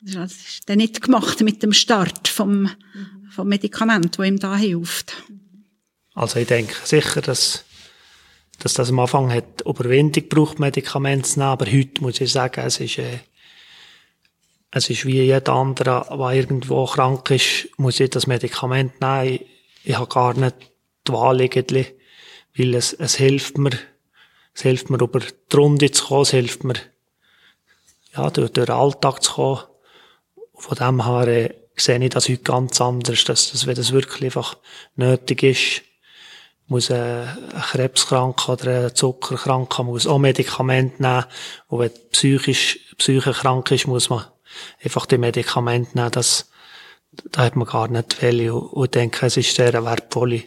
Das 0.00 0.32
ist 0.32 0.68
dann 0.68 0.78
nicht 0.78 1.00
gemacht 1.00 1.40
mit 1.42 1.62
dem 1.62 1.72
Start 1.72 2.28
vom, 2.28 2.70
vom 3.30 3.48
Medikament, 3.48 4.18
das 4.18 4.26
ihm 4.26 4.38
da 4.38 4.56
hilft. 4.56 5.14
Also 6.14 6.40
ich 6.40 6.46
denke 6.46 6.74
sicher, 6.84 7.20
dass, 7.20 7.64
dass 8.58 8.74
das 8.74 8.90
am 8.90 8.98
Anfang 8.98 9.32
hat 9.32 9.62
Überwindung 9.62 10.28
braucht, 10.28 10.58
Medikamente 10.58 11.28
zu 11.28 11.38
nehmen, 11.38 11.50
aber 11.50 11.66
heute 11.66 12.02
muss 12.02 12.20
ich 12.20 12.32
sagen, 12.32 12.62
es 12.64 12.80
ist, 12.80 12.98
äh, 12.98 13.20
es 14.70 14.90
ist 14.90 15.06
wie 15.06 15.22
jeder 15.22 15.52
andere, 15.52 16.06
der 16.10 16.30
irgendwo 16.30 16.84
krank 16.86 17.30
ist, 17.30 17.68
muss 17.76 18.00
ich 18.00 18.10
das 18.10 18.26
Medikament 18.26 19.00
nehmen. 19.00 19.34
Ich, 19.34 19.46
ich 19.84 19.96
habe 19.96 20.12
gar 20.12 20.34
nicht 20.34 20.56
die 21.06 21.12
Wahl 21.12 21.40
irgendwie, 21.40 21.86
weil 22.56 22.74
es, 22.74 22.92
es 22.92 23.16
hilft 23.16 23.58
mir, 23.58 23.72
es 24.54 24.62
hilft 24.62 24.90
mir 24.90 25.00
über 25.00 25.20
die 25.20 25.56
Runde 25.56 25.90
zu 25.90 26.06
kommen, 26.06 26.22
es 26.22 26.30
hilft 26.30 26.64
mir, 26.64 26.74
ja, 28.14 28.30
durch, 28.30 28.50
durch 28.50 28.66
den 28.66 28.74
Alltag 28.74 29.22
zu 29.22 29.32
kommen. 29.32 29.62
Von 30.54 30.76
dem 30.76 31.06
her 31.06 31.28
äh, 31.28 31.54
sehe 31.76 32.02
ich 32.02 32.10
das 32.10 32.28
heute 32.28 32.42
ganz 32.42 32.80
anders, 32.80 33.24
dass, 33.24 33.50
dass 33.52 33.66
wenn 33.66 33.74
das 33.74 33.92
wirklich 33.92 34.24
einfach 34.24 34.56
nötig 34.96 35.42
ist, 35.42 35.82
muss 36.66 36.90
ein 36.90 37.28
Krebskranker 37.70 38.52
oder 38.52 38.86
ein 38.86 38.94
Zuckerkranker 38.94 39.82
muss 39.82 40.06
auch 40.06 40.18
Medikamente 40.18 41.02
nehmen. 41.02 41.24
Und 41.68 41.78
wenn 41.80 41.90
psychisch, 42.10 42.94
psychisch 42.98 43.38
krank 43.38 43.70
ist, 43.70 43.86
muss 43.86 44.10
man 44.10 44.24
einfach 44.82 45.06
die 45.06 45.18
Medikamente 45.18 45.96
nehmen. 45.96 46.10
Das, 46.12 46.50
da 47.30 47.42
hat 47.42 47.56
man 47.56 47.68
gar 47.68 47.88
nicht 47.88 48.14
viele. 48.14 48.54
Und 48.54 48.84
ich 48.84 48.90
denke, 48.90 49.26
es 49.26 49.36
ist 49.36 49.54
sehr 49.54 49.74
eine 49.74 49.84
wertvolle 49.84 50.44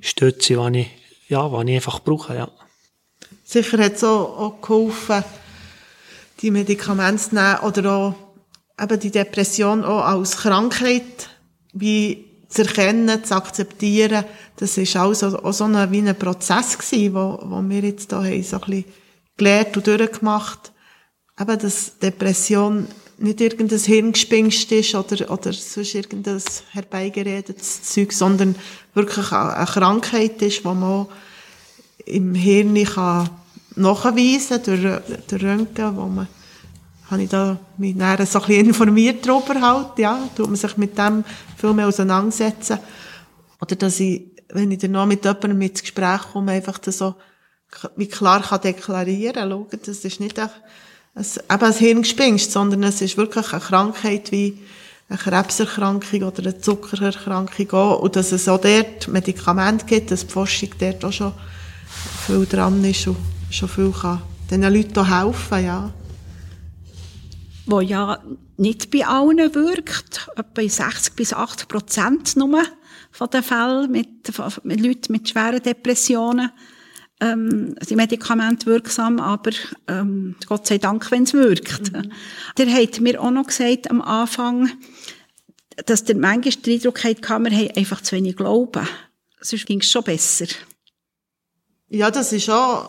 Stütze, 0.00 0.56
die 0.70 0.80
ich, 0.80 0.88
ja, 1.28 1.48
die 1.48 1.70
ich 1.70 1.76
einfach 1.76 2.00
brauche, 2.00 2.34
ja. 2.34 2.50
Sicher 3.48 3.78
hat 3.78 3.94
es 3.94 4.02
auch, 4.02 4.38
auch 4.38 4.60
geholfen, 4.60 5.22
die 6.40 6.50
Medikamente 6.50 7.28
zu 7.28 7.36
nehmen 7.36 7.60
oder 7.60 7.92
auch 7.92 8.14
eben 8.82 8.98
die 8.98 9.12
Depression 9.12 9.84
auch 9.84 10.04
als 10.04 10.38
Krankheit 10.38 11.30
wie 11.72 12.24
zu 12.48 12.62
erkennen, 12.62 13.22
zu 13.22 13.36
akzeptieren. 13.36 14.24
Das 14.56 14.76
ist 14.76 14.96
auch 14.96 15.14
so, 15.14 15.38
auch 15.38 15.52
so 15.52 15.62
ein, 15.62 15.92
wie 15.92 16.00
ein 16.00 16.18
Prozess 16.18 16.76
gewesen, 16.76 17.14
wo, 17.14 17.38
wo 17.44 17.62
wir 17.62 17.82
jetzt 17.82 18.10
da 18.10 18.24
haben, 18.24 18.42
so 18.42 18.56
ein 18.56 18.62
bisschen 18.62 18.84
gelernt 19.36 19.76
und 19.76 19.86
durchgemacht. 19.86 20.72
Eben, 21.40 21.58
dass 21.60 21.98
Depression 22.00 22.88
nicht 23.18 23.40
irgendein 23.40 23.78
Hirngespinst 23.78 24.72
ist 24.72 24.94
oder, 24.96 25.30
oder 25.30 25.52
sonst 25.52 25.94
irgendein 25.94 26.42
herbeigeredetes 26.72 27.84
Zeug, 27.84 28.12
sondern 28.12 28.56
wirklich 28.92 29.30
eine 29.30 29.66
Krankheit 29.66 30.42
ist, 30.42 30.64
die 30.64 30.68
man 30.68 31.06
im 32.06 32.34
Hirn 32.34 32.82
kann 32.84 33.28
nachweisen 33.74 34.62
kann, 34.62 34.82
durch, 34.82 35.00
durch 35.28 35.42
Röntgen, 35.42 35.96
wo 35.96 36.06
man 36.06 36.28
habe 37.10 37.22
ich 37.22 37.28
da 37.28 37.56
mich 37.76 37.94
so 37.94 38.02
ein 38.02 38.16
bisschen 38.16 38.66
informiert 38.66 39.26
darüber 39.26 39.60
halt, 39.60 39.98
ja, 39.98 40.28
tut 40.36 40.48
man 40.48 40.56
sich 40.56 40.76
mit 40.76 40.98
dem 40.98 41.24
viel 41.56 41.72
mehr 41.72 41.86
auseinandersetzen. 41.86 42.78
Oder 43.60 43.76
dass 43.76 44.00
ich, 44.00 44.24
wenn 44.48 44.70
ich 44.72 44.78
dann 44.78 44.92
noch 44.92 45.06
mit 45.06 45.24
jemandem 45.24 45.60
ins 45.62 45.82
Gespräch 45.82 46.22
komme, 46.32 46.52
einfach 46.52 46.78
das 46.78 46.98
so, 46.98 47.14
wie 47.96 48.08
klar 48.08 48.42
kann 48.42 48.60
deklarieren, 48.60 49.50
schauen, 49.50 49.80
das 49.84 50.04
ist 50.04 50.20
nicht 50.20 50.38
ein, 50.38 50.50
ein, 51.14 51.24
eben 51.24 51.64
ein 51.64 51.72
Hirngespinst, 51.72 52.50
sondern 52.50 52.82
es 52.82 53.00
ist 53.00 53.16
wirklich 53.16 53.52
eine 53.52 53.62
Krankheit 53.62 54.32
wie 54.32 54.58
eine 55.08 55.18
Krebserkrankung 55.18 56.24
oder 56.24 56.40
eine 56.40 56.58
Zuckererkrankung 56.58 57.70
auch. 57.72 58.00
Und 58.00 58.16
dass 58.16 58.32
es 58.32 58.48
auch 58.48 58.60
dort 58.60 59.06
Medikamente 59.06 59.86
gibt, 59.86 60.10
dass 60.10 60.26
die 60.26 60.32
Forschung 60.32 60.70
dort 60.80 61.04
auch 61.04 61.12
schon 61.12 61.32
viel 62.26 62.46
dran 62.46 62.84
ist 62.84 63.06
und 63.06 63.16
schon 63.50 63.68
viel 63.68 63.92
kann 63.92 64.22
den 64.50 64.62
Leuten 64.62 65.08
helfen, 65.08 65.64
ja 65.64 65.92
wo 67.66 67.80
ja 67.80 68.22
nicht 68.56 68.90
bei 68.90 69.06
allen 69.06 69.54
wirkt, 69.54 70.28
etwa 70.36 70.62
in 70.62 70.68
60 70.68 71.14
bis 71.14 71.32
80 71.32 71.68
Prozent 71.68 72.36
nur 72.36 72.62
von 73.10 73.28
den 73.28 73.42
Fällen 73.42 73.90
mit, 73.90 74.32
mit 74.62 74.80
Leuten 74.80 75.12
mit 75.12 75.28
schweren 75.28 75.62
Depressionen 75.62 76.50
ähm, 77.20 77.74
sind 77.80 77.96
Medikamente 77.96 78.66
wirksam, 78.66 79.20
aber 79.20 79.50
ähm, 79.88 80.36
Gott 80.46 80.66
sei 80.66 80.78
Dank, 80.78 81.10
wenn 81.10 81.24
es 81.24 81.32
wirkt. 81.32 81.92
Mhm. 81.92 82.12
Der 82.58 82.72
hat 82.72 83.00
mir 83.00 83.20
auch 83.20 83.30
noch 83.30 83.46
gesagt 83.46 83.90
am 83.90 84.02
Anfang, 84.02 84.70
dass 85.86 86.04
der 86.04 86.16
manchmal 86.16 86.54
den 86.62 86.74
Eindruck 86.74 87.04
hatte, 87.04 87.22
wir 87.22 87.30
haben 87.30 87.70
einfach 87.76 88.02
zu 88.02 88.16
wenig 88.16 88.36
Glauben. 88.36 88.86
Sonst 89.40 89.66
ging 89.66 89.80
es 89.80 89.90
schon 89.90 90.04
besser. 90.04 90.46
Ja, 91.88 92.10
das 92.10 92.32
war 92.32 92.38
schon 92.38 92.88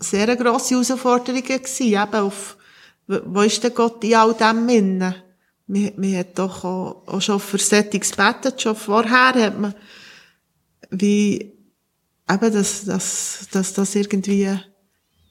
sehr 0.00 0.24
eine 0.28 0.36
grosse 0.36 0.74
Herausforderung 0.74 1.42
gewesen, 1.42 1.86
eben 1.86 2.14
auf 2.14 2.56
wo 3.06 3.42
ist 3.42 3.62
denn 3.62 3.74
Gott 3.74 4.02
in 4.02 4.14
all 4.14 4.34
dem 4.34 4.68
innen? 4.68 5.14
Man, 5.66 5.92
man 5.96 6.16
hat 6.16 6.38
doch 6.38 6.64
auch, 6.64 7.02
auch 7.06 7.20
schon 7.20 7.40
für 7.40 7.58
Settings 7.58 8.10
gebetet, 8.10 8.60
schon 8.60 8.76
vorher 8.76 9.34
hat 9.34 9.58
man, 9.58 9.74
wie, 10.90 11.52
eben, 12.30 12.52
dass, 12.52 12.84
dass, 12.84 13.48
dass 13.50 13.74
das 13.74 13.94
irgendwie 13.94 14.58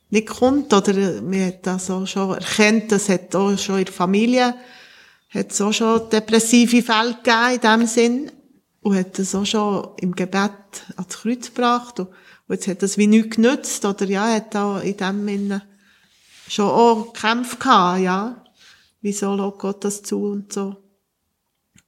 nicht 0.10 0.28
kommt, 0.28 0.73
oder 0.73 1.21
man 1.21 1.47
hat 1.47 1.65
das 1.65 1.89
auch 1.89 2.06
schon 2.06 2.36
erkannt, 2.36 2.91
das 2.91 3.10
hat 3.10 3.36
auch 3.36 3.58
schon 3.58 3.80
in 3.80 3.86
der 3.86 3.93
Familie, 3.93 4.56
hat 5.30 5.52
es 5.52 5.62
auch 5.62 5.73
schon 5.73 6.10
depressive 6.10 6.84
Fälle 6.84 7.15
gegeben 7.23 7.54
in 7.56 7.62
dem 7.62 7.88
Sinn, 7.88 8.32
und 8.82 8.97
hat 8.97 9.17
das 9.17 9.34
auch 9.34 9.45
schon 9.45 9.88
im 9.97 10.15
Gebet 10.15 10.52
ans 10.95 11.17
Kreuz 11.17 11.47
gebracht, 11.47 11.99
und, 11.99 12.10
und 12.47 12.56
jetzt 12.56 12.67
hat 12.67 12.84
das 12.84 12.97
wie 12.97 13.08
nichts 13.08 13.36
genützt, 13.36 13.86
oder 13.86 14.06
ja, 14.06 14.34
hat 14.34 14.56
auch 14.56 14.82
in 14.82 14.97
dem 14.97 15.27
Sinne 15.27 15.62
schon 16.47 16.69
auch 16.69 17.13
Kämpfe 17.13 17.58
gehabt, 17.58 18.01
ja. 18.01 18.43
Wieso 19.01 19.36
lässt 19.36 19.60
Gott 19.60 19.84
das 19.84 20.03
zu 20.03 20.23
und 20.23 20.53
so. 20.53 20.77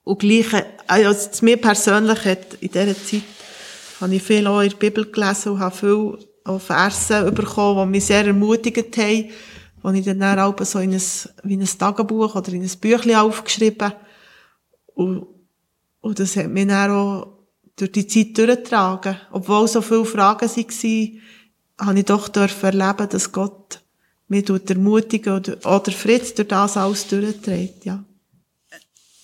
Und 0.03 0.19
gleich, 0.19 0.47
also 0.87 1.29
zu 1.31 1.45
mir 1.45 1.57
persönlich 1.57 2.25
hat 2.25 2.55
in 2.59 2.71
dieser 2.71 2.95
Zeit, 2.95 3.23
habe 4.01 4.15
ich 4.15 4.23
viel 4.23 4.45
auch 4.47 4.61
in 4.61 4.69
der 4.69 4.77
Bibel 4.77 5.09
gelesen 5.09 5.53
und 5.53 5.59
habe 5.59 5.75
viel 5.75 6.17
auch 6.43 6.59
Verse 6.59 7.31
bekommen, 7.31 7.87
die 7.87 7.97
mich 7.97 8.05
sehr 8.05 8.25
ermutigt 8.25 8.97
haben, 8.97 9.29
wo 9.81 9.89
ich 9.91 10.05
dann 10.05 10.39
auch 10.39 10.55
so 10.63 10.79
in 10.79 10.93
ein, 10.93 11.01
wie 11.43 11.57
ein 11.57 11.65
Tagebuch 11.65 12.35
oder 12.35 12.53
in 12.53 12.63
ein 12.63 12.79
Büchlein 12.79 13.17
aufgeschrieben 13.17 13.93
und, 14.93 15.27
und 16.01 16.19
das 16.19 16.35
hat 16.35 16.49
mich 16.49 16.67
dann 16.67 16.91
auch 16.91 17.34
durch 17.75 17.91
die 17.91 18.07
Zeit 18.07 18.37
durchgetragen. 18.37 19.19
Obwohl 19.31 19.67
so 19.67 19.81
viele 19.81 20.05
Fragen 20.05 20.49
waren, 20.49 21.21
habe 21.77 21.99
ich 21.99 22.05
doch 22.05 22.29
erleben 22.63 23.09
dass 23.09 23.31
Gott 23.31 23.81
mir 24.27 24.43
tut 24.43 24.69
ermutigen 24.69 25.33
oder, 25.33 25.57
oder 25.65 25.91
Fritz 25.91 26.33
durch 26.33 26.47
das 26.47 26.77
alles 26.77 27.07
durchträgt, 27.07 27.85
ja. 27.85 28.03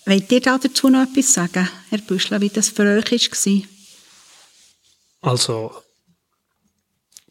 Wollt 0.05 0.31
ihr 0.31 0.41
dazu 0.41 0.89
noch 0.89 1.03
etwas 1.03 1.33
sagen, 1.33 1.69
Herr 1.89 1.99
Büschler, 1.99 2.41
wie 2.41 2.49
das 2.49 2.69
für 2.69 2.83
euch 2.83 3.11
war? 3.11 3.61
Also, 5.21 5.71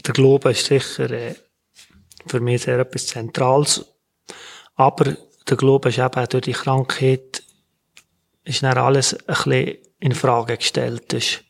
der 0.06 0.14
Glaube 0.14 0.52
ist 0.52 0.66
sicher 0.66 1.11
äh, 1.11 1.35
für 2.26 2.40
mich 2.40 2.62
sehr 2.62 2.78
etwas 2.78 3.06
Zentrales. 3.06 3.85
Aber 4.76 5.16
der 5.48 5.56
Glaube 5.56 5.88
ist 5.88 5.98
eben 5.98 6.28
durch 6.28 6.44
die 6.44 6.52
Krankheit, 6.52 7.30
ist 8.44 8.62
dann 8.62 8.79
alles 8.79 9.14
ein 9.14 9.26
bisschen 9.26 9.79
in 10.00 10.14
Frage 10.14 10.57
gestellt. 10.57 11.12
Ist, 11.12 11.44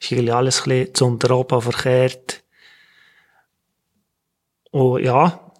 ist 0.00 0.12
eigentlich 0.12 0.32
alles 0.32 0.62
ein 0.62 0.68
bisschen 0.68 0.94
zu 0.94 1.06
unteroben 1.06 1.60
verkehrt. 1.60 2.42
Und 4.70 5.02
ja, 5.02 5.52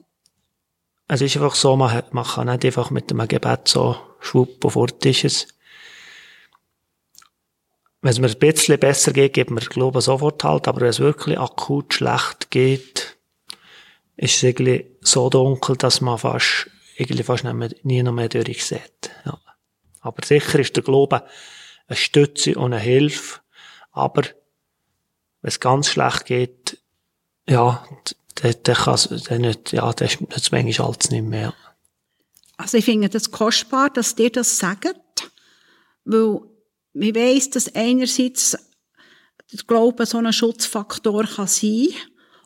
es 1.09 1.21
ist 1.21 1.37
einfach 1.37 1.57
so, 1.57 1.77
man, 1.77 2.05
kann 2.13 2.47
nicht 2.47 2.65
einfach 2.65 2.91
mit 2.91 3.11
einem 3.11 3.27
Gebet 3.27 3.67
so 3.67 3.97
schwupp 4.21 4.65
und 4.65 4.71
fort 4.71 5.05
ist 5.05 5.25
es. 5.25 5.49
Wenn 8.03 8.13
es 8.13 8.19
mir 8.21 8.29
ein 8.29 8.39
bisschen 8.39 8.79
besser 8.79 9.13
geht, 9.13 9.35
gibt 9.35 9.51
mir 9.51 9.61
Glaube 9.61 10.01
sofort 10.01 10.43
halt, 10.45 10.69
aber 10.69 10.83
wenn 10.83 10.89
es 10.89 11.01
wirklich 11.01 11.39
akut 11.39 11.95
schlecht 11.95 12.51
geht, 12.51 13.19
ist 14.17 14.37
es 14.37 14.43
irgendwie 14.43 14.87
so 15.01 15.29
dunkel, 15.29 15.77
dass 15.77 16.01
man 16.01 16.17
fast, 16.17 16.71
irgendwie 16.97 17.25
fast 17.25 17.45
nie 17.83 18.03
noch 18.03 18.13
mehr 18.13 18.29
durchsieht. 18.29 19.11
Ja. 19.27 19.39
Aber 20.01 20.25
sicher 20.25 20.59
ist 20.59 20.77
der 20.77 20.83
Glaube 20.83 21.25
eine 21.87 21.97
Stütze 21.97 22.55
und 22.55 22.73
eine 22.73 22.81
Hilfe, 22.81 23.41
aber 23.93 24.23
wenn 25.43 25.49
es 25.49 25.61
ganz 25.61 25.89
schlecht 25.89 26.27
geht, 26.27 26.79
ja, 27.49 27.85
dann, 28.37 28.55
dann 28.63 28.75
kann 28.77 29.23
dann 29.29 29.41
nicht, 29.41 29.73
ja, 29.73 29.93
dann 29.93 30.09
ist 30.09 30.21
es 30.31 30.53
manchmal 30.53 30.87
alles 30.87 31.11
nicht 31.11 31.25
mehr. 31.25 31.55
Also 32.57 32.79
ich 32.79 32.85
finde 32.85 33.09
das 33.09 33.31
kostbar, 33.31 33.91
dass 33.91 34.15
dir 34.15 34.31
das 34.31 34.59
sagt, 34.59 35.31
weil 36.05 36.41
ich 36.95 37.15
weiss, 37.15 37.51
dass 37.51 37.75
einerseits 37.75 38.57
der 39.53 39.65
Glaube 39.67 40.07
so 40.07 40.19
ein 40.19 40.33
Schutzfaktor 40.33 41.25
kann 41.25 41.47
sein 41.47 41.89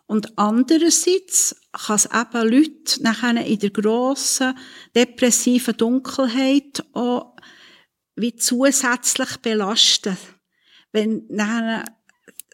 und 0.07 0.39
andererseits 0.39 1.57
kann 1.73 1.97
es 1.97 2.07
eben 2.07 2.49
Leute 2.49 3.03
nachher 3.03 3.45
in 3.45 3.59
der 3.59 3.71
grossen 3.71 4.57
depressiven 4.95 5.77
Dunkelheit 5.77 6.85
auch 6.93 7.37
wie 8.17 8.37
zusätzlich 8.37 9.37
belasten, 9.39 10.17
wenn 10.93 11.25
nachher 11.29 11.85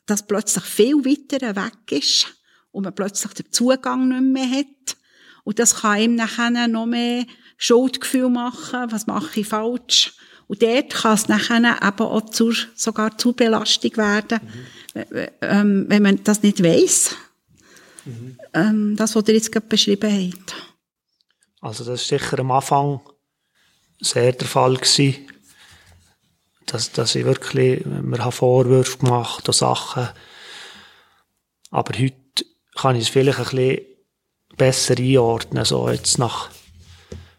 das 0.07 0.27
plötzlich 0.27 0.65
viel 0.65 1.05
weiter 1.05 1.55
weg 1.57 1.93
ist 1.93 2.29
und 2.71 2.85
man 2.85 2.95
plötzlich 2.95 3.33
den 3.35 3.53
Zugang 3.53 4.09
nicht 4.09 4.23
mehr 4.23 4.59
hat. 4.59 4.97
Und 5.45 5.59
das 5.59 5.81
kann 5.81 6.01
ihm 6.01 6.15
nachher 6.15 6.69
noch 6.69 6.87
mehr 6.87 7.27
Schuldgefühl 7.57 8.29
machen, 8.29 8.91
was 8.91 9.07
mache 9.07 9.41
ich 9.41 9.49
falsch. 9.49 10.15
Und 10.47 10.63
dort 10.63 10.91
kann 10.91 11.15
es 11.15 11.29
nachher 11.29 11.59
eben 11.59 12.01
auch 12.01 12.31
zur, 12.31 12.55
sogar 12.75 13.17
zur 13.19 13.37
Belastung 13.37 13.97
werden, 13.97 14.41
mhm. 14.95 15.29
ähm, 15.43 15.85
wenn 15.89 16.03
man 16.03 16.25
das 16.25 16.43
nicht 16.43 16.63
weiss. 16.63 17.17
Ähm, 18.55 18.97
das, 18.97 19.15
was 19.15 19.29
ihr 19.29 19.35
jetzt 19.35 19.53
gerade 19.53 19.67
beschrieben 19.67 20.33
habt. 20.33 20.55
Also 21.61 21.85
das 21.85 22.11
war 22.11 22.19
sicher 22.19 22.39
am 22.39 22.51
Anfang 22.51 23.01
sehr 24.01 24.33
der 24.33 24.49
Fall 24.49 24.77
gewesen, 24.77 25.29
dass, 26.67 26.93
dass 26.93 27.15
ich 27.15 27.25
wirklich, 27.25 27.85
mir 27.85 28.33
Vorwürfe 28.33 28.99
gemacht 28.99 29.47
und 29.47 29.55
Sachen. 29.55 30.09
Aber 31.71 31.99
heute 31.99 32.45
kann 32.75 32.97
ich 32.97 33.03
es 33.03 33.09
vielleicht 33.09 33.39
ein 33.39 33.45
bisschen 33.45 33.87
besser 34.57 34.99
einordnen. 34.99 35.65
So 35.65 35.89
jetzt 35.91 36.19
nach, 36.19 36.51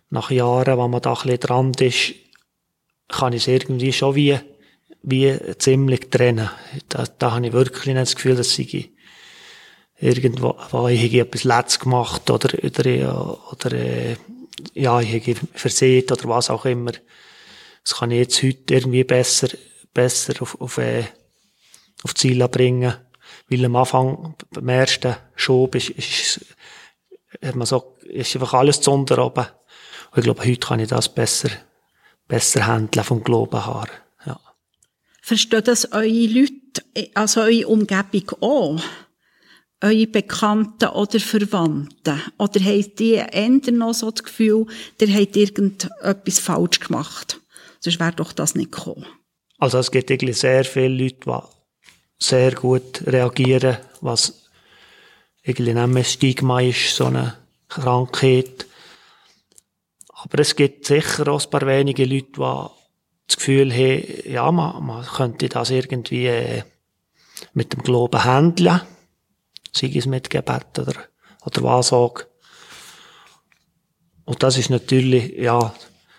nach 0.09 0.31
Jahren, 0.31 0.77
wo 0.77 0.87
man 0.87 1.01
da 1.01 1.13
ein 1.13 1.21
bisschen 1.21 1.39
dran 1.39 1.71
ist, 1.79 2.13
kann 3.07 3.33
ich 3.33 3.43
es 3.43 3.47
irgendwie 3.47 3.93
schon 3.93 4.15
wie, 4.15 4.39
wie 5.01 5.37
ziemlich 5.57 6.09
trennen. 6.09 6.49
Da, 6.89 7.05
da 7.17 7.31
habe 7.31 7.47
ich 7.47 7.53
wirklich 7.53 7.85
nicht 7.87 7.97
das 7.97 8.15
Gefühl, 8.15 8.35
dass 8.35 8.57
ich 8.57 8.91
irgendwo, 10.01 10.57
wo 10.71 10.87
ich 10.87 11.13
etwas 11.13 11.43
Letzt 11.43 11.79
gemacht 11.79 12.29
oder, 12.29 12.49
oder, 12.63 13.51
oder, 13.51 13.71
äh, 13.71 14.15
ja, 14.73 14.99
ich 14.99 15.13
habe 15.13 15.47
versehen 15.53 16.05
oder 16.11 16.27
was 16.27 16.49
auch 16.49 16.65
immer. 16.65 16.91
Das 17.83 17.95
kann 17.95 18.11
ich 18.11 18.19
jetzt 18.19 18.43
heute 18.43 18.73
irgendwie 18.73 19.03
besser, 19.03 19.49
besser 19.93 20.33
auf, 20.41 20.59
auf, 20.59 20.77
äh, 20.79 21.03
auf 22.03 22.15
Ziele 22.15 22.49
bringen. 22.49 22.93
Weil 23.49 23.65
am 23.65 23.75
Anfang, 23.75 24.35
beim 24.51 24.69
ersten 24.69 25.15
Schub, 25.35 25.75
ist, 25.75 25.89
ist, 25.89 26.45
hat 27.43 27.55
man 27.55 27.67
so, 27.67 27.97
ist 28.03 28.35
einfach 28.35 28.53
alles 28.53 28.81
zu 28.81 28.91
oben. 28.91 29.15
Und 29.15 30.17
ich 30.17 30.23
glaube, 30.23 30.45
heute 30.45 30.59
kann 30.59 30.79
ich 30.79 30.89
das 30.89 31.13
besser, 31.13 31.49
besser 32.27 32.65
handeln 32.65 33.03
vom 33.03 33.23
Glauben 33.23 33.63
her. 33.65 33.87
Ja. 34.25 34.39
Versteht 35.21 35.67
das 35.67 35.91
eure 35.91 36.07
Leute, 36.07 37.11
also 37.13 37.41
eure 37.41 37.67
Umgebung 37.67 38.31
auch? 38.41 38.81
Eure 39.81 40.07
Bekannten 40.07 40.89
oder 40.89 41.19
Verwandten? 41.19 42.21
Oder 42.37 42.59
habt 42.63 42.99
ihr 43.01 43.33
eher 43.33 43.71
noch 43.71 43.93
so 43.93 44.11
das 44.11 44.23
Gefühl, 44.23 44.67
ihr 44.99 45.13
habt 45.13 45.35
irgendetwas 45.35 46.39
falsch 46.39 46.79
gemacht? 46.79 47.39
Sonst 47.79 47.99
wäre 47.99 48.13
doch 48.13 48.31
das 48.31 48.55
nicht 48.55 48.71
gekommen. 48.71 49.05
Also 49.57 49.79
es 49.79 49.91
gibt 49.91 50.11
eigentlich 50.11 50.37
sehr 50.37 50.63
viele 50.63 51.03
Leute, 51.03 51.17
die 51.25 51.39
sehr 52.23 52.51
gut 52.53 53.03
reagieren, 53.05 53.77
was 54.01 54.49
irgendwie 55.43 55.73
nicht 55.73 55.87
mehr 55.87 56.03
Stigma 56.03 56.61
ist, 56.61 56.95
so 56.95 57.05
eine 57.05 57.37
Krankheit. 57.67 58.67
Aber 60.13 60.39
es 60.39 60.55
gibt 60.55 60.85
sicher 60.85 61.27
auch 61.27 61.43
ein 61.43 61.49
paar 61.49 61.65
wenige 61.65 62.05
Leute, 62.05 62.31
die 62.37 62.67
das 63.27 63.37
Gefühl 63.37 63.73
haben, 63.73 64.31
ja, 64.31 64.51
man, 64.51 64.85
man 64.85 65.05
könnte 65.05 65.49
das 65.49 65.71
irgendwie 65.71 66.27
äh, 66.27 66.63
mit 67.53 67.73
dem 67.73 67.81
Glauben 67.81 68.23
handeln 68.23 68.81
sei 69.71 70.01
mit 70.05 70.29
Gebet 70.29 70.79
oder, 70.79 70.93
oder 71.45 71.63
auch. 71.65 72.13
Und 74.25 74.43
das 74.43 74.57
ist 74.57 74.69
natürlich, 74.69 75.37
ja, 75.37 75.73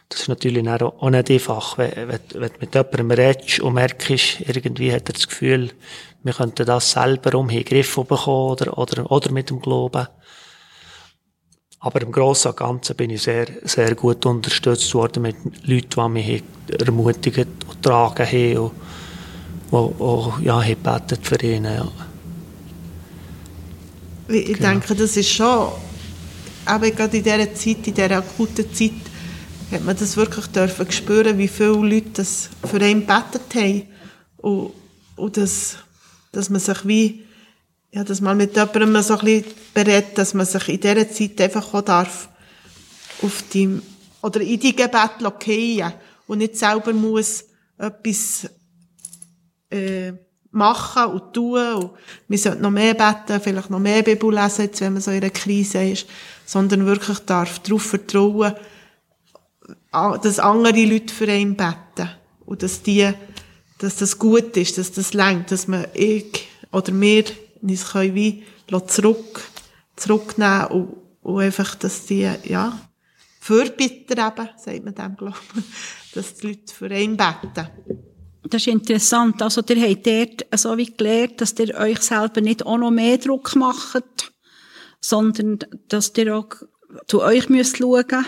das 0.08 0.20
ist 0.20 0.28
natürlich 0.28 0.68
auch 0.68 1.10
nicht 1.10 1.30
einfach, 1.30 1.78
wenn, 1.78 2.08
wenn, 2.08 2.20
du 2.28 2.40
mit 2.60 2.74
jemandem 2.74 3.10
redest 3.12 3.60
und 3.60 3.74
merkst, 3.74 4.40
irgendwie 4.40 4.92
hat 4.92 5.08
er 5.08 5.14
das 5.14 5.28
Gefühl, 5.28 5.70
wir 6.22 6.34
könnten 6.34 6.66
das 6.66 6.90
selber 6.90 7.38
um 7.38 7.48
den 7.48 7.64
Griff 7.64 7.94
bekommen 7.96 8.50
oder, 8.50 8.76
oder, 8.76 9.10
oder 9.10 9.32
mit 9.32 9.50
dem 9.50 9.60
Glauben. 9.60 10.06
Aber 11.80 12.00
im 12.00 12.12
Großen 12.12 12.50
und 12.50 12.56
Ganzen 12.56 12.94
bin 12.94 13.10
ich 13.10 13.22
sehr, 13.22 13.46
sehr 13.62 13.94
gut 13.96 14.24
unterstützt 14.24 14.94
worden 14.94 15.22
mit 15.22 15.36
Leuten, 15.66 15.88
die 15.88 16.08
mich 16.10 16.44
ermutigt 16.78 17.38
und 17.38 17.82
getragen 17.82 18.26
haben 18.26 18.70
und, 19.70 19.92
die, 19.98 20.42
die 20.42 20.46
ja, 20.46 20.62
haben 20.62 21.22
für 21.22 21.42
ihn. 21.42 21.64
Ja. 21.64 21.88
Ich 24.34 24.58
genau. 24.58 24.70
denke, 24.70 24.94
das 24.94 25.16
ist 25.16 25.28
schon, 25.28 25.72
aber 26.64 26.90
gerade 26.90 27.18
in 27.18 27.22
dieser 27.22 27.54
Zeit, 27.54 27.86
in 27.86 27.94
dieser 27.94 28.18
akuten 28.18 28.72
Zeit, 28.72 28.92
hat 29.70 29.84
man 29.84 29.96
das 29.96 30.16
wirklich 30.16 30.46
dürfen 30.46 30.90
spüren, 30.90 31.38
wie 31.38 31.48
viele 31.48 31.72
Leute 31.72 32.10
das 32.14 32.50
für 32.64 32.76
einen 32.76 33.06
gebetet 33.06 33.54
haben. 33.54 33.88
Und, 34.36 34.72
und 35.16 35.36
das, 35.36 35.76
dass 36.30 36.50
man 36.50 36.60
sich 36.60 36.86
wie, 36.86 37.24
ja, 37.90 38.04
dass 38.04 38.20
man 38.20 38.36
mit 38.36 38.56
jemandem 38.56 39.02
so 39.02 39.18
ein 39.18 39.24
bisschen 39.24 39.44
berät, 39.74 40.16
dass 40.18 40.34
man 40.34 40.46
sich 40.46 40.68
in 40.68 40.80
dieser 40.80 41.10
Zeit 41.10 41.40
einfach 41.40 41.74
auch 41.74 41.82
darf 41.82 42.28
auf 43.22 43.44
die, 43.52 43.80
oder 44.22 44.40
in 44.40 44.60
die 44.60 44.74
Gebete 44.74 45.32
fallen 45.40 45.92
und 46.26 46.38
nicht 46.38 46.56
selber 46.56 46.92
muss 46.92 47.44
etwas, 47.78 48.48
äh, 49.70 50.12
machen 50.52 51.06
und 51.06 51.32
tun. 51.32 51.74
Und 51.74 51.90
wir 52.28 52.38
sollten 52.38 52.62
noch 52.62 52.70
mehr 52.70 52.94
beten, 52.94 53.40
vielleicht 53.40 53.70
noch 53.70 53.78
mehr 53.78 54.02
Bibel 54.02 54.32
lesen, 54.32 54.62
jetzt, 54.62 54.80
wenn 54.80 54.92
man 54.92 55.02
so 55.02 55.10
in 55.10 55.18
einer 55.18 55.30
Krise 55.30 55.82
ist. 55.84 56.06
Sondern 56.46 56.86
wirklich 56.86 57.18
darf 57.20 57.58
darauf 57.60 57.82
vertrauen, 57.82 58.54
dass 59.90 60.38
andere 60.38 60.84
Leute 60.84 61.12
für 61.12 61.28
einen 61.28 61.56
beten. 61.56 62.10
Und 62.46 62.62
dass 62.62 62.82
die, 62.82 63.10
dass 63.78 63.96
das 63.96 64.18
gut 64.18 64.56
ist, 64.56 64.78
dass 64.78 64.92
das 64.92 65.14
längt, 65.14 65.50
dass 65.50 65.66
man 65.66 65.86
ich 65.94 66.48
oder 66.70 66.98
wir 66.98 67.24
uns 67.60 67.90
können 67.90 68.14
wie 68.14 68.44
zurück, 68.86 69.42
zurücknehmen 69.96 70.66
und, 70.66 70.96
und 71.22 71.40
einfach, 71.40 71.74
dass 71.74 72.06
die, 72.06 72.28
ja, 72.44 72.78
Fürbitter 73.40 74.28
eben, 74.28 74.48
sagt 74.56 74.84
man 74.84 74.94
dem, 74.94 75.16
glaube 75.16 75.36
ich, 75.56 75.64
dass 76.14 76.34
die 76.34 76.48
Leute 76.48 76.74
für 76.74 76.86
einen 76.86 77.16
beten 77.16 77.68
das 78.48 78.62
ist 78.62 78.68
interessant. 78.68 79.40
Also, 79.42 79.62
ihr 79.68 79.88
habt 79.88 80.06
dort 80.06 80.60
so 80.60 80.76
wie 80.76 80.92
gelernt, 80.92 81.40
dass 81.40 81.58
ihr 81.58 81.74
euch 81.76 82.00
selber 82.00 82.40
nicht 82.40 82.66
auch 82.66 82.78
noch 82.78 82.90
mehr 82.90 83.18
Druck 83.18 83.54
macht, 83.56 84.32
sondern 85.00 85.58
dass 85.88 86.12
ihr 86.16 86.36
auch 86.36 86.48
zu 87.06 87.22
euch 87.22 87.48
müsst 87.48 87.78
schauen 87.78 88.24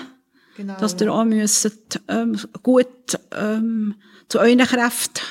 genau, 0.57 0.77
dass 0.79 1.01
ihr 1.01 1.13
auch 1.13 1.25
müsst, 1.25 2.01
ähm, 2.09 2.39
gut 2.63 3.19
ähm, 3.33 3.97
zu 4.29 4.39
euren 4.39 4.59
Kräften 4.59 5.23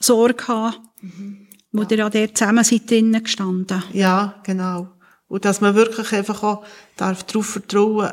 Sorge 0.00 0.48
haben, 0.48 0.76
mhm. 1.00 1.48
wo 1.70 1.82
ja. 1.82 1.90
ihr 1.90 2.06
auch 2.06 2.10
dort 2.10 2.36
zusammen 2.36 2.64
seid 2.64 2.90
drinnen 2.90 3.22
gestanden. 3.22 3.82
Ja, 3.92 4.40
genau. 4.44 4.88
Und 5.28 5.44
dass 5.44 5.60
man 5.60 5.74
wirklich 5.74 6.12
einfach 6.12 6.42
auch 6.42 6.64
darf 6.96 7.22
darauf 7.24 7.46
vertrauen 7.46 8.12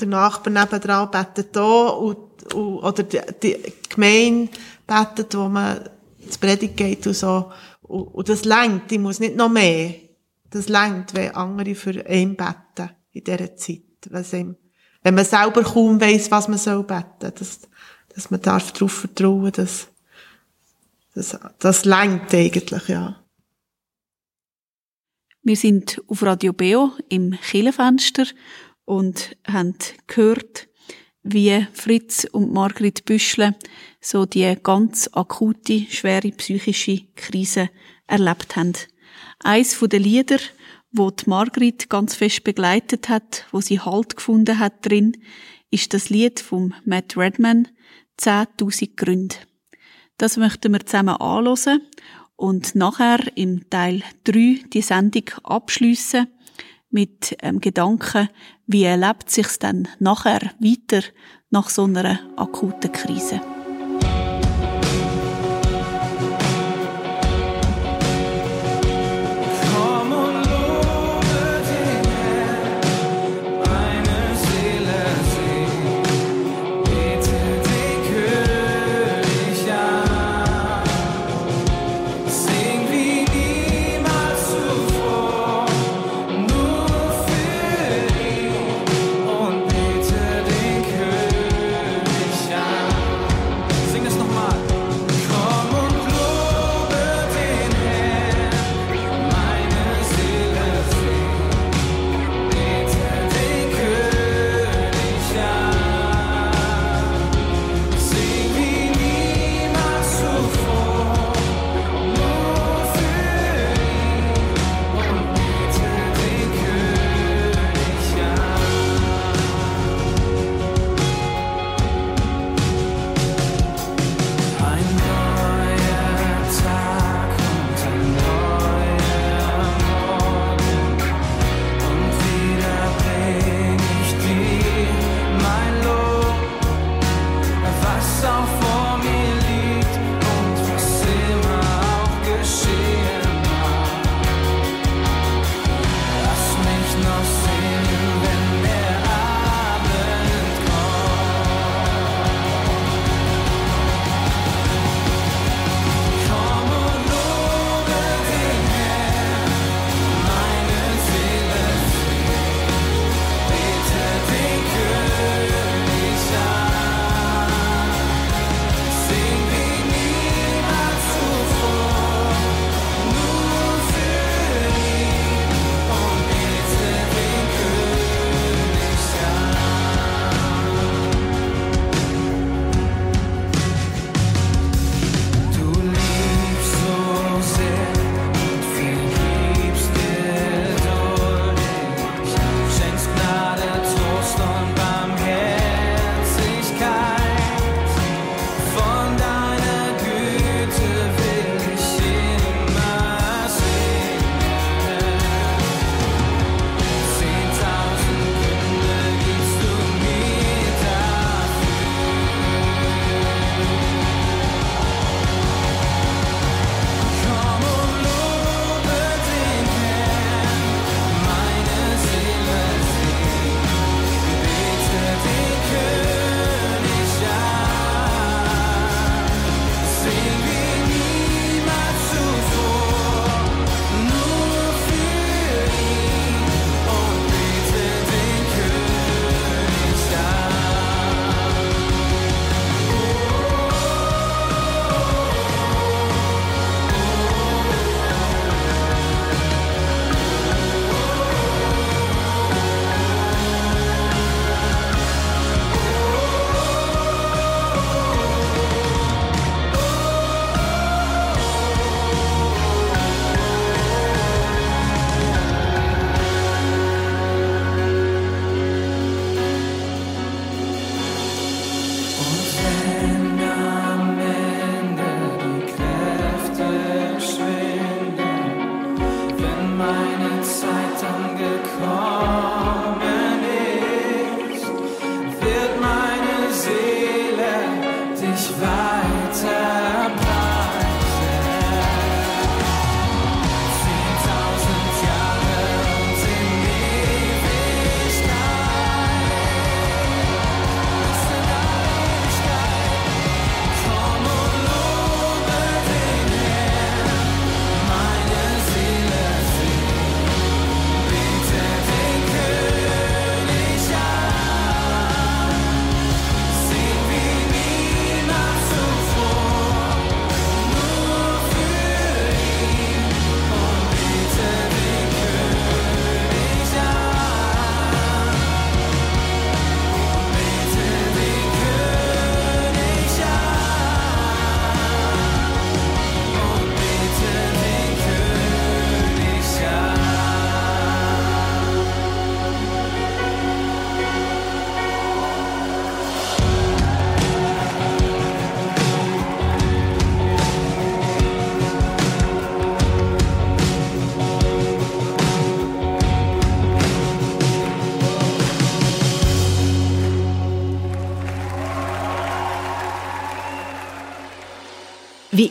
der 0.00 0.08
Nachbar 0.08 0.52
nebenan 0.52 1.10
betet 1.10 1.56
da 1.56 1.88
und 1.88 2.29
oder 2.54 3.02
die, 3.02 3.20
die 3.42 3.56
Gemeinde 3.88 4.50
betet, 4.86 5.34
wo 5.36 5.48
man 5.48 5.88
zu 6.28 6.38
Predigt 6.38 6.76
geht 6.76 7.06
und 7.06 7.14
so. 7.14 7.52
Und, 7.82 8.02
und 8.02 8.28
das 8.28 8.44
längt, 8.44 8.90
ich 8.90 8.98
muss 8.98 9.20
nicht 9.20 9.36
noch 9.36 9.48
mehr. 9.48 9.94
Das 10.50 10.68
längt, 10.68 11.14
wenn 11.14 11.34
andere 11.34 11.74
für 11.74 12.04
einen 12.06 12.36
beten 12.36 12.90
in 13.12 13.24
dieser 13.24 13.56
Zeit. 13.56 13.82
Wenn, 14.08 14.56
wenn 15.02 15.14
man 15.14 15.24
selber 15.24 15.62
kaum 15.62 16.00
weiss, 16.00 16.30
was 16.30 16.48
man 16.48 16.58
soll 16.58 16.82
beten, 16.84 17.32
dass, 17.38 17.60
dass 18.14 18.30
man 18.30 18.40
darf 18.40 18.72
darauf 18.72 18.92
vertrauen, 18.92 19.52
dass, 19.52 19.88
das, 21.14 21.38
das 21.58 21.84
längt 21.84 22.32
eigentlich, 22.34 22.88
ja. 22.88 23.16
Wir 25.42 25.56
sind 25.56 26.02
auf 26.06 26.22
Radio 26.22 26.52
Beo 26.52 26.92
im 27.08 27.32
Kirchenfenster 27.32 28.26
und 28.84 29.36
haben 29.46 29.74
gehört, 30.06 30.68
wie 31.22 31.66
Fritz 31.72 32.26
und 32.30 32.52
Margrit 32.52 33.04
Büschle 33.04 33.54
so 34.00 34.24
die 34.26 34.56
ganz 34.62 35.08
akute, 35.12 35.86
schwere 35.90 36.30
psychische 36.32 37.02
Krise 37.14 37.70
erlebt 38.06 38.56
haben. 38.56 38.72
Eins 39.42 39.78
den 39.78 40.02
Lieder, 40.02 40.38
wo 40.92 41.10
die 41.10 41.28
Margrit 41.28 41.88
ganz 41.88 42.14
fest 42.14 42.44
begleitet 42.44 43.08
hat, 43.08 43.46
wo 43.52 43.60
sie 43.60 43.80
Halt 43.80 44.16
gefunden 44.16 44.58
hat 44.58 44.84
drin, 44.86 45.16
ist 45.70 45.94
das 45.94 46.10
Lied 46.10 46.40
vom 46.40 46.74
Matt 46.84 47.16
Redman 47.16 47.68
10.000 48.18 48.96
Gründe. 48.96 49.36
Das 50.16 50.36
möchten 50.36 50.72
wir 50.72 50.84
zusammen 50.84 51.16
anhören 51.16 51.82
und 52.36 52.74
nachher 52.74 53.20
im 53.36 53.68
Teil 53.70 54.02
3 54.24 54.64
die 54.72 54.82
Sendung 54.82 55.24
abschliessen 55.44 56.26
mit 56.90 57.36
ähm, 57.40 57.60
Gedanken, 57.60 58.28
wie 58.66 58.84
erlebt 58.84 59.30
sich's 59.30 59.58
dann 59.58 59.88
nachher 59.98 60.40
weiter 60.58 61.06
nach 61.50 61.68
so 61.68 61.84
einer 61.84 62.20
akuten 62.36 62.92
Krise. 62.92 63.40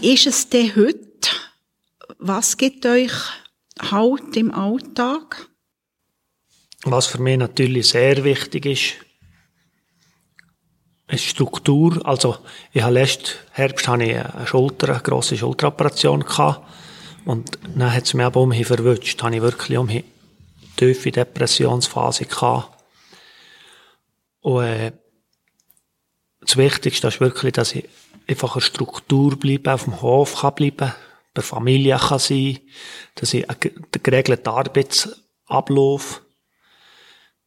Wie 0.01 0.13
ist 0.13 0.27
es 0.27 0.47
denn 0.47 0.73
heute? 0.77 1.29
Was 2.19 2.55
gibt 2.55 2.85
euch 2.85 3.11
Halt 3.91 4.37
im 4.37 4.53
Alltag? 4.53 5.49
Was 6.83 7.07
für 7.07 7.21
mich 7.21 7.37
natürlich 7.37 7.89
sehr 7.89 8.23
wichtig 8.23 8.65
ist, 8.65 8.93
ist 11.09 11.25
Struktur. 11.25 12.05
Also, 12.05 12.37
ich 12.71 12.81
habe 12.81 12.93
letzten 12.93 13.31
Herbst 13.51 13.89
hatte 13.89 14.03
ich 14.05 14.15
eine 14.15 14.47
Schulter, 14.47 14.89
eine 14.89 15.01
grosse 15.01 15.37
Schulteroperation 15.37 16.21
gehabt. 16.21 16.65
Und 17.25 17.59
dann 17.75 17.93
hat 17.93 18.05
es 18.05 18.13
mich 18.13 18.25
aber 18.25 18.39
umhin 18.39 18.63
verwünscht. 18.63 19.21
Habe 19.21 19.35
ich 19.35 19.41
wirklich 19.41 19.77
umhin 19.77 20.05
tiefe 20.77 21.11
Depressionsphase 21.11 22.25
gehabt. 22.25 22.83
Und, 24.39 24.63
äh, 24.63 24.91
das 26.39 26.55
Wichtigste 26.55 27.09
ist 27.09 27.19
wirklich, 27.19 27.51
dass 27.53 27.75
ich 27.75 27.83
einfach 28.29 28.55
eine 28.55 28.61
Struktur 28.61 29.37
bleibe, 29.37 29.73
auf 29.73 29.85
dem 29.85 30.01
Hof 30.01 30.41
kann 30.41 30.55
bleiben, 30.55 30.93
bei 31.33 31.41
Familie 31.41 31.97
kann 31.97 32.19
sein, 32.19 32.59
dass 33.15 33.33
ich 33.33 33.49
einen 33.49 33.85
geregelten 33.91 34.47
Arbeitsablauf 34.47 36.21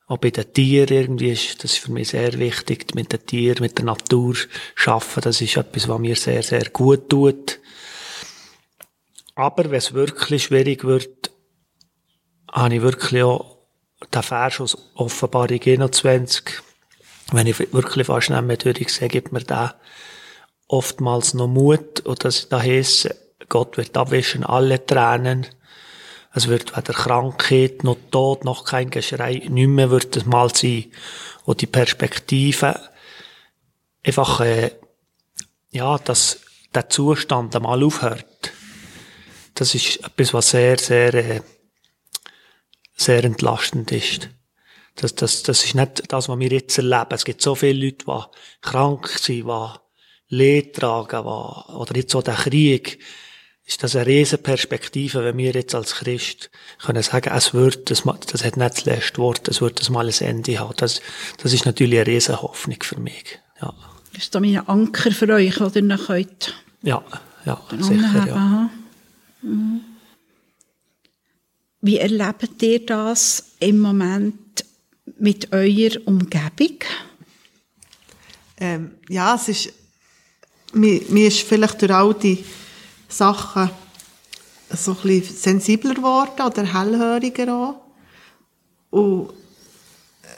auch 0.07 0.19
bei 0.19 0.31
den 0.31 0.53
Tieren 0.53 0.95
irgendwie 0.95 1.31
ist, 1.31 1.65
das 1.65 1.73
ist 1.73 1.79
für 1.79 1.93
mich 1.93 2.09
sehr 2.09 2.39
wichtig, 2.39 2.95
mit 2.95 3.13
den 3.13 3.25
Tieren, 3.25 3.63
mit 3.63 3.79
der 3.79 3.87
Natur 3.87 4.35
arbeiten, 4.85 5.21
das 5.23 5.41
ist 5.41 5.57
etwas, 5.57 5.89
was 5.89 5.99
mir 5.99 6.17
sehr, 6.17 6.43
sehr 6.43 6.69
gut 6.71 7.09
tut. 7.09 7.61
Aber 9.35 9.65
wenn 9.65 9.79
es 9.79 9.95
wirklich 9.95 10.45
schwierig 10.45 10.85
wird, 10.85 11.31
habe 12.53 12.75
ich 12.75 12.83
wirklich 12.83 13.23
auch 13.23 13.57
den 14.13 14.23
Vers 14.23 14.61
aus 14.61 14.77
Offenbarung 14.95 15.61
21, 15.65 16.45
wenn 17.31 17.47
ich 17.47 17.73
wirklich 17.73 18.07
fast 18.07 18.29
nicht 18.29 18.43
mehr 18.43 18.57
durchsehe, 18.57 19.09
gibt 19.09 19.33
mir 19.33 19.41
da 19.41 19.81
oftmals 20.73 21.35
noch 21.35 21.49
Mut, 21.49 22.01
und 22.01 22.25
das 22.25 22.49
da 22.49 22.61
heisst, 22.61 23.15
Gott 23.49 23.77
wird 23.77 23.97
abwischen 23.97 24.43
alle 24.43 24.85
Tränen, 24.85 25.47
es 26.35 26.49
wird 26.49 26.75
weder 26.75 26.95
Krankheit 26.95 27.85
noch 27.85 27.99
Tod 28.11 28.45
noch 28.45 28.65
kein 28.65 28.89
Geschrei, 28.89 29.43
nicht 29.49 29.69
mehr 29.69 29.91
wird 29.91 30.17
es 30.17 30.25
mal 30.25 30.49
sein. 30.55 30.87
Und 31.45 31.61
die 31.61 31.67
Perspektive 31.67 32.81
einfach, 34.03 34.41
äh, 34.41 34.71
ja, 35.71 35.99
dass 35.99 36.41
der 36.75 36.89
Zustand 36.89 37.55
einmal 37.55 37.83
aufhört. 37.83 38.53
Das 39.55 39.75
ist 39.75 40.03
etwas, 40.03 40.33
was 40.33 40.51
sehr, 40.51 40.79
sehr, 40.79 41.13
äh, 41.13 41.41
sehr 42.97 43.25
entlastend 43.25 43.93
ist. 43.93 44.31
Das, 44.95 45.15
das, 45.15 45.43
das 45.43 45.65
ist 45.65 45.75
nicht 45.75 46.11
das, 46.11 46.31
was 46.31 46.39
wir 46.39 46.51
jetzt 46.51 46.79
erleben. 46.79 47.11
Es 47.11 47.27
gibt 47.27 47.43
so 47.43 47.55
viele 47.55 47.87
Leute, 47.87 48.07
die 48.07 48.23
krank 48.63 49.09
sind, 49.09 49.47
die 49.47 49.82
Leid 50.35 50.75
tragen, 50.75 51.27
oder 51.27 51.95
jetzt 51.95 52.13
so 52.13 52.23
der 52.23 52.35
Krieg, 52.35 52.99
ist 53.67 53.83
das 53.83 53.95
eine 53.95 54.07
riesen 54.07 54.43
Perspektive, 54.43 55.25
wenn 55.25 55.37
wir 55.37 55.53
jetzt 55.53 55.75
als 55.75 55.95
Christ 55.95 56.51
können 56.85 57.03
sagen, 57.03 57.33
es 57.35 57.55
wird, 57.55 57.91
das, 57.91 58.03
das 58.03 58.45
hat 58.45 58.57
nicht 58.57 58.77
das 58.77 58.85
letzte 58.87 59.19
Wort, 59.19 59.47
es 59.49 59.61
wird 59.61 59.79
das 59.79 59.91
mal 59.91 60.07
ein 60.09 60.21
Ende 60.21 60.59
haben. 60.59 60.75
Das, 60.79 61.01
das 61.37 61.53
ist 61.53 61.67
natürlich 61.67 62.01
eine 62.01 62.07
riesen 62.07 62.41
Hoffnung 62.41 62.79
für 62.83 62.99
mich. 62.99 63.39
Ja. 63.61 63.75
Das 64.15 64.25
ist 64.25 64.35
da 64.35 64.41
ein 64.41 64.69
Anker 64.69 65.13
für 65.13 65.29
euch, 65.29 65.61
oder 65.61 65.77
ihr 65.77 65.83
noch 65.83 66.07
könnt. 66.07 66.55
Ja, 66.83 67.05
ja, 67.45 67.61
sicher, 67.79 68.27
ja. 68.27 68.71
Mhm. 69.43 69.81
Wie 71.83 71.99
erlebt 71.99 72.63
ihr 72.63 72.87
das 72.87 73.53
im 73.59 73.81
Moment 73.81 74.65
mit 75.19 75.53
eurer 75.53 75.99
Umgebung? 76.07 76.79
Ähm, 78.59 78.93
ja, 79.09 79.35
es 79.35 79.49
ist, 79.49 79.73
mir, 80.73 81.01
mir 81.09 81.29
ist 81.29 81.41
vielleicht 81.41 81.81
durch 81.83 81.93
all 81.93 82.15
die 82.15 82.45
Sachen 83.09 83.71
so 84.71 84.97
ein 85.05 85.23
sensibler 85.23 85.95
geworden 85.95 86.47
oder 86.47 86.65
hellhöriger 86.65 87.55
auch. 87.55 87.75
Und 88.91 89.31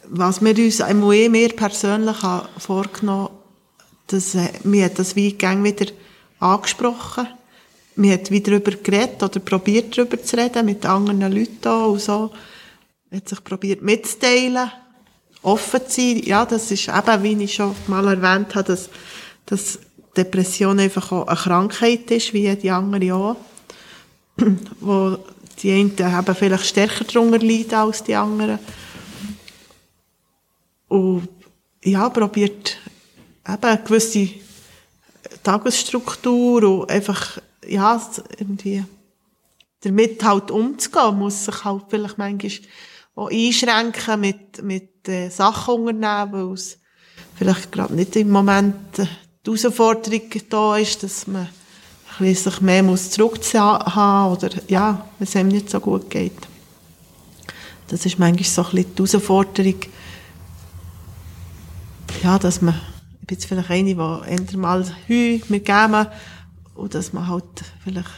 was 0.09 0.43
wir 0.43 0.57
uns 0.57 0.81
einmal 0.81 1.15
eh 1.15 1.29
mehr 1.29 1.51
persönlich 1.51 2.17
vorgenommen 2.59 3.31
haben, 4.11 4.19
äh, 4.35 4.49
wir 4.65 4.89
das 4.89 5.17
wie 5.17 5.37
wieder 5.39 5.87
angesprochen. 6.41 7.29
Wir 7.97 8.15
haben 8.15 8.31
wieder 8.31 8.51
darüber 8.53 8.73
geredet 8.73 9.23
oder 9.23 9.41
probiert 9.41 9.97
darüber 9.97 10.21
zu 10.23 10.37
reden 10.37 10.67
mit 10.67 10.85
anderen 10.85 11.21
Leuten 11.33 11.69
und 11.69 12.01
so. 12.01 12.33
Hat 13.13 13.29
sich 13.29 13.45
probiert 13.45 13.83
mitzuteilen, 13.83 14.71
offen 15.43 15.81
zu 15.87 16.01
sein. 16.01 16.23
Ja, 16.25 16.45
das 16.45 16.71
ist 16.71 16.89
eben, 16.89 17.23
wie 17.23 17.45
ich 17.45 17.55
schon 17.55 17.75
mal 17.87 18.07
erwähnt 18.09 18.55
habe, 18.57 18.65
dass, 18.65 18.91
dass 19.47 19.79
Depression 20.17 20.81
einfach 20.81 21.13
auch 21.13 21.27
eine 21.27 21.37
Krankheit 21.37 22.11
ist, 22.11 22.33
wie 22.33 22.55
die 22.57 22.71
anderen 22.71 23.13
auch. 23.13 23.37
Wo 24.81 25.19
die 25.63 25.71
einen 25.71 25.97
eben 25.97 26.35
vielleicht 26.35 26.67
stärker 26.67 27.05
darunter 27.05 27.39
leiden 27.39 27.75
als 27.75 28.03
die 28.03 28.15
anderen. 28.15 28.59
Und 30.89 31.29
ja, 31.85 32.09
probiert 32.09 32.77
eben 33.47 33.63
eine 33.63 33.79
gewisse 33.79 34.29
Tagesstruktur 35.43 36.63
und 36.63 36.91
einfach, 36.91 37.39
ja, 37.67 38.01
irgendwie 38.39 38.85
damit 39.83 40.25
halt 40.25 40.51
umzugehen, 40.51 41.19
muss 41.19 41.45
sich 41.45 41.65
halt 41.65 41.85
vielleicht 41.89 42.19
manchmal 42.19 42.53
auch 43.15 43.31
einschränken 43.31 44.21
mit, 44.21 44.63
mit 44.63 45.09
äh, 45.09 45.29
Sachen 45.29 45.75
unternehmen, 45.75 46.33
weil 46.33 46.55
es 46.55 46.79
vielleicht 47.37 47.71
gerade 47.71 47.95
nicht 47.95 48.17
im 48.17 48.31
Moment 48.31 48.99
äh, 48.99 49.07
die 49.47 49.51
Herausforderung 49.51 50.31
da 50.49 50.77
ist, 50.77 51.03
dass 51.03 51.27
man 51.27 51.49
sich 52.19 52.61
mehr 52.61 52.83
muss 52.83 53.11
zurückziehen 53.11 53.63
oder 53.63 54.51
ja, 54.69 55.07
wenn 55.19 55.27
es 55.27 55.37
einem 55.37 55.49
nicht 55.49 55.69
so 55.69 55.81
gut 55.81 56.09
geht. 56.09 56.33
Das 57.89 58.07
ist 58.07 58.19
manchmal 58.19 58.45
so 58.45 58.63
ein 58.63 58.71
bisschen 58.71 58.95
die 58.95 59.03
Herausforderung, 59.03 59.81
ja, 62.23 62.39
dass 62.39 62.63
man, 62.63 62.81
ich 63.21 63.27
bin 63.27 63.37
jetzt 63.37 63.47
vielleicht 63.47 63.71
eine, 63.71 63.95
die 63.95 64.53
eher 64.55 64.59
mal 64.59 64.85
Heu 65.09 65.39
mit 65.49 65.65
geben 65.65 66.07
und 66.75 66.95
dass 66.95 67.13
man 67.13 67.29
halt 67.29 67.45
vielleicht 67.83 68.09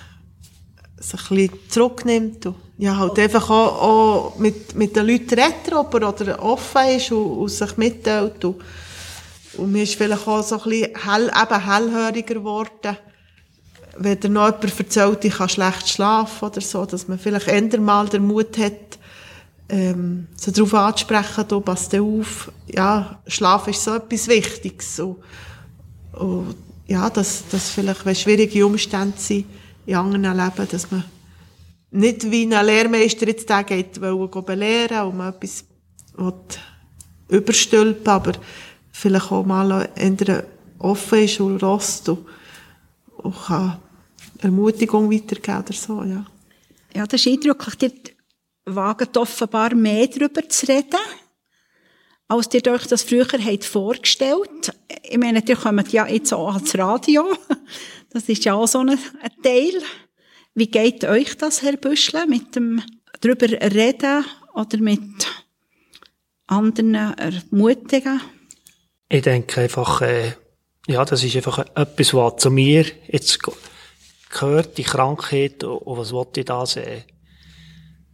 sich 0.98 1.30
ein 1.30 1.36
bisschen 1.36 1.70
zurücknimmt 1.70 2.46
und 2.46 2.56
ja, 2.78 2.96
halt 2.96 3.18
einfach 3.18 3.50
auch, 3.50 3.82
auch 3.82 4.38
mit, 4.38 4.74
mit 4.74 4.94
den 4.94 5.06
Leuten 5.06 5.38
redet 5.40 5.72
oder 5.72 6.42
offen 6.42 6.88
ist 6.88 7.10
und, 7.10 7.38
und 7.38 7.48
sich 7.48 7.76
mitteilt 7.76 8.44
und 8.44 8.56
und 9.58 9.72
mir 9.72 9.82
ist 9.82 9.94
vielleicht 9.94 10.26
auch 10.26 10.42
so 10.42 10.58
ein 10.58 10.68
bisschen 10.68 10.94
hell, 11.04 11.30
eben 11.30 11.64
hellhöriger 11.64 12.34
geworden, 12.34 12.96
wenn 13.98 14.20
dir 14.20 14.28
noch 14.28 14.46
jemand 14.46 14.78
erzählt, 14.78 15.24
ich 15.24 15.34
kann 15.34 15.48
schlecht 15.48 15.88
schlafen 15.88 16.48
oder 16.48 16.60
so, 16.60 16.84
dass 16.84 17.08
man 17.08 17.18
vielleicht 17.18 17.48
eher 17.48 17.80
mal 17.80 18.08
den 18.08 18.26
Mut 18.26 18.58
hat, 18.58 18.98
ähm, 19.68 20.28
so 20.36 20.50
darauf 20.50 20.74
anzusprechen, 20.74 21.44
du 21.48 21.60
passt 21.60 21.94
auf, 21.94 22.52
ja, 22.66 23.20
Schlaf 23.26 23.66
ist 23.68 23.82
so 23.82 23.94
etwas 23.94 24.28
Wichtiges. 24.28 25.00
Und, 25.00 25.16
und 26.12 26.54
ja, 26.86 27.10
dass, 27.10 27.48
dass 27.50 27.70
vielleicht, 27.70 28.04
wenn 28.04 28.14
schwierige 28.14 28.64
Umstände 28.64 29.18
sind 29.18 29.46
in 29.86 29.96
anderen 29.96 30.36
Leben, 30.36 30.68
dass 30.70 30.90
man 30.90 31.04
nicht 31.90 32.30
wie 32.30 32.54
ein 32.54 32.66
Lehrmeister 32.66 33.26
jetzt 33.26 33.48
da 33.48 33.62
geht, 33.62 34.00
wollen 34.00 34.44
belehren 34.44 35.06
und 35.08 35.16
man 35.16 35.32
etwas 35.32 35.64
überstülpen, 37.28 38.08
aber 38.08 38.32
vielleicht 38.96 39.30
auch 39.30 39.44
mal 39.44 39.90
eher 39.94 40.44
offen 40.78 41.24
ist 41.24 41.40
und 41.40 41.62
rost 41.62 42.08
und, 42.08 42.26
und 43.18 43.36
kann 43.46 43.78
Ermutigung 44.38 45.10
weitergeben 45.12 45.58
oder 45.58 45.72
so, 45.72 46.02
ja. 46.02 46.24
Ja, 46.94 47.06
das 47.06 47.20
ist 47.20 47.32
eindrücklich. 47.32 47.92
Ihr 48.66 48.74
wagt 48.74 49.16
offenbar 49.16 49.74
mehr 49.74 50.06
darüber 50.06 50.48
zu 50.48 50.66
reden, 50.66 50.98
als 52.28 52.48
ihr 52.54 52.66
euch 52.72 52.86
das 52.86 53.02
früher 53.02 53.26
habt 53.26 53.64
vorgestellt. 53.64 54.72
Ich 55.02 55.18
meine, 55.18 55.42
ihr 55.46 55.56
kommt 55.56 55.92
ja 55.92 56.06
jetzt 56.06 56.32
auch 56.32 56.54
ans 56.54 56.76
Radio. 56.76 57.36
Das 58.10 58.30
ist 58.30 58.46
ja 58.46 58.54
auch 58.54 58.66
so 58.66 58.78
ein, 58.78 58.88
ein 58.88 59.42
Teil. 59.42 59.82
Wie 60.54 60.68
geht 60.68 61.04
euch 61.04 61.36
das, 61.36 61.60
Herr 61.60 61.76
Büschle, 61.76 62.26
mit 62.26 62.56
dem 62.56 62.80
darüber 63.20 63.46
reden 63.46 64.24
oder 64.54 64.78
mit 64.78 65.26
anderen 66.46 66.94
ermutigen? 66.94 68.22
Ich 69.08 69.22
denke 69.22 69.60
einfach, 69.60 70.00
äh, 70.02 70.32
ja, 70.88 71.04
das 71.04 71.22
ist 71.22 71.36
einfach 71.36 71.58
etwas, 71.58 72.12
was 72.12 72.36
zu 72.36 72.50
mir 72.50 72.84
jetzt 73.06 73.38
gehört, 74.30 74.78
die 74.78 74.82
Krankheit, 74.82 75.62
und 75.62 75.96
was 75.96 76.12
wollte 76.12 76.40
ich 76.40 76.46
da 76.46 76.64
äh, 76.64 77.02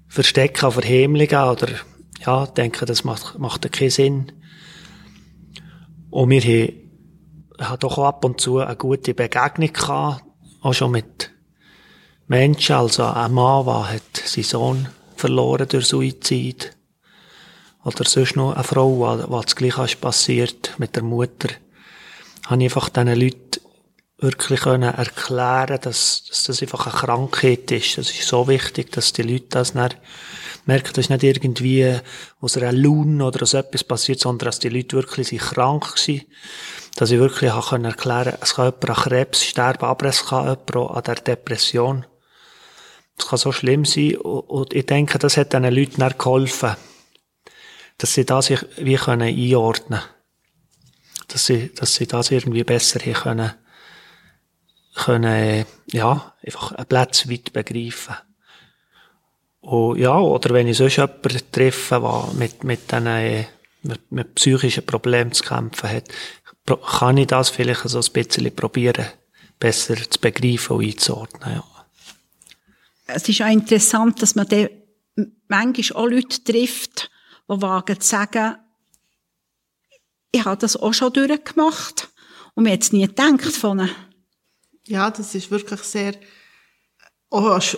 verstecken, 0.09 0.71
verheimlichen, 0.71 1.39
oder, 1.39 1.69
ja, 2.21 2.47
denke, 2.47 2.85
das 2.85 3.05
macht, 3.05 3.39
macht 3.39 3.71
keinen 3.73 3.91
Sinn. 3.91 4.33
Und 6.11 6.29
wir 6.29 6.43
haben, 6.43 6.91
haben 7.59 7.81
doch 7.81 7.99
ab 7.99 8.25
und 8.27 8.39
zu 8.39 8.59
eine 8.59 8.77
gute 8.77 9.15
Begegnung 9.15 9.73
gehabt, 9.73 10.25
auch 10.61 10.75
schon 10.75 10.91
mit 10.91 11.31
Menschen, 12.27 12.77
also 12.77 13.05
ein 13.05 13.33
Mann, 13.33 13.65
der 13.65 13.95
hat 13.95 14.17
seinen 14.27 14.45
Sohn 14.45 14.89
verloren 15.17 15.69
durch 15.69 15.87
Suizid 15.87 16.77
oder 17.85 18.05
sonst 18.05 18.37
noch 18.37 18.55
eine 18.55 18.65
Frau, 18.65 19.01
was 19.29 19.47
das 19.47 19.57
Gleiche 19.57 19.85
ist 19.85 20.01
passiert 20.01 20.75
mit 20.79 20.95
der 20.97 21.03
Mutter, 21.03 21.49
habe 22.47 22.63
ich 22.63 22.75
einfach 22.75 22.89
diesen 22.89 23.15
Leuten 23.15 23.61
wirklich 24.19 24.65
erklären 24.65 25.79
dass, 25.83 26.25
dass 26.29 26.45
das 26.45 26.63
einfach 26.63 26.87
eine 26.87 26.95
Krankheit 26.95 27.71
ist. 27.73 27.99
Das 27.99 28.11
ist 28.11 28.29
so 28.29 28.47
wichtig, 28.47 28.93
dass 28.93 29.13
die 29.13 29.23
Leute 29.23 29.47
das 29.51 29.75
nicht 29.75 29.97
merken, 30.65 30.91
das 30.95 31.07
ist 31.07 31.11
nicht 31.11 31.25
irgendwie 31.25 31.99
aus 32.41 32.57
einer 32.57 32.73
Laune 32.73 33.25
oder 33.25 33.43
aus 33.43 33.55
etwas 33.55 33.83
passiert, 33.83 34.21
sondern 34.21 34.47
dass 34.47 34.61
die 34.61 34.69
Leute 34.69 34.97
wirklich 34.97 35.29
sind 35.29 35.43
krank 35.43 35.99
sind. 35.99 36.25
Dass 36.97 37.11
ich 37.11 37.19
wirklich 37.19 37.51
auch 37.51 37.71
können 37.71 37.87
erklären 37.87 38.37
es 38.41 38.55
kann 38.55 38.67
jemand 38.67 38.91
an 38.91 38.97
Krebs 38.97 39.45
sterben, 39.45 39.87
aber 39.87 40.07
es 40.07 40.27
kann 40.27 40.45
jemand 40.45 40.77
auch 40.77 40.91
an 40.95 41.03
der 41.03 41.17
Depression. 41.17 42.07
Es 43.19 43.27
kann 43.27 43.39
so 43.39 43.51
schlimm 43.51 43.85
sein. 43.85 44.17
Und 44.17 44.73
ich 44.73 44.87
denke, 44.87 45.19
das 45.19 45.37
hat 45.37 45.53
diesen 45.53 45.65
Leuten 45.65 46.03
auch 46.03 46.17
geholfen, 46.17 46.77
dass 48.03 48.15
sie 48.15 48.25
das 48.25 48.51
wie 48.51 48.97
können 48.97 49.29
einordnen 49.29 50.01
können. 50.01 50.11
Dass 51.29 51.47
sie, 51.47 51.73
dass 51.73 51.95
sie 51.95 52.09
das 52.09 52.33
irgendwie 52.33 52.65
besser 52.65 52.99
hier 52.99 53.15
können 53.15 53.53
können, 54.97 55.65
ja, 55.93 56.35
einfach 56.45 56.73
einen 56.73 56.87
Platz 56.87 57.31
weit 57.31 57.53
begreifen. 57.53 58.17
Und 59.61 60.01
ja, 60.01 60.19
oder 60.19 60.53
wenn 60.53 60.67
ich 60.67 60.79
sonst 60.79 60.97
jemanden 60.97 61.53
treffe, 61.53 62.01
der 62.01 62.35
mit, 62.35 62.65
mit 62.65 62.91
diesen, 62.91 63.47
mit, 63.83 64.11
mit 64.11 64.35
psychischen 64.35 64.85
Problemen 64.85 65.31
zu 65.31 65.45
kämpfen 65.45 65.89
hat, 65.89 66.09
kann 66.99 67.19
ich 67.19 67.29
das 67.29 67.51
vielleicht 67.51 67.89
so 67.89 68.01
ein 68.01 68.13
bisschen 68.13 68.57
probieren, 68.57 69.07
besser 69.61 69.95
zu 69.95 70.21
begreifen 70.21 70.77
und 70.77 70.85
einzuordnen, 70.85 71.55
ja. 71.55 71.65
Es 73.07 73.29
ist 73.29 73.43
auch 73.43 73.47
interessant, 73.47 74.21
dass 74.21 74.35
man 74.35 74.49
manchmal 75.47 76.03
auch 76.03 76.09
Leute 76.09 76.43
trifft, 76.43 77.13
die 77.57 77.63
wagen 77.63 78.01
zu 78.01 78.09
sagen, 78.09 78.57
ich 80.31 80.45
habe 80.45 80.57
das 80.57 80.77
auch 80.77 80.95
schon 80.95 81.13
durchgemacht 81.13 82.11
und 82.55 82.65
mir 82.65 82.71
jetzt 82.71 82.93
nie 82.93 83.07
gedacht 83.07 83.55
von 83.55 83.89
ja, 84.87 85.11
das 85.11 85.35
ist 85.35 85.51
wirklich 85.51 85.81
sehr 85.81 86.15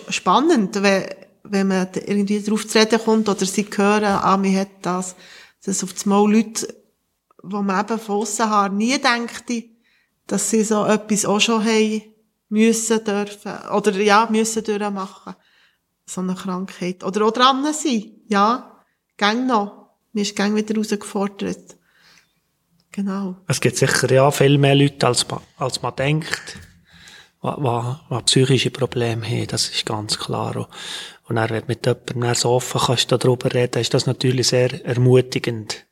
spannend, 0.09 0.83
wenn, 0.83 1.05
wenn 1.45 1.69
man 1.69 1.89
irgendwie 1.95 2.41
darauf 2.41 2.67
zu 2.67 2.79
reden 2.79 2.99
kommt 2.99 3.29
oder 3.29 3.47
sie 3.47 3.67
hören, 3.75 4.05
ah, 4.05 4.37
mir 4.37 4.61
hat 4.61 4.69
das, 4.83 5.15
dass 5.65 5.85
auf 5.85 5.93
das 5.93 6.07
Mal 6.07 6.31
Leute, 6.31 6.75
wo 7.43 7.63
man 7.63 7.85
eben 7.85 7.99
von 7.99 8.17
aussen 8.17 8.49
her 8.49 8.69
nie 8.69 8.99
denkt, 8.99 9.45
dass 10.27 10.51
sie 10.51 10.65
so 10.65 10.85
etwas 10.87 11.27
auch 11.27 11.41
schon 11.41 11.65
haben 11.65 12.03
müssen 12.49 13.05
dürfen, 13.05 13.53
oder 13.71 13.93
ja, 14.01 14.27
müssen 14.31 14.65
durchmachen. 14.65 15.35
So 16.07 16.21
eine 16.21 16.35
Krankheit. 16.35 17.03
Oder 17.03 17.27
auch 17.27 17.31
dran 17.31 17.65
sein. 17.73 18.13
Ja, 18.29 18.74
gang 19.17 19.47
noch. 19.47 19.91
Mir 20.13 20.23
ist 20.23 20.37
gang 20.37 20.55
wieder 20.55 20.75
herausgefordert. 20.75 21.77
Genau. 22.93 23.37
Es 23.49 23.61
gibt 23.61 23.77
sicher 23.77 24.11
ja 24.13 24.31
viel 24.31 24.57
mehr 24.59 24.75
Leute, 24.75 25.07
als 25.07 25.29
man, 25.29 25.41
als 25.57 25.83
man 25.83 25.97
denkt 25.97 26.59
was 27.45 28.25
psychische 28.25 28.71
Probleme 28.71 29.27
haben, 29.27 29.47
das 29.49 29.69
ist 29.69 29.85
ganz 29.85 30.19
klar. 30.19 30.69
Und 31.25 31.37
dann, 31.37 31.51
wenn 31.51 31.61
du 31.61 31.67
mit 31.67 31.87
jemandem 31.87 32.35
so 32.35 32.51
offen 32.51 32.81
kannst 32.87 33.13
darüber 33.13 33.53
reden, 33.53 33.81
ist 33.81 33.93
das 33.93 34.07
natürlich 34.07 34.49
sehr 34.49 34.85
ermutigend. 34.87 35.87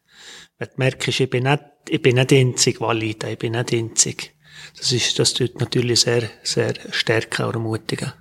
Wenn 0.58 0.68
du 0.68 0.74
merkst, 0.76 1.20
ich 1.20 1.28
bin 1.28 1.44
nicht, 1.44 1.62
ich 1.88 2.00
bin 2.00 2.16
nicht 2.16 2.32
einzig 2.32 2.80
valide, 2.80 3.30
ich 3.30 3.38
bin 3.38 3.52
nicht 3.52 3.72
einzig. 3.72 4.34
Das 4.78 4.92
ist, 4.92 5.18
das 5.18 5.34
tut 5.34 5.60
natürlich 5.60 6.00
sehr, 6.00 6.22
sehr 6.42 6.74
stärken 6.90 7.44
und 7.46 7.54
ermutigen. 7.54 8.12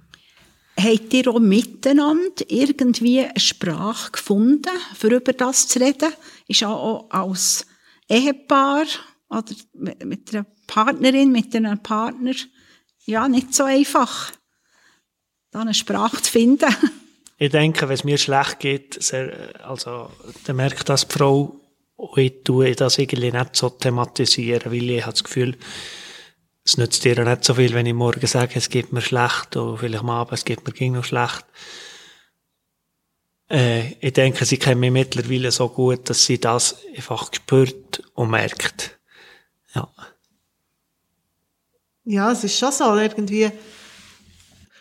Habt 0.83 1.13
ihr 1.13 1.27
auch 1.27 1.39
miteinander 1.39 2.43
irgendwie 2.47 3.21
eine 3.21 3.39
Sprache 3.39 4.11
gefunden, 4.11 4.71
für 4.95 5.07
über 5.07 5.33
das 5.33 5.67
zu 5.67 5.79
reden? 5.79 6.11
Ist 6.47 6.63
auch 6.63 7.09
als 7.09 7.67
Ehepaar 8.09 8.85
oder 9.29 9.53
mit 9.73 10.33
einer 10.33 10.45
Partnerin, 10.67 11.31
mit 11.31 11.55
einem 11.55 11.81
Partner 11.83 12.33
ja, 13.05 13.27
nicht 13.27 13.53
so 13.53 13.63
einfach, 13.63 14.31
da 15.51 15.61
eine 15.61 15.73
Sprache 15.73 16.21
zu 16.21 16.31
finden. 16.31 16.75
Ich 17.37 17.49
denke, 17.49 17.87
wenn 17.87 17.95
es 17.95 18.03
mir 18.03 18.19
schlecht 18.19 18.59
geht, 18.59 19.01
sehr, 19.01 19.65
also, 19.67 20.11
dann 20.45 20.57
merkt 20.57 20.87
das 20.87 21.07
die 21.07 21.13
Frau, 21.17 21.59
ich 22.15 22.43
tue 22.43 22.75
das 22.75 22.99
irgendwie 22.99 23.31
nicht 23.31 23.55
so 23.55 23.71
thematisieren, 23.71 24.71
weil 24.71 24.91
ich 24.91 25.01
habe 25.01 25.13
das 25.13 25.23
Gefühl, 25.23 25.57
es 26.63 26.77
nützt 26.77 27.03
ihr 27.05 27.23
nicht 27.23 27.43
so 27.43 27.55
viel, 27.55 27.73
wenn 27.73 27.85
ich 27.85 27.93
morgen 27.93 28.27
sage, 28.27 28.53
es 28.55 28.69
geht 28.69 28.93
mir 28.93 29.01
schlecht, 29.01 29.55
oder 29.57 29.77
vielleicht 29.77 30.01
am 30.01 30.09
Abend, 30.09 30.33
es 30.33 30.45
geht 30.45 30.65
mir 30.65 30.73
ging 30.73 30.93
noch 30.93 31.03
schlecht. 31.03 31.45
Äh, 33.49 33.93
ich 33.99 34.13
denke, 34.13 34.45
sie 34.45 34.57
kennen 34.57 34.79
mich 34.79 34.91
mittlerweile 34.91 35.51
so 35.51 35.69
gut, 35.69 36.09
dass 36.09 36.25
sie 36.25 36.39
das 36.39 36.77
einfach 36.95 37.33
spürt 37.33 38.03
und 38.13 38.29
merkt. 38.29 38.99
Ja. 39.73 39.89
Ja, 42.03 42.31
es 42.31 42.43
ist 42.43 42.57
schon 42.57 42.71
so, 42.71 42.95
irgendwie, 42.95 43.51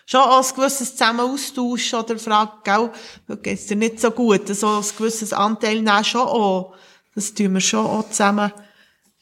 schon 0.07 0.21
als 0.21 0.55
gewisses 0.55 0.97
Zusammen 0.97 1.21
austauschen 1.21 1.99
oder 2.01 2.19
Frage, 2.19 2.53
gell, 2.65 3.39
geht's 3.43 3.67
dir 3.67 3.77
nicht 3.77 4.01
so 4.01 4.11
gut, 4.11 4.49
so 4.49 4.69
ein 4.69 4.85
gewisses 4.97 5.33
Anteil 5.33 5.83
nehmen 5.83 6.05
schon 6.05 6.23
auch. 6.23 6.75
Das 7.15 7.35
tun 7.35 7.55
wir 7.55 7.61
schon 7.61 7.87
auch 7.87 8.09
zusammen. 8.09 8.53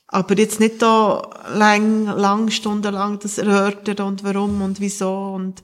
Aber 0.08 0.36
jetzt 0.38 0.58
nicht 0.58 0.80
da 0.80 1.46
lang, 1.54 2.06
lang, 2.06 2.50
stundenlang 2.50 3.18
das 3.18 3.38
erhört 3.38 4.00
und 4.00 4.24
warum 4.24 4.62
und 4.62 4.80
wieso 4.80 5.34
und 5.34 5.62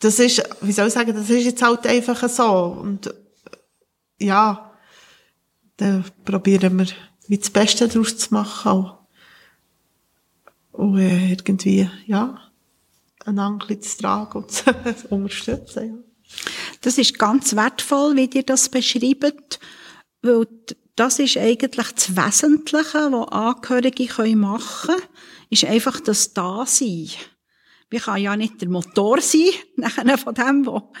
das 0.00 0.18
ist, 0.18 0.42
wie 0.62 0.72
soll 0.72 0.88
ich 0.88 0.94
sagen, 0.94 1.14
das 1.14 1.28
ist 1.28 1.44
jetzt 1.44 1.62
halt 1.62 1.86
einfach 1.86 2.28
so 2.28 2.78
und 2.80 3.12
ja, 4.18 4.72
dann 5.76 6.04
probieren 6.24 6.78
wir, 6.78 6.86
wie 7.26 7.38
das 7.38 7.50
Beste 7.50 7.88
daraus 7.88 8.16
zu 8.16 8.32
machen 8.32 8.70
auch 8.70 8.98
und 10.78 10.98
äh, 10.98 11.32
irgendwie, 11.32 11.90
ja, 12.06 12.40
einander 13.24 13.80
zu 13.80 13.98
tragen 13.98 14.38
und 14.38 14.50
zu 14.52 14.64
unterstützen. 15.10 15.86
Ja. 15.86 15.94
Das 16.82 16.98
ist 16.98 17.18
ganz 17.18 17.56
wertvoll, 17.56 18.16
wie 18.16 18.30
ihr 18.32 18.44
das 18.44 18.68
beschreibt, 18.68 19.58
weil 20.22 20.46
das 20.98 21.18
ist 21.20 21.36
eigentlich 21.36 21.92
das 21.92 22.16
Wesentliche, 22.16 23.12
was 23.12 23.28
Angehörige 23.28 24.36
machen 24.36 24.96
können, 24.96 25.02
ist 25.50 25.64
einfach 25.64 26.00
das 26.00 26.34
Dasein. 26.34 27.08
Wir 27.90 28.00
kann 28.00 28.20
ja 28.20 28.36
nicht 28.36 28.60
der 28.60 28.68
Motor 28.68 29.20
sein, 29.20 29.50
nachher 29.76 30.18
von 30.18 30.34
dem, 30.34 30.66
wo 30.66 30.92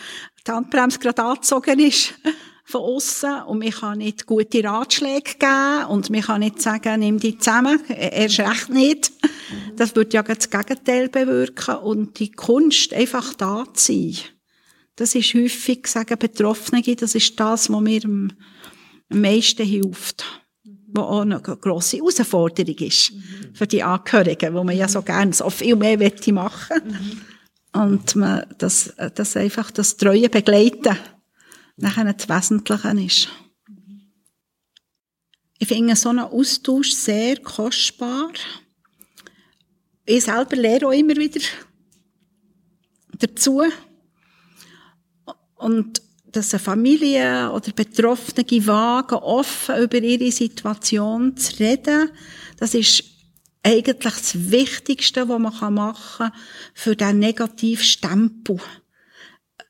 die 0.46 0.52
Handbremse 0.52 0.98
gerade 1.00 1.22
angezogen 1.22 1.80
ist 1.80 2.14
von 2.64 2.82
außen 2.82 3.42
und 3.42 3.58
man 3.58 3.70
kann 3.70 3.98
nicht 3.98 4.26
gute 4.26 4.62
Ratschläge 4.62 5.34
geben 5.38 5.86
und 5.88 6.10
man 6.10 6.20
kann 6.20 6.40
nicht 6.40 6.62
sagen, 6.62 7.00
nimm 7.00 7.18
die 7.18 7.38
zusammen, 7.38 7.80
erst 7.88 8.40
recht 8.40 8.68
nicht. 8.68 9.12
Das 9.74 9.96
würde 9.96 10.14
ja 10.14 10.22
das 10.22 10.50
Gegenteil 10.50 11.08
bewirken 11.08 11.76
und 11.76 12.18
die 12.20 12.30
Kunst 12.30 12.92
einfach 12.92 13.34
da 13.34 13.64
zu 13.72 13.92
sein. 13.92 14.16
Das 14.96 15.14
ist 15.14 15.32
häufig, 15.34 15.86
sagen 15.86 16.18
Betroffene, 16.18 16.82
das 16.82 17.14
ist 17.14 17.38
das, 17.40 17.70
was 17.70 18.04
am, 18.04 18.32
meisten 19.08 19.66
hilft. 19.66 20.24
Was 20.90 21.04
auch 21.04 21.20
eine 21.20 21.40
grosse 21.40 21.98
Herausforderung 21.98 22.76
ist 22.78 23.12
für 23.52 23.66
die 23.66 23.82
Angehörigen, 23.82 24.54
wo 24.54 24.64
man 24.64 24.76
ja 24.76 24.88
so 24.88 25.02
gerne 25.02 25.32
so 25.32 25.50
viel 25.50 25.76
mehr 25.76 25.98
machen 25.98 26.26
möchte. 26.32 26.82
Und 27.72 28.16
man, 28.16 28.46
das, 28.56 28.94
das 29.14 29.36
einfach 29.36 29.70
das 29.70 29.96
treue 29.96 30.28
Begleiten 30.28 30.96
nachher 31.76 32.12
das 32.12 32.28
Wesentliche 32.28 33.04
ist. 33.04 33.28
Ich 35.58 35.68
finde 35.68 35.96
so 35.96 36.08
einen 36.10 36.20
Austausch 36.20 36.92
sehr 36.92 37.36
kostbar. 37.38 38.30
Ich 40.06 40.24
selber 40.24 40.56
lehre 40.56 40.86
auch 40.86 40.92
immer 40.92 41.16
wieder 41.16 41.40
dazu. 43.18 43.62
Und 45.56 46.00
dass 46.32 46.52
eine 46.52 46.62
Familie 46.62 47.50
oder 47.52 47.72
Betroffene 47.72 48.66
wagen, 48.66 49.16
offen 49.16 49.82
über 49.82 49.98
ihre 49.98 50.30
Situation 50.30 51.36
zu 51.36 51.58
reden, 51.58 52.10
das 52.58 52.74
ist 52.74 53.04
eigentlich 53.62 53.98
das 53.98 54.50
Wichtigste, 54.50 55.28
was 55.28 55.38
man 55.38 55.74
machen 55.74 56.28
kann 56.28 56.32
für 56.74 56.96
diesen 56.96 57.18
negativen 57.18 57.84
Stempel 57.84 58.58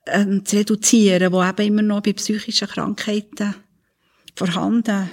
ähm, 0.05 0.45
zu 0.45 0.57
reduzieren, 0.57 1.31
wo 1.31 1.43
eben 1.43 1.67
immer 1.67 1.81
noch 1.81 2.01
bei 2.01 2.13
psychischen 2.13 2.67
Krankheiten 2.67 3.55
vorhanden 4.35 5.09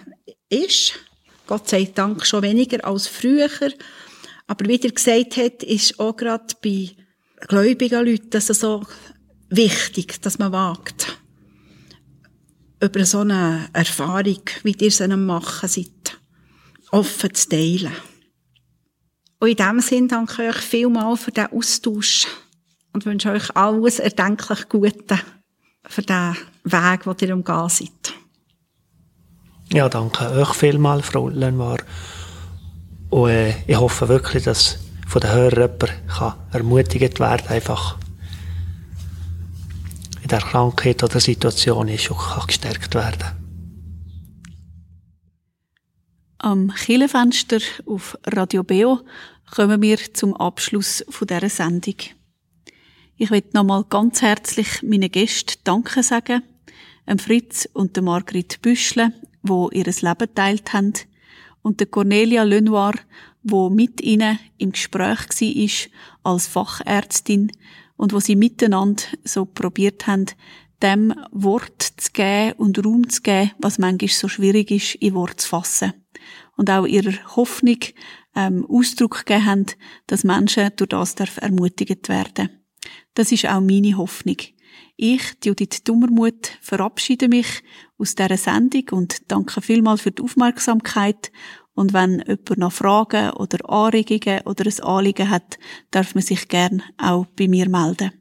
ist. 0.48 0.94
Gott 1.46 1.68
sei 1.68 1.90
Dank 1.94 2.26
schon 2.26 2.42
weniger 2.42 2.84
als 2.84 3.06
früher. 3.06 3.50
Aber 4.46 4.68
wie 4.68 4.80
er 4.80 4.90
gesagt 4.90 5.36
hat, 5.36 5.62
ist 5.62 5.98
auch 5.98 6.16
gerade 6.16 6.54
bei 6.62 6.90
gläubigen 7.48 8.04
Leuten 8.04 8.30
das 8.30 8.46
so 8.46 8.84
wichtig, 9.48 10.20
dass 10.22 10.38
man 10.38 10.52
wagt, 10.52 11.18
über 12.80 13.04
so 13.04 13.20
eine 13.20 13.68
Erfahrung, 13.72 14.42
wie 14.62 14.76
ihr 14.78 14.88
es 14.88 15.00
machen 15.00 15.68
seid, 15.68 16.20
offen 16.90 17.34
zu 17.34 17.48
teilen. 17.48 17.92
Und 19.38 19.48
in 19.48 19.56
diesem 19.56 19.80
Sinne 19.80 20.08
danke 20.08 20.42
ich 20.42 20.56
euch 20.56 20.62
vielmals 20.62 21.20
für 21.20 21.32
den 21.32 21.52
Austausch 21.52 22.26
und 22.92 23.04
wünsche 23.04 23.30
euch 23.30 23.54
alles 23.54 23.98
erdenklich 23.98 24.68
Gute 24.68 25.18
für 25.86 26.02
den 26.02 26.36
Weg, 26.64 27.18
den 27.18 27.28
ihr 27.28 27.34
umgehen 27.34 27.68
seid. 27.68 28.14
Ja, 29.72 29.88
danke 29.88 30.30
euch 30.30 30.54
vielmals, 30.54 31.06
Frau 31.06 31.28
Lenoir. 31.28 31.78
Und 33.10 33.30
äh, 33.30 33.54
ich 33.66 33.76
hoffe 33.76 34.08
wirklich, 34.08 34.44
dass 34.44 34.78
von 35.06 35.20
den 35.20 35.32
Hörern 35.32 35.70
jemand 35.78 36.08
kann 36.08 36.34
ermutigt 36.52 37.20
werden, 37.20 37.48
einfach 37.48 37.98
in 40.26 40.30
der 40.30 40.40
Krankheit 40.40 41.04
oder 41.04 41.20
Situation 41.20 41.86
ist 41.86 42.10
und 42.10 42.18
kann 42.18 42.48
gestärkt 42.48 42.96
werden. 42.96 43.30
Am 46.38 46.74
Killenfenster 46.74 47.60
auf 47.86 48.18
Radio 48.26 48.64
Beo 48.64 49.02
kommen 49.54 49.80
wir 49.80 49.98
zum 50.14 50.34
Abschluss 50.34 51.04
dieser 51.20 51.48
Sendung. 51.48 51.94
Ich 53.16 53.30
möchte 53.30 53.50
nochmal 53.54 53.84
ganz 53.88 54.20
herzlich 54.20 54.82
meinen 54.82 55.12
Gästen 55.12 55.60
Danke 55.62 56.02
sagen, 56.02 56.42
dem 57.08 57.20
Fritz 57.20 57.68
und 57.72 57.94
der 57.94 58.02
Margrit 58.02 58.60
Büschle, 58.62 59.12
wo 59.44 59.70
ihr 59.70 59.84
Leben 59.84 60.34
teilt 60.34 60.72
haben, 60.72 60.94
und 61.62 61.78
der 61.78 61.86
Cornelia 61.86 62.42
Lenoir, 62.42 62.94
wo 63.44 63.70
mit 63.70 64.00
ihnen 64.00 64.40
im 64.58 64.72
Gespräch 64.72 65.28
war 65.28 66.32
als 66.32 66.48
Fachärztin 66.48 67.52
und 67.96 68.12
wo 68.12 68.20
sie 68.20 68.36
miteinander 68.36 69.02
so 69.24 69.44
probiert 69.44 70.06
haben, 70.06 70.26
dem 70.82 71.14
Wort 71.30 71.82
zu 71.82 72.12
geben 72.12 72.52
und 72.58 72.84
Raum 72.84 73.08
zu 73.08 73.22
geben, 73.22 73.52
was 73.58 73.78
manchmal 73.78 74.10
so 74.10 74.28
schwierig 74.28 74.70
ist, 74.70 74.96
in 74.96 75.14
Wort 75.14 75.40
zu 75.40 75.48
fassen. 75.48 75.92
Und 76.56 76.70
auch 76.70 76.86
ihrer 76.86 77.36
Hoffnung 77.36 77.78
ähm, 78.34 78.66
Ausdruck 78.68 79.24
gegeben 79.24 79.46
haben, 79.46 79.66
dass 80.06 80.24
Menschen 80.24 80.70
durch 80.76 80.88
das 80.88 81.14
darf 81.14 81.38
ermutigt 81.38 82.08
werden. 82.08 82.50
Das 83.14 83.32
ist 83.32 83.46
auch 83.46 83.60
meine 83.60 83.96
Hoffnung. 83.96 84.36
Ich, 84.96 85.22
Judith 85.44 85.84
Dummermuth, 85.84 86.58
verabschiede 86.60 87.28
mich 87.28 87.62
aus 87.98 88.14
dieser 88.14 88.36
Sendung 88.36 88.84
und 88.92 89.30
danke 89.30 89.60
vielmal 89.60 89.98
für 89.98 90.10
die 90.10 90.22
Aufmerksamkeit. 90.22 91.30
Und 91.76 91.92
wenn 91.92 92.24
jemand 92.26 92.56
noch 92.56 92.72
Fragen 92.72 93.30
oder 93.32 93.70
Anregungen 93.70 94.40
oder 94.46 94.64
ein 94.64 94.80
Anliegen 94.82 95.30
hat, 95.30 95.58
darf 95.90 96.14
man 96.14 96.24
sich 96.24 96.48
gern 96.48 96.82
auch 96.96 97.26
bei 97.36 97.46
mir 97.46 97.68
melden. 97.68 98.12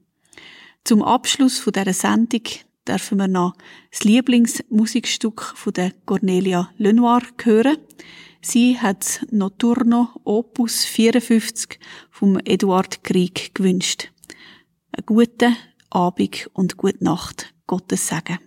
Zum 0.83 1.01
Abschluss 1.01 1.57
von 1.57 1.73
dieser 1.73 1.93
Sendung 1.93 2.43
dürfen 2.87 3.17
wir 3.17 3.29
noch 3.29 3.55
das 3.91 4.03
Lieblingsmusikstück 4.03 5.41
von 5.55 5.73
der 5.73 5.93
Cornelia 6.05 6.69
Lenoir 6.77 7.21
hören. 7.41 7.77
Sie 8.41 8.77
hat 8.77 9.25
Notturno 9.31 10.09
Opus 10.25 10.83
54 10.85 11.79
vom 12.11 12.37
Eduard 12.43 13.03
Krieg 13.03 13.55
gewünscht. 13.55 14.11
Einen 14.91 15.05
guten 15.05 15.55
Abend 15.89 16.49
und 16.53 16.77
gute 16.77 17.03
Nacht. 17.03 17.53
Gottes 17.67 18.09
Segen. 18.09 18.37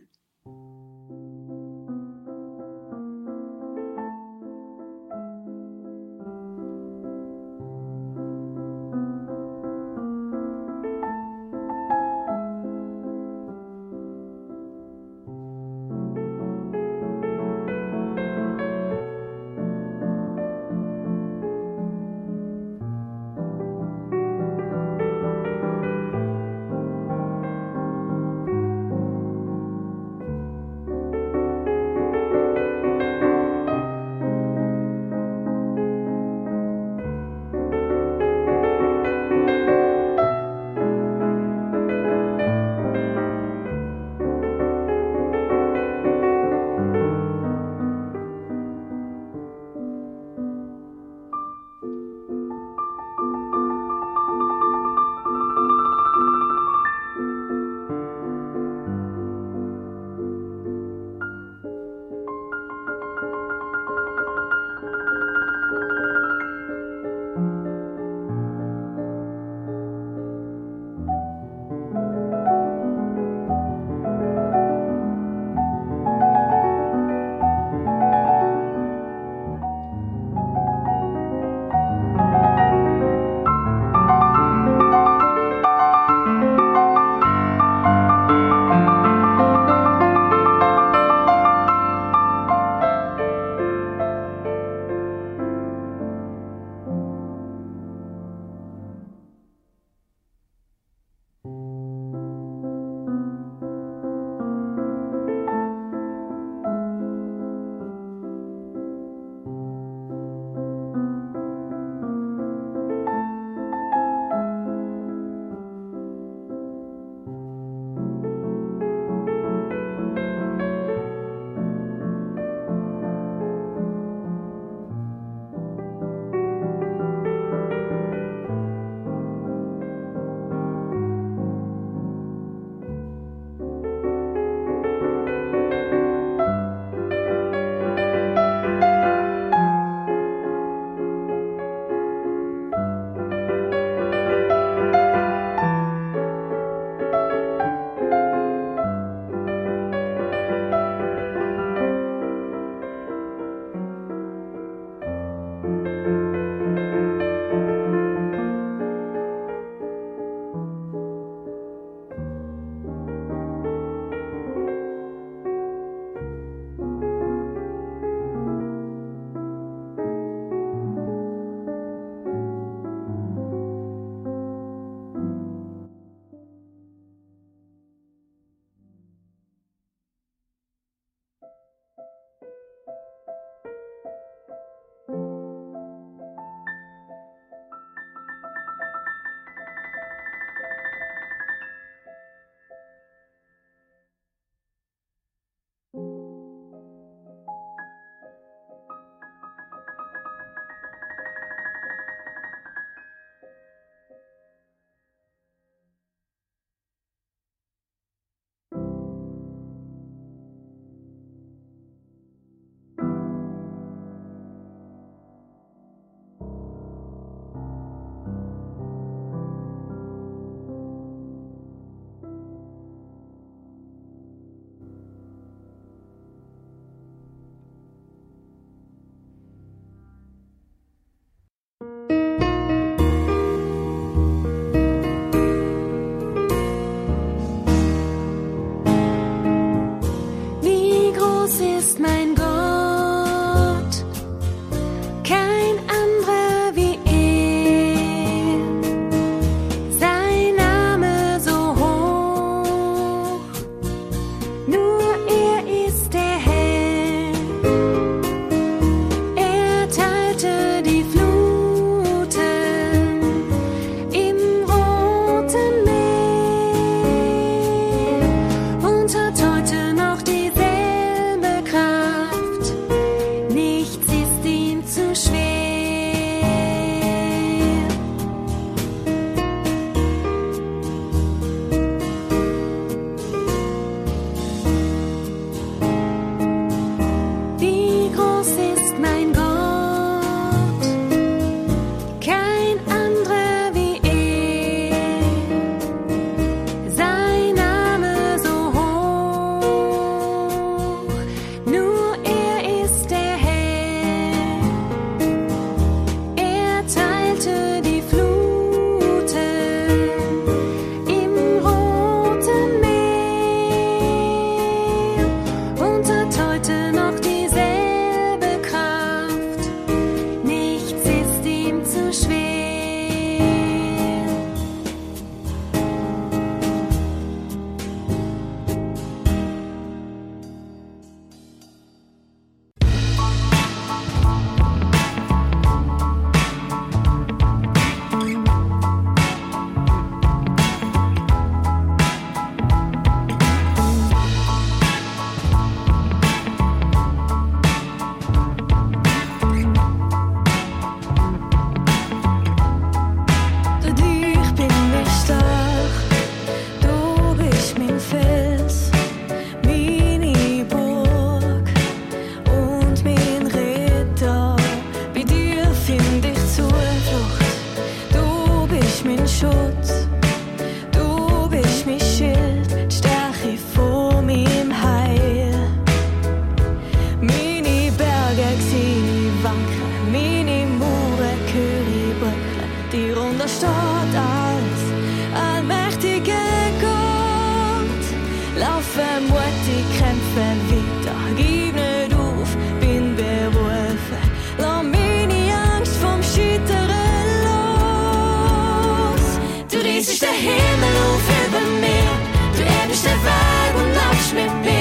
Du 403.02 403.10
ebnest 403.10 404.34
den 404.34 404.64
Weg 404.64 404.77